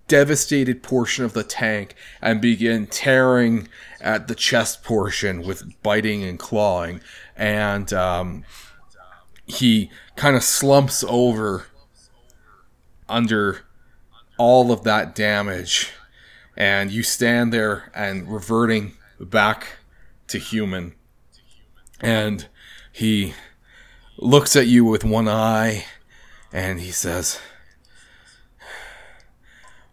[0.08, 3.68] devastated portion of the tank and begin tearing
[4.00, 7.00] at the chest portion with biting and clawing,
[7.36, 8.44] and um,
[9.46, 11.66] he kind of slumps over
[13.08, 13.60] under
[14.38, 15.92] all of that damage.
[16.56, 19.78] And you stand there and reverting back
[20.28, 20.94] to human.
[22.00, 22.46] And
[22.92, 23.34] he
[24.16, 25.84] looks at you with one eye
[26.52, 27.38] and he says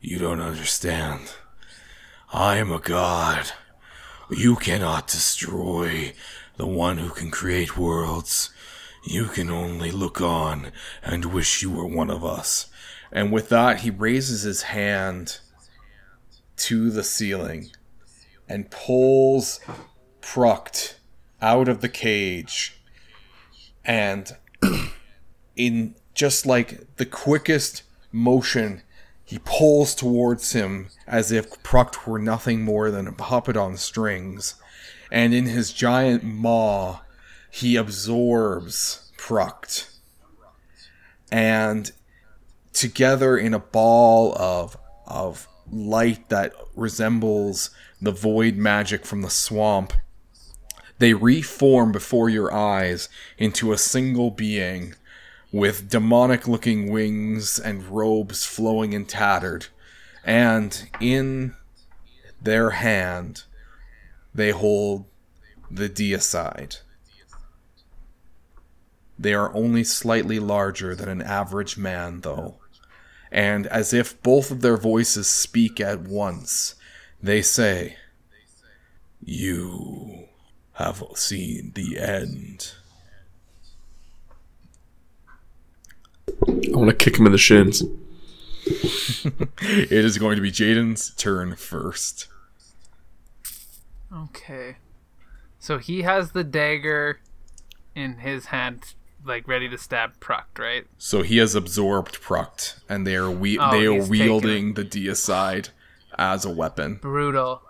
[0.05, 1.21] you don't understand.
[2.33, 3.51] I am a god.
[4.29, 6.13] You cannot destroy
[6.57, 8.49] the one who can create worlds.
[9.05, 12.67] You can only look on and wish you were one of us.
[13.13, 15.39] And with that he raises his hand
[16.57, 17.71] to the ceiling
[18.49, 19.61] and pulls
[20.19, 20.97] Pruct
[21.41, 22.75] out of the cage.
[23.85, 24.35] And
[25.55, 28.81] in just like the quickest motion,
[29.33, 34.53] he pulls towards him as if Pruct were nothing more than a puppet on strings.
[35.11, 36.99] And in his giant maw,
[37.49, 39.89] he absorbs Pruct.
[41.31, 41.91] And
[42.73, 44.77] together in a ball of
[45.07, 49.93] of light that resembles the void magic from the swamp
[50.99, 54.93] they reform before your eyes into a single being
[55.53, 59.67] with demonic looking wings and robes flowing and tattered
[60.25, 61.55] and in
[62.41, 63.43] their hand
[64.35, 65.05] they hold
[65.71, 66.81] the deicide
[69.17, 72.55] they are only slightly larger than an average man though
[73.33, 76.75] and as if both of their voices speak at once,
[77.21, 77.97] they say,
[79.25, 80.27] You
[80.73, 82.73] have seen the end.
[86.47, 87.83] I want to kick him in the shins.
[88.65, 92.27] it is going to be Jaden's turn first.
[94.13, 94.77] Okay.
[95.59, 97.19] So he has the dagger
[97.95, 98.93] in his hand,
[99.25, 100.85] like ready to stab Pruct, right?
[100.97, 104.83] So he has absorbed Pruct, and they are we- Oh, they are he's wielding the
[104.85, 105.69] deicide
[106.17, 106.95] as a weapon.
[107.01, 107.61] Brutal.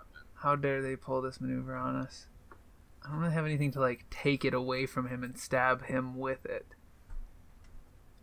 [0.42, 2.26] How dare they pull this maneuver on us?
[3.04, 6.16] I don't really have anything to like take it away from him and stab him
[6.16, 6.66] with it.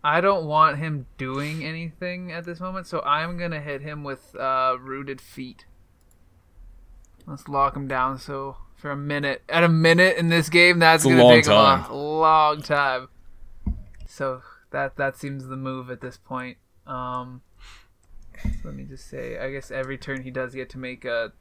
[0.03, 4.35] I don't want him doing anything at this moment, so I'm gonna hit him with
[4.35, 5.65] uh, rooted feet.
[7.27, 8.17] Let's lock him down.
[8.17, 11.85] So for a minute, at a minute in this game, that's It's gonna take time.
[11.89, 13.09] a long, long time.
[14.07, 14.41] So
[14.71, 16.57] that that seems the move at this point.
[16.87, 17.41] Um,
[18.63, 21.31] let me just say, I guess every turn he does get to make a.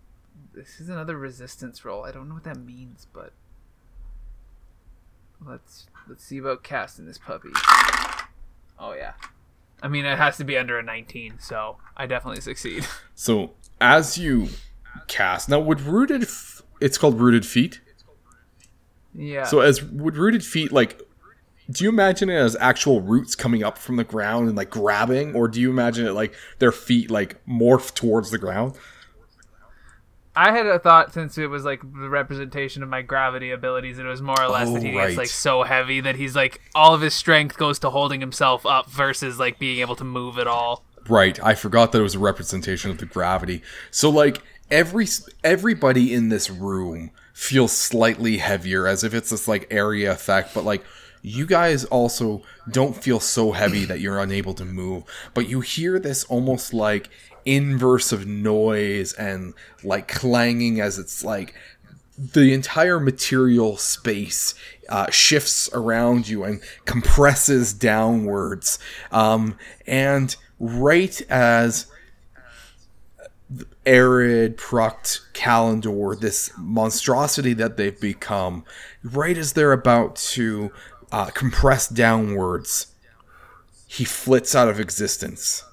[0.52, 2.04] This is another resistance roll.
[2.04, 3.32] I don't know what that means, but
[5.44, 7.48] let's let's see about casting this puppy.
[8.80, 9.12] Oh yeah,
[9.82, 12.86] I mean it has to be under a 19, so I definitely succeed.
[13.14, 13.50] So
[13.82, 14.48] as you
[15.06, 17.82] cast now, would rooted f- it's called rooted feet.
[19.14, 19.44] Yeah.
[19.44, 21.02] So as would rooted feet like
[21.70, 25.34] do you imagine it as actual roots coming up from the ground and like grabbing
[25.36, 28.74] or do you imagine it like their feet like morph towards the ground?
[30.40, 34.04] I had a thought since it was like the representation of my gravity abilities, it
[34.04, 35.06] was more or less Oh, that he oh, right.
[35.08, 38.64] gets like so heavy that he's like all of his strength goes to holding himself
[38.64, 40.82] up versus like being able to move at all.
[41.08, 43.60] Right, I forgot that it was a representation of the gravity.
[43.90, 44.40] So like
[44.70, 45.06] every
[45.44, 50.64] everybody in this room feels slightly heavier as if it's this like area effect, but
[50.64, 50.82] like
[51.22, 55.04] you guys also don't feel so heavy that you're unable to move,
[55.34, 57.10] but you hear this almost like
[57.44, 61.54] inverse of noise and like clanging as it's like
[62.16, 64.54] the entire material space
[64.88, 68.78] uh, shifts around you and compresses downwards.
[69.10, 69.56] Um,
[69.86, 71.86] and right as
[73.86, 78.64] Erod, Pruct Calindor, this monstrosity that they've become,
[79.02, 80.70] right as they're about to
[81.10, 82.88] uh, compress downwards,
[83.86, 85.64] he flits out of existence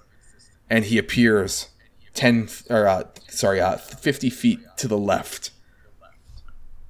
[0.70, 1.70] and he appears
[2.14, 5.52] 10 or uh, sorry uh, 50 feet to the left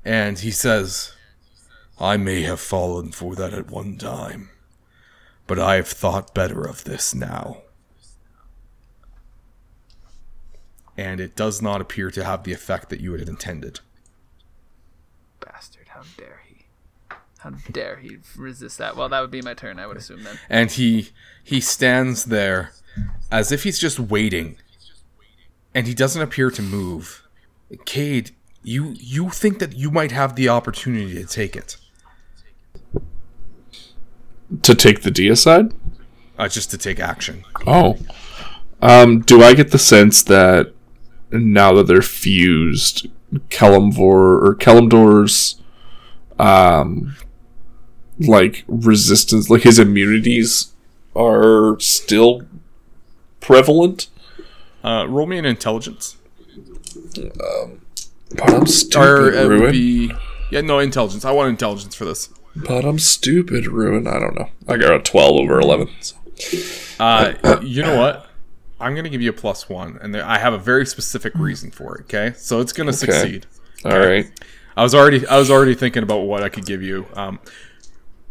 [0.06, 1.14] and he says
[2.00, 4.50] i may have fallen for that at one time
[5.48, 7.58] but i have thought better of this now
[10.98, 13.80] and it does not appear to have the effect that you had intended
[15.40, 16.66] Bastard, how dare he?
[17.40, 18.96] How dare he resist that?
[18.98, 20.40] Well, that would be my turn, I would assume then.
[20.50, 21.10] and he
[21.44, 22.72] he stands there
[23.32, 24.58] as if he's just waiting
[25.74, 27.24] and he doesn't appear to move
[27.86, 28.32] cade
[28.64, 31.78] you you think that you might have the opportunity to take it
[34.64, 35.74] To take the deicide?
[36.40, 37.98] uh, just to take action Oh.
[38.82, 40.74] Um, do I get the sense that
[41.32, 43.08] now that they're fused,
[43.50, 45.60] Kalimvor or Kalimdor's
[46.40, 47.16] um
[48.20, 50.74] like resistance like his immunities
[51.16, 52.42] are still
[53.40, 54.08] prevalent?
[54.84, 56.16] uh, roll me an intelligence
[57.16, 59.72] But I'm stupid, or it would Ruin.
[59.72, 60.12] be
[60.52, 64.08] yeah no intelligence i want intelligence for this But I'm stupid, Ruin.
[64.08, 64.50] I don't know.
[64.68, 65.90] I got a 12 over 11.
[66.00, 66.16] so.
[67.00, 68.28] uh, you know what
[68.80, 71.72] i'm gonna give you a plus one and there, i have a very specific reason
[71.72, 73.46] for it okay so it's gonna succeed
[73.86, 74.30] All right.
[74.76, 77.08] I was already I was already thinking about what I could give you.
[77.16, 77.40] Um,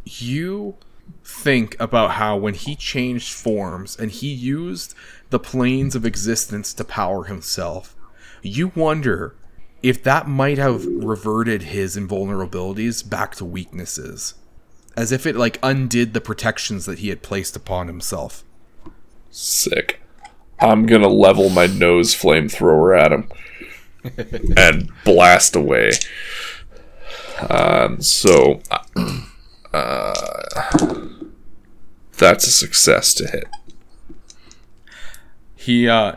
[0.04, 0.76] you
[1.24, 4.94] think about how when he changed forms and he used
[5.30, 7.96] the planes of existence to power himself,
[8.42, 9.34] you wonder
[9.82, 14.34] if that might have reverted his invulnerabilities back to weaknesses,
[14.96, 18.42] as if it like undid the protections that he had placed upon himself.
[19.30, 20.00] Sick.
[20.58, 23.28] I'm gonna level my nose flamethrower at him
[24.56, 25.90] and blast away.
[27.50, 28.60] Um, so,
[29.76, 31.10] uh,
[32.16, 33.48] that's a success to hit.
[35.54, 36.16] He uh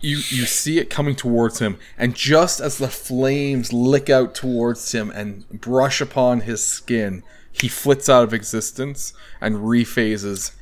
[0.00, 4.92] you you see it coming towards him and just as the flames lick out towards
[4.92, 7.22] him and brush upon his skin,
[7.52, 10.52] he flits out of existence and rephases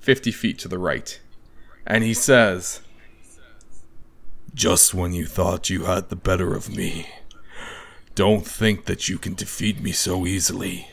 [0.00, 1.20] 50 feet to the right.
[1.86, 2.80] And he says,
[4.54, 7.08] "Just when you thought you had the better of me,
[8.14, 10.88] don't think that you can defeat me so easily."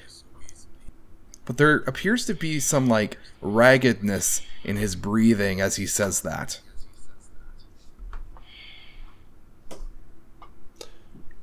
[1.46, 6.60] But there appears to be some like raggedness in his breathing as he says that.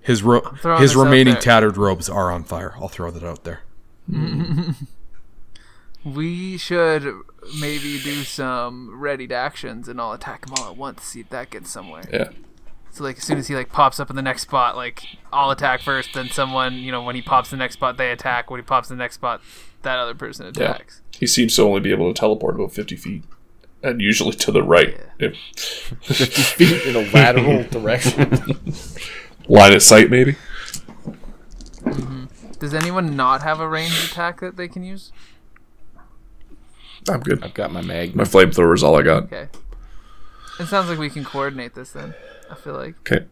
[0.00, 2.74] His ro- his remaining tattered robes are on fire.
[2.76, 3.62] I'll throw that out there.
[6.06, 7.02] We should
[7.58, 11.02] maybe do some readied actions and I'll attack them all at once.
[11.02, 12.04] See if that gets somewhere.
[12.12, 12.28] Yeah.
[12.96, 15.50] So like as soon as he like pops up in the next spot, like I'll
[15.50, 18.50] attack first, then someone, you know, when he pops the next spot, they attack.
[18.50, 19.42] When he pops the next spot,
[19.82, 20.70] that other person Yeah.
[20.72, 21.02] attacks.
[21.12, 23.22] He seems to only be able to teleport about 50 feet.
[23.82, 24.98] And usually to the right.
[25.18, 25.36] If-
[26.02, 28.30] 50 feet in a lateral direction.
[29.46, 30.36] line of sight, maybe?
[31.84, 32.24] Mm-hmm.
[32.58, 35.12] Does anyone not have a ranged attack that they can use?
[37.10, 37.44] I'm good.
[37.44, 38.16] I've got my mag.
[38.16, 39.24] My flamethrower is all I got.
[39.24, 39.48] Okay.
[40.58, 42.14] It sounds like we can coordinate this then.
[42.50, 42.96] I feel like.
[43.00, 43.26] Okay,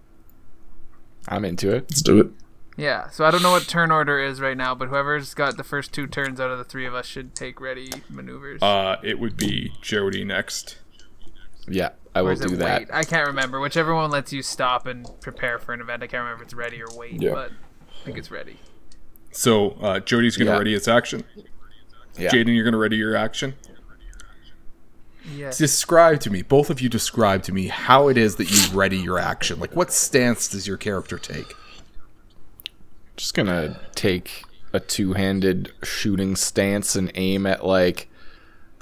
[1.29, 1.87] I'm into it.
[1.91, 2.29] let's do it.
[2.77, 5.63] Yeah, so I don't know what turn order is right now, but whoever's got the
[5.63, 8.61] first two turns out of the three of us should take ready maneuvers.
[8.63, 10.79] Uh, it would be Jody next.
[11.69, 12.81] Yeah, I Or will is it do that.
[12.81, 12.89] wait?
[12.93, 13.61] I can't remember.
[13.61, 16.03] Whichever one lets you stop and prepare for an event.
[16.03, 17.33] I can't remember if it's ready or wait, Yeah.
[17.33, 18.57] but I think it's ready.
[19.31, 20.59] So uh, Jody's going to Yeah.
[20.59, 21.23] ready its action.
[22.19, 22.31] Yeah.
[22.31, 23.55] Jaden, you're going to ready your action.
[25.33, 25.53] Yeah.
[25.57, 28.99] Describe to me, both of you describe to me how it is that you ready
[28.99, 29.59] your action.
[29.59, 31.55] Like, what stance does your character take?
[33.17, 38.09] Just gonna take a two-handed shooting stance and aim at like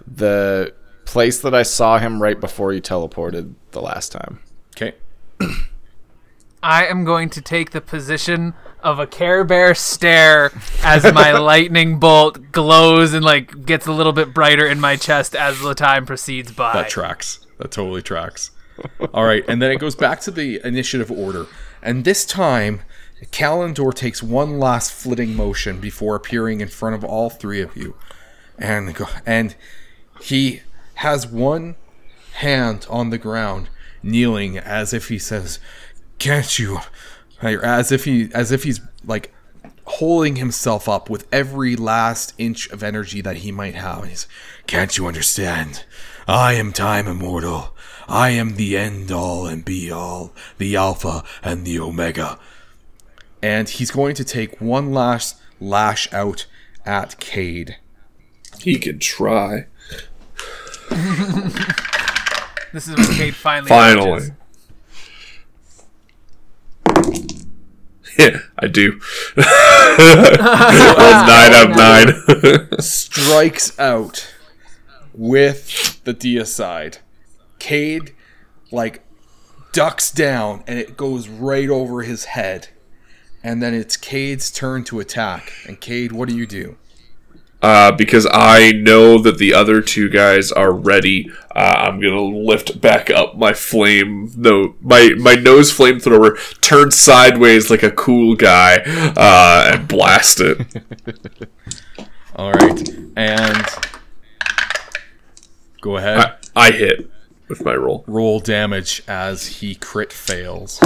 [0.07, 0.73] the
[1.05, 4.41] place that I saw him right before he teleported the last time.
[4.75, 4.95] Okay.
[6.63, 10.53] I am going to take the position of a Care Bear stare
[10.83, 15.35] as my lightning bolt glows and like gets a little bit brighter in my chest
[15.35, 16.73] as the time proceeds by.
[16.73, 17.47] That tracks.
[17.59, 18.51] That totally tracks.
[19.13, 21.47] All right, and then it goes back to the initiative order,
[21.83, 22.83] and this time,
[23.31, 27.95] Calindor takes one last flitting motion before appearing in front of all three of you,
[28.59, 28.97] and
[29.27, 29.55] and
[30.21, 30.63] he
[30.95, 31.77] has one
[32.35, 33.69] hand on the ground,
[34.03, 35.59] kneeling as if he says,
[36.19, 36.81] "Can't you?"
[37.43, 39.33] Or As if he, as if he's like
[39.85, 44.05] holding himself up with every last inch of energy that he might have.
[44.07, 44.27] He's,
[44.67, 45.85] can't you understand?
[46.29, 47.77] I am time immortal.
[48.09, 52.39] I am the end all and be all, the alpha and the omega.
[53.43, 56.47] And he's going to take one last lash out
[56.85, 57.77] at Cade.
[58.61, 59.67] He can try.
[62.73, 63.69] This is when Cade finally.
[63.69, 64.09] Finally.
[64.09, 64.31] emerges.
[68.19, 69.01] Yeah, I do.
[69.37, 69.47] Rolled
[70.39, 72.81] nine out of nine.
[72.81, 74.33] strikes out
[75.15, 76.99] with the deicide.
[77.59, 78.15] Cade,
[78.71, 79.03] like,
[79.73, 82.69] ducks down and it goes right over his head.
[83.43, 85.53] And then it's Cade's turn to attack.
[85.67, 86.77] And Cade, what do you do?
[87.63, 91.31] Uh, because I know that the other two guys are ready.
[91.55, 97.71] Uh, I'm gonna lift back up my flame no my my nose flamethrower, turn sideways
[97.71, 98.79] like a cool guy,
[99.17, 100.67] uh, and blast it.
[102.37, 103.67] All right, and
[105.81, 106.19] go ahead.
[106.57, 107.11] I, I hit
[107.49, 108.05] with my roll.
[108.07, 110.83] Roll damage as he crit fails.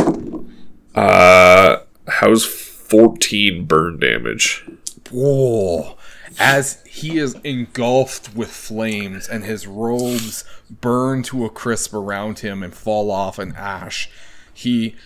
[0.97, 4.65] Uh, how's 14 burn damage?
[5.13, 5.96] Whoa.
[6.39, 12.63] As he is engulfed with flames and his robes burn to a crisp around him
[12.63, 14.11] and fall off in ash,
[14.53, 14.97] he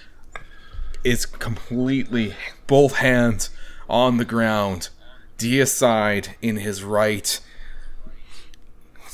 [1.04, 2.34] is completely
[2.66, 3.50] both hands
[3.88, 4.88] on the ground,
[5.38, 7.40] deicide in his right.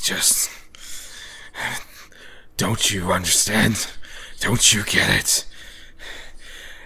[0.02, 0.50] Just
[2.56, 3.88] don't you understand?
[4.40, 5.46] Don't you get it?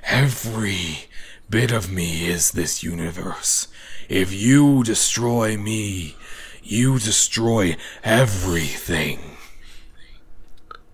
[0.05, 1.09] Every
[1.49, 3.69] bit of me is this universe.
[4.11, 6.17] If you destroy me,
[6.65, 9.21] you destroy everything.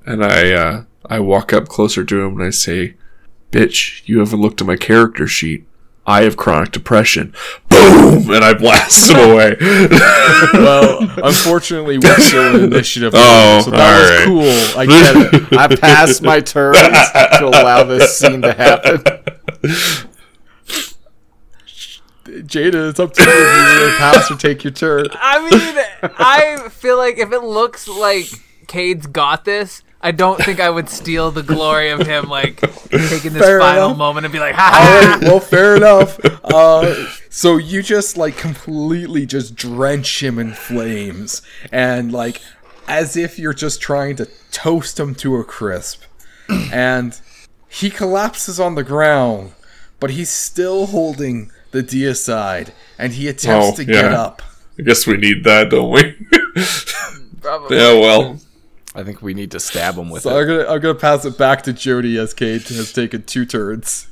[0.04, 2.94] And I uh, I walk up closer to him and I say,
[3.50, 5.66] "Bitch, you haven't looked at my character sheet.
[6.06, 7.32] I have chronic depression."
[7.70, 8.30] Boom!
[8.30, 9.56] And I blast him away.
[10.52, 13.14] well, unfortunately, we're still in initiative.
[13.16, 14.26] Oh, so that was alright.
[14.26, 14.78] cool.
[14.78, 15.58] I get it.
[15.58, 19.02] I passed my turns to allow this scene to happen.
[22.26, 25.06] Jada, it's up to you if you to pass or take your turn.
[25.12, 28.26] I mean, I feel like if it looks like
[28.66, 33.32] Cade's got this, I don't think I would steal the glory of him like taking
[33.32, 33.96] this Fair final enough.
[33.98, 36.18] moment and be like, All ha right, well, fair enough.
[36.44, 41.42] Uh, so you just like completely just drench him in flames,
[41.72, 42.40] and like
[42.88, 46.02] as if you're just trying to toast him to a crisp,
[46.48, 47.20] and
[47.68, 49.52] he collapses on the ground,
[49.98, 54.42] but he's still holding the deicide, and he attempts Oh, to get up.
[54.78, 56.16] I guess we need that, don't we?
[57.40, 57.76] Probably.
[57.76, 58.40] yeah, well.
[58.94, 60.40] I think we need to stab him with So it.
[60.40, 64.08] I'm gonna I'm gonna pass it back to Jody as Cade has taken two turns.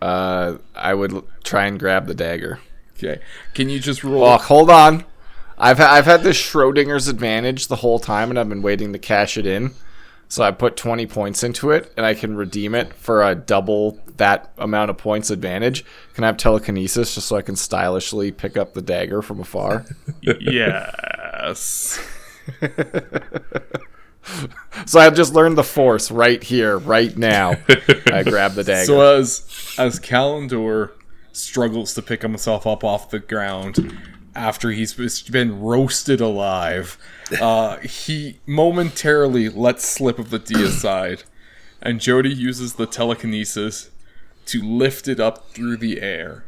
[0.00, 2.58] Uh, I would l- try and grab the dagger.
[2.96, 3.20] Okay,
[3.54, 4.24] can you just roll?
[4.24, 5.04] Oh, hold on.
[5.58, 8.98] I've ha- I've had this Schrodinger's advantage the whole time, and I've been waiting to
[8.98, 9.72] cash it in.
[10.30, 13.98] So I put 20 points into it, and I can redeem it for a double
[14.18, 15.84] that amount of points advantage.
[16.14, 19.86] Can I have telekinesis just so I can stylishly pick up the dagger from afar?
[20.22, 21.98] yes.
[24.86, 27.56] so I've just learned the force right here, right now.
[28.06, 28.86] I grab the dagger.
[28.86, 30.92] So as as Calindor
[31.32, 33.96] struggles to pick himself up off the ground
[34.34, 34.94] after he's
[35.28, 36.98] been roasted alive,
[37.40, 41.24] uh, he momentarily lets slip of the D deicide,
[41.82, 43.90] and Jody uses the telekinesis
[44.46, 46.44] to lift it up through the air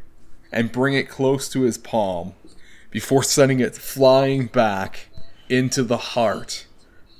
[0.50, 2.34] and bring it close to his palm
[2.90, 5.08] before sending it flying back
[5.48, 6.66] into the heart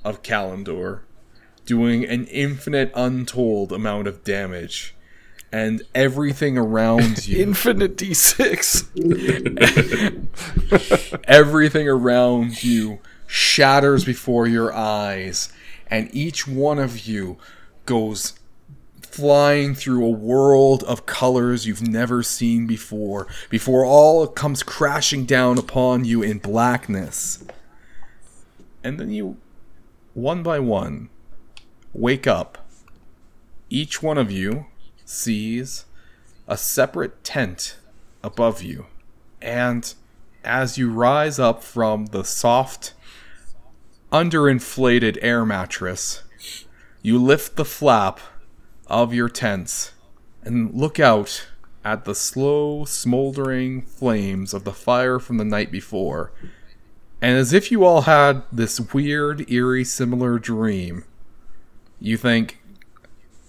[0.05, 1.01] of Calindor,
[1.65, 4.95] doing an infinite, untold amount of damage.
[5.53, 8.89] And everything around you, Infinite D6.
[11.25, 15.53] everything around you shatters before your eyes,
[15.89, 17.37] and each one of you
[17.87, 18.35] goes
[19.01, 25.59] flying through a world of colors you've never seen before, before all comes crashing down
[25.59, 27.45] upon you in blackness.
[28.83, 29.37] And then you,
[30.15, 31.11] one by one,
[31.93, 32.59] wake up
[33.69, 34.67] each one of you
[35.13, 35.85] sees
[36.49, 37.77] a separate tent
[38.23, 38.87] above you.
[39.41, 39.93] And
[40.45, 42.95] as you rise up from the soft,
[44.11, 46.23] underinflated air mattress,
[47.03, 48.21] you lift the flap
[48.87, 49.93] of your tents
[50.43, 51.49] and look out
[51.85, 56.33] at the slow, smoldering flames of the fire from the night before.
[57.21, 61.05] And as if you all had this weird, eerie, similar dream,
[62.01, 62.62] you think,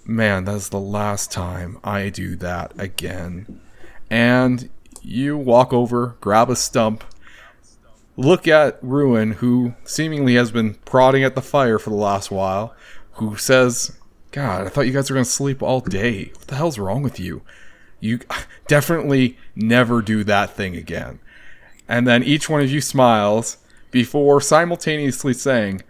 [0.05, 3.61] man, that's the last time I do that again.
[4.09, 4.69] And
[5.01, 7.03] you walk over, grab a stump,
[8.15, 12.75] look at Ruin, who seemingly has been prodding at the fire for the last while,
[13.13, 13.97] who says,
[14.31, 16.31] God, I thought you guys were going to sleep all day.
[16.35, 17.41] What the hell's wrong with you?
[17.99, 18.19] You
[18.67, 21.19] definitely never do that thing again.
[21.87, 23.57] And then each one of you smiles
[23.91, 25.83] before simultaneously saying,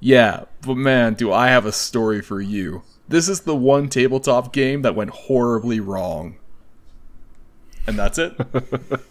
[0.00, 2.82] Yeah, but man, do I have a story for you.
[3.12, 6.36] This is the one tabletop game that went horribly wrong.
[7.86, 8.32] And that's it.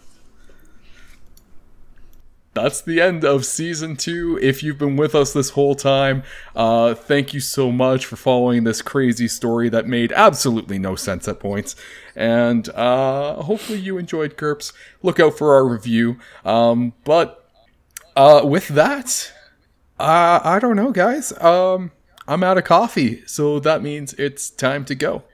[2.52, 4.40] that's the end of season two.
[4.42, 6.24] If you've been with us this whole time,
[6.56, 11.28] uh, thank you so much for following this crazy story that made absolutely no sense
[11.28, 11.76] at points.
[12.16, 14.72] And uh, hopefully you enjoyed GURPS.
[15.04, 16.18] Look out for our review.
[16.44, 17.48] Um, but
[18.16, 19.32] uh, with that,
[20.00, 21.32] uh, I don't know, guys.
[21.40, 21.92] Um,
[22.26, 25.24] I'm out of coffee, so that means it's time to go.